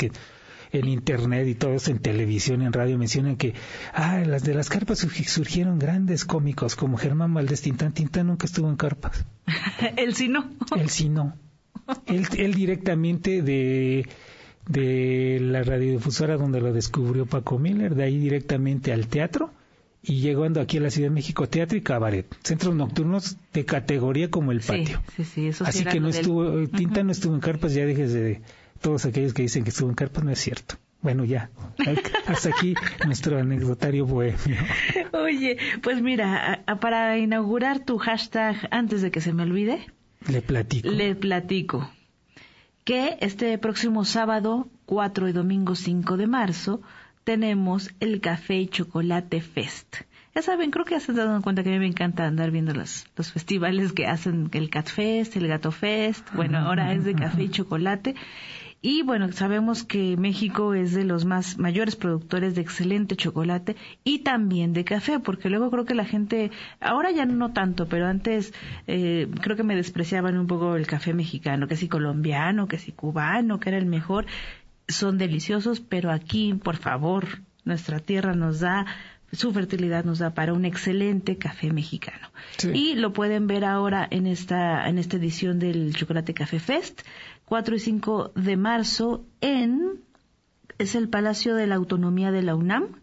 en 0.72 0.88
internet 0.88 1.46
y 1.48 1.54
todo 1.54 1.74
eso, 1.74 1.90
en 1.90 1.98
televisión, 1.98 2.62
en 2.62 2.72
radio, 2.72 2.98
mencionan 2.98 3.36
que, 3.36 3.54
ah, 3.92 4.22
las 4.26 4.42
de 4.42 4.54
las 4.54 4.68
carpas 4.68 4.98
surgieron 4.98 5.78
grandes 5.78 6.24
cómicos 6.24 6.76
como 6.76 6.96
Germán 6.96 7.34
Valdés 7.34 7.62
Tintán. 7.62 7.92
Tintán 7.92 8.28
nunca 8.28 8.46
estuvo 8.46 8.68
en 8.68 8.76
carpas. 8.76 9.24
Él 9.96 10.14
sí 10.14 10.28
no. 10.28 10.50
Él 10.76 10.90
sí 10.90 11.08
no. 11.08 11.34
él, 12.06 12.26
él 12.36 12.54
directamente 12.54 13.42
de 13.42 14.06
de 14.70 15.38
la 15.40 15.62
radiodifusora 15.64 16.36
donde 16.36 16.60
lo 16.60 16.72
descubrió 16.72 17.26
Paco 17.26 17.58
Miller, 17.58 17.96
de 17.96 18.04
ahí 18.04 18.18
directamente 18.18 18.92
al 18.92 19.08
teatro 19.08 19.50
y 20.02 20.20
llegando 20.20 20.60
aquí 20.60 20.78
a 20.78 20.80
la 20.80 20.90
Ciudad 20.90 21.08
de 21.08 21.14
México, 21.14 21.48
teatro 21.48 21.76
y 21.76 21.82
cabaret, 21.82 22.26
centros 22.42 22.74
nocturnos 22.74 23.36
de 23.52 23.64
categoría 23.64 24.30
como 24.30 24.52
el 24.52 24.60
patio. 24.60 25.02
Sí, 25.16 25.24
sí, 25.24 25.46
eso 25.48 25.64
Así 25.64 25.84
que 25.84 26.00
no 26.00 26.08
estuvo, 26.08 26.68
Tinta 26.68 27.02
no 27.02 27.12
estuvo 27.12 27.34
en 27.34 27.40
carpas, 27.40 27.74
ya 27.74 27.84
dejes 27.84 28.12
de, 28.12 28.40
todos 28.80 29.04
aquellos 29.04 29.34
que 29.34 29.42
dicen 29.42 29.64
que 29.64 29.70
estuvo 29.70 29.88
en 29.88 29.94
carpas, 29.94 30.24
no 30.24 30.30
es 30.30 30.38
cierto. 30.38 30.76
Bueno, 31.02 31.24
ya, 31.24 31.50
hasta 32.26 32.50
aquí 32.50 32.74
nuestro 33.06 33.38
anecdotario 33.38 34.04
bohemio. 34.04 34.58
Oye, 35.12 35.56
pues 35.82 36.02
mira, 36.02 36.62
para 36.80 37.16
inaugurar 37.16 37.84
tu 37.84 37.96
hashtag 37.96 38.68
antes 38.70 39.00
de 39.00 39.10
que 39.10 39.22
se 39.22 39.32
me 39.32 39.44
olvide, 39.44 39.86
le 40.28 40.42
platico. 40.42 40.90
Le 40.90 41.14
platico 41.14 41.90
que 42.84 43.16
este 43.20 43.56
próximo 43.56 44.04
sábado 44.04 44.68
4 44.86 45.28
y 45.28 45.32
domingo 45.32 45.74
5 45.74 46.16
de 46.16 46.26
marzo 46.26 46.82
tenemos 47.24 47.90
el 48.00 48.20
Café 48.20 48.56
y 48.56 48.68
Chocolate 48.68 49.40
Fest. 49.40 49.96
Ya 50.34 50.42
saben, 50.42 50.70
creo 50.70 50.84
que 50.84 50.94
ya 50.94 51.00
se 51.00 51.10
han 51.10 51.16
dado 51.16 51.42
cuenta 51.42 51.62
que 51.62 51.70
a 51.70 51.72
mí 51.72 51.78
me 51.80 51.86
encanta 51.86 52.26
andar 52.26 52.50
viendo 52.50 52.72
los, 52.72 53.06
los 53.16 53.32
festivales 53.32 53.92
que 53.92 54.06
hacen 54.06 54.48
el 54.52 54.70
Cat 54.70 54.88
Fest, 54.88 55.36
el 55.36 55.48
Gato 55.48 55.72
Fest, 55.72 56.26
bueno, 56.34 56.58
ahora 56.58 56.92
es 56.92 57.04
de 57.04 57.14
café 57.14 57.44
y 57.44 57.48
chocolate. 57.50 58.14
Y 58.82 59.02
bueno, 59.02 59.30
sabemos 59.32 59.84
que 59.84 60.16
México 60.16 60.72
es 60.72 60.94
de 60.94 61.04
los 61.04 61.26
más 61.26 61.58
mayores 61.58 61.96
productores 61.96 62.54
de 62.54 62.62
excelente 62.62 63.14
chocolate 63.14 63.76
y 64.04 64.20
también 64.20 64.72
de 64.72 64.84
café, 64.84 65.18
porque 65.18 65.50
luego 65.50 65.70
creo 65.70 65.84
que 65.84 65.94
la 65.94 66.06
gente, 66.06 66.50
ahora 66.80 67.10
ya 67.10 67.26
no 67.26 67.52
tanto, 67.52 67.88
pero 67.88 68.06
antes 68.06 68.54
eh, 68.86 69.28
creo 69.42 69.56
que 69.56 69.64
me 69.64 69.76
despreciaban 69.76 70.38
un 70.38 70.46
poco 70.46 70.76
el 70.76 70.86
café 70.86 71.12
mexicano, 71.12 71.68
que 71.68 71.76
si 71.76 71.88
colombiano, 71.88 72.68
que 72.68 72.78
si 72.78 72.92
cubano, 72.92 73.60
que 73.60 73.68
era 73.68 73.78
el 73.78 73.86
mejor. 73.86 74.24
Son 74.88 75.18
deliciosos, 75.18 75.80
pero 75.80 76.10
aquí, 76.10 76.54
por 76.54 76.76
favor, 76.76 77.26
nuestra 77.64 77.98
tierra 78.00 78.34
nos 78.34 78.60
da 78.60 78.86
su 79.32 79.52
fertilidad 79.52 80.04
nos 80.04 80.18
da 80.18 80.34
para 80.34 80.52
un 80.52 80.64
excelente 80.64 81.36
café 81.36 81.72
mexicano. 81.72 82.30
Y 82.74 82.94
lo 82.94 83.12
pueden 83.12 83.46
ver 83.46 83.64
ahora 83.64 84.06
en 84.10 84.26
esta, 84.26 84.88
en 84.88 84.98
esta 84.98 85.16
edición 85.18 85.58
del 85.58 85.94
Chocolate 85.94 86.34
Café 86.34 86.58
Fest. 86.58 87.02
4 87.50 87.74
y 87.74 87.80
5 87.80 88.30
de 88.36 88.56
marzo 88.56 89.26
en 89.40 90.04
es 90.78 90.94
el 90.94 91.08
Palacio 91.08 91.56
de 91.56 91.66
la 91.66 91.74
Autonomía 91.74 92.30
de 92.30 92.42
la 92.42 92.54
UNAM. 92.54 93.00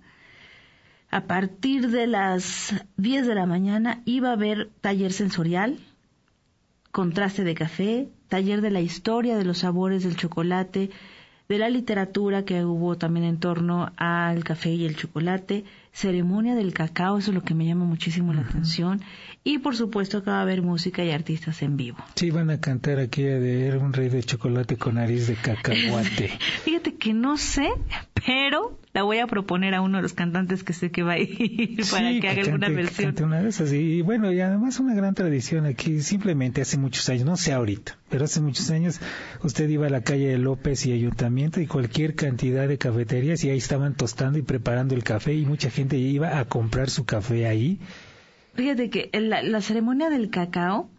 A 1.10 1.26
partir 1.26 1.90
de 1.90 2.08
las 2.08 2.74
10 2.96 3.28
de 3.28 3.36
la 3.36 3.46
mañana 3.46 4.02
iba 4.06 4.30
a 4.30 4.34
haber 4.34 4.70
taller 4.80 5.12
sensorial, 5.12 5.80
contraste 6.94 7.44
de 7.44 7.56
café, 7.56 8.08
taller 8.30 8.62
de 8.62 8.72
la 8.72 8.80
historia 8.80 9.36
de 9.36 9.44
los 9.44 9.58
sabores 9.58 10.06
del 10.06 10.16
chocolate, 10.16 10.92
de 11.50 11.58
la 11.58 11.70
literatura 11.70 12.46
que 12.46 12.64
hubo 12.64 12.98
también 12.98 13.26
en 13.26 13.42
torno 13.42 13.92
al 13.98 14.46
café 14.46 14.72
y 14.72 14.86
el 14.86 14.96
chocolate, 14.96 15.66
ceremonia 15.98 16.54
del 16.54 16.74
cacao, 16.76 17.18
eso 17.18 17.32
es 17.32 17.36
lo 17.36 17.42
que 17.42 17.56
me 17.56 17.66
llama 17.66 17.86
muchísimo 17.86 18.32
la 18.32 18.42
atención, 18.42 19.02
y 19.44 19.58
por 19.58 19.76
supuesto 19.76 20.24
que 20.24 20.30
va 20.30 20.38
a 20.38 20.42
haber 20.44 20.62
música 20.62 21.04
y 21.04 21.10
artistas 21.10 21.64
en 21.64 21.76
vivo. 21.76 21.98
Sí, 22.14 22.30
van 22.30 22.52
a 22.52 22.60
cantar 22.60 23.00
aquí 23.00 23.24
de 23.24 23.76
un 23.78 23.94
rey 23.94 24.10
de 24.10 24.22
chocolate 24.22 24.78
con 24.78 24.96
nariz 24.96 25.26
de 25.26 25.34
cacahuate. 25.34 26.38
Fíjate 26.66 26.98
que 26.98 27.16
no 27.16 27.38
sé, 27.38 27.70
pero 28.14 28.78
la 28.94 29.04
voy 29.04 29.20
a 29.20 29.28
proponer 29.28 29.74
a 29.74 29.82
uno 29.82 29.98
de 29.98 30.02
los 30.02 30.14
cantantes 30.14 30.64
que 30.64 30.74
sé 30.74 30.92
que 30.92 31.02
va 31.02 31.14
a 31.14 31.20
ir 31.20 31.78
para 31.92 32.20
que, 32.20 32.28
haga 32.28 32.42
alguna 32.42 32.70
versión. 32.70 33.16
una 33.24 33.42
de 33.42 33.50
esas. 33.50 33.72
Y 33.72 34.02
bueno, 34.02 34.32
y 34.32 34.40
además 34.40 34.80
una 34.80 34.94
gran 34.96 35.14
tradición 35.14 35.66
aquí, 35.66 36.02
simplemente 36.02 36.62
hace 36.62 36.78
muchos 36.78 37.08
años, 37.10 37.26
no 37.26 37.38
sé 37.38 37.54
ahorita, 37.54 37.98
pero 38.10 38.26
hace 38.26 38.42
muchos 38.42 38.70
años 38.70 39.00
usted 39.44 39.70
iba 39.70 39.88
a 39.88 39.90
la 39.90 40.02
calle 40.02 40.28
de 40.28 40.38
López 40.38 40.86
y 40.86 40.92
Ayuntamiento 40.92 41.62
y 41.62 41.68
cualquier 41.68 42.16
cantidad 42.16 42.68
de 42.68 42.78
cafeterías 42.78 43.44
y 43.44 43.50
ahí 43.50 43.58
estaban 43.58 43.96
tostando 43.96 44.40
y 44.40 44.42
preparando 44.42 44.94
el 44.94 45.04
café 45.04 45.34
y 45.34 45.46
mucha 45.46 45.70
gente 45.70 45.87
iba 45.96 46.40
a 46.40 46.46
comprar 46.46 46.90
su 46.90 47.06
café 47.06 47.48
ahí. 47.48 47.80
Fíjate 48.56 48.90
que 48.90 49.10
la, 49.14 49.62
ceremonia 49.62 50.10
del 50.10 50.30
cacao 50.30 50.90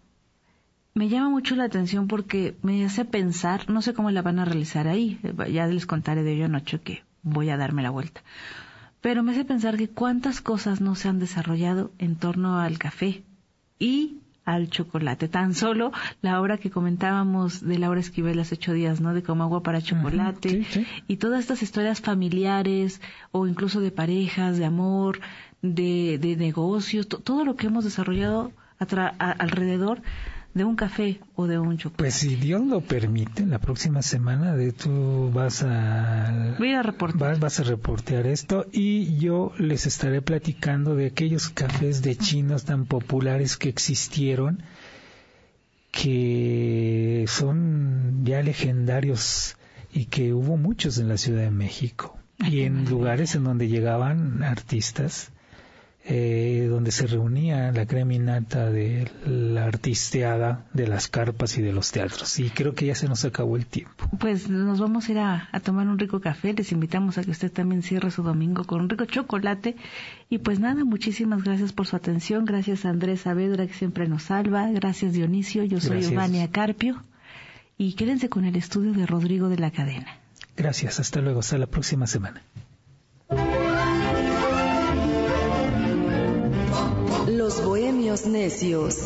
me 0.95 1.09
llama 1.09 1.29
mucho 1.29 1.57
la 1.57 1.65
atención 1.65 2.09
porque 2.09 2.57
me 2.63 2.85
hace 2.85 3.05
pensar, 3.05 3.69
no 3.69 3.83
sé 3.83 3.93
cómo 3.93 4.11
la 4.11 4.23
van 4.23 4.39
a 4.39 4.45
realizar 4.45 4.89
ahí, 4.89 5.21
ya 5.53 5.67
les 5.67 5.85
contaré 5.85 6.23
de 6.23 6.33
ello 6.33 6.47
anoche 6.47 6.81
que 6.81 7.03
voy 7.23 7.51
a 7.51 7.57
darme 7.57 7.83
la 7.83 7.91
vuelta. 7.91 8.23
Pero 9.01 9.23
me 9.23 9.33
hace 9.33 9.45
pensar 9.45 9.77
que 9.77 9.89
cuántas 9.89 10.41
cosas 10.41 10.81
no 10.81 10.95
se 10.95 11.09
han 11.09 11.19
desarrollado 11.19 11.93
en 11.99 12.17
torno 12.17 12.61
al 12.61 12.79
café 12.79 13.23
y 13.79 14.19
al 14.49 14.71
chocolate. 14.71 15.29
Tan 15.29 15.53
solo 15.53 15.93
la 16.23 16.41
obra 16.41 16.57
que 16.57 16.71
comentábamos 16.71 17.61
de 17.61 17.79
Laura 17.79 18.01
Esquivel 18.01 18.41
hace 18.41 18.55
ocho 18.55 18.73
días, 18.73 18.99
¿no? 18.99 19.13
De 19.13 19.23
como 19.23 19.45
agua 19.45 19.63
para 19.63 19.83
chocolate. 19.83 20.67
Y 21.07 21.17
todas 21.17 21.41
estas 21.41 21.63
historias 21.63 22.01
familiares 22.01 23.03
o 23.31 23.47
incluso 23.47 23.81
de 23.81 23.91
parejas, 23.91 24.57
de 24.57 24.65
amor, 24.65 25.21
de, 25.61 26.19
de 26.19 26.37
negocios, 26.37 27.07
todo 27.09 27.45
lo 27.45 27.57
que 27.57 27.67
hemos 27.67 27.85
desarrollado 27.85 28.53
alrededor 29.19 30.01
de 30.59 30.65
un 30.65 30.77
café 30.77 31.21
o 31.37 31.47
de 31.47 31.59
un 31.59 31.79
chocolate. 31.79 32.03
Pues 32.03 32.15
si 32.15 32.35
Dios 32.35 32.67
lo 32.67 32.81
permite, 32.81 33.47
la 33.47 33.61
próxima 33.61 34.03
semana 34.03 34.57
de 34.57 34.73
tú 34.73 35.31
vas 35.33 35.63
a, 35.63 36.57
Voy 36.59 36.73
a 36.73 36.83
reportar. 36.83 37.39
Vas, 37.39 37.61
a 37.61 37.63
reportear 37.63 38.27
esto 38.27 38.67
y 38.73 39.17
yo 39.19 39.53
les 39.59 39.87
estaré 39.87 40.21
platicando 40.21 40.97
de 40.97 41.07
aquellos 41.07 41.49
cafés 41.49 42.03
de 42.03 42.17
chinos 42.17 42.65
tan 42.65 42.87
populares 42.87 43.57
que 43.57 43.69
existieron 43.69 44.63
que 45.93 47.25
son 47.29 48.25
ya 48.25 48.43
legendarios 48.43 49.57
y 49.93 50.07
que 50.07 50.35
hubo 50.35 50.57
muchos 50.57 50.99
en 50.99 51.09
la 51.09 51.17
Ciudad 51.17 51.43
de 51.43 51.51
México 51.51 52.19
y 52.39 52.61
en 52.61 52.85
lugares 52.85 53.35
en 53.35 53.45
donde 53.45 53.69
llegaban 53.69 54.43
artistas 54.43 55.31
eh, 56.11 56.67
donde 56.71 56.91
se 56.91 57.07
reunía 57.07 57.71
la 57.71 57.85
creminata 57.85 58.71
de 58.71 59.11
la 59.27 59.67
artisteada 59.67 60.65
de 60.73 60.87
las 60.87 61.07
carpas 61.07 61.59
y 61.59 61.63
de 61.63 61.75
los 61.75 61.93
teatros. 61.93 62.39
Y 62.39 62.49
creo 62.49 62.75
que 62.75 62.87
ya 62.87 62.95
se 62.95 63.09
nos 63.09 63.27
acabó 63.27 63.59
el 63.59 63.67
tiempo. 63.67 64.09
Pues 64.19 64.49
nos 64.49 64.81
vamos 64.81 65.07
a 65.07 65.13
ir 65.13 65.19
a, 65.19 65.51
tomar 65.63 65.87
un 65.87 65.99
rico 65.99 66.21
café. 66.21 66.55
Les 66.55 66.73
invitamos 66.73 67.19
a 67.19 67.25
que 67.25 67.31
usted 67.31 67.53
también 67.53 67.83
cierre 67.83 68.11
su 68.11 68.23
domingo 68.23 68.65
con 68.65 68.81
un 68.81 68.89
rico 68.89 69.05
chocolate. 69.05 69.77
Y 70.31 70.39
pues 70.39 70.61
nada, 70.61 70.83
muchísimas 70.83 71.45
gracias 71.45 71.75
por 71.75 71.87
su 71.87 71.95
atención. 71.95 72.47
Gracias 72.47 72.87
a 72.87 72.89
Andrés 72.89 73.21
Saavedra 73.21 73.67
que 73.67 73.75
siempre 73.75 74.09
nos 74.09 74.23
salva. 74.23 74.67
Gracias 74.71 75.13
Dionisio. 75.13 75.63
Yo 75.65 75.79
soy 75.79 76.03
Ivania 76.07 76.51
Carpio. 76.51 77.03
Y 77.77 77.93
quédense 77.93 78.31
con 78.31 78.47
el 78.47 78.57
estudio 78.57 78.95
de 78.95 79.05
Rodrigo 79.05 79.51
de 79.51 79.59
la 79.59 79.71
Cadena. 79.71 80.17
Gracias. 80.57 81.01
Hasta 81.01 81.21
luego. 81.21 81.41
Hasta 81.41 81.59
la 81.59 81.67
próxima 81.67 82.07
semana. 82.07 82.43
Los 87.49 87.65
Bohemios 87.65 88.27
Necios. 88.27 88.99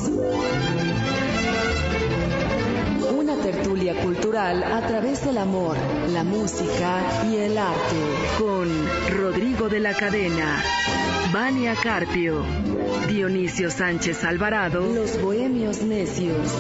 Una 3.16 3.36
tertulia 3.36 3.94
cultural 4.02 4.64
a 4.64 4.84
través 4.84 5.24
del 5.24 5.38
amor, 5.38 5.76
la 6.08 6.24
música 6.24 7.28
y 7.30 7.36
el 7.36 7.56
arte. 7.56 7.96
Con 8.40 8.68
Rodrigo 9.16 9.68
de 9.68 9.78
la 9.78 9.94
Cadena, 9.94 10.60
Vania 11.32 11.76
Carpio, 11.80 12.44
Dionisio 13.06 13.70
Sánchez 13.70 14.24
Alvarado. 14.24 14.92
Los 14.92 15.22
Bohemios 15.22 15.80
Necios. 15.82 16.52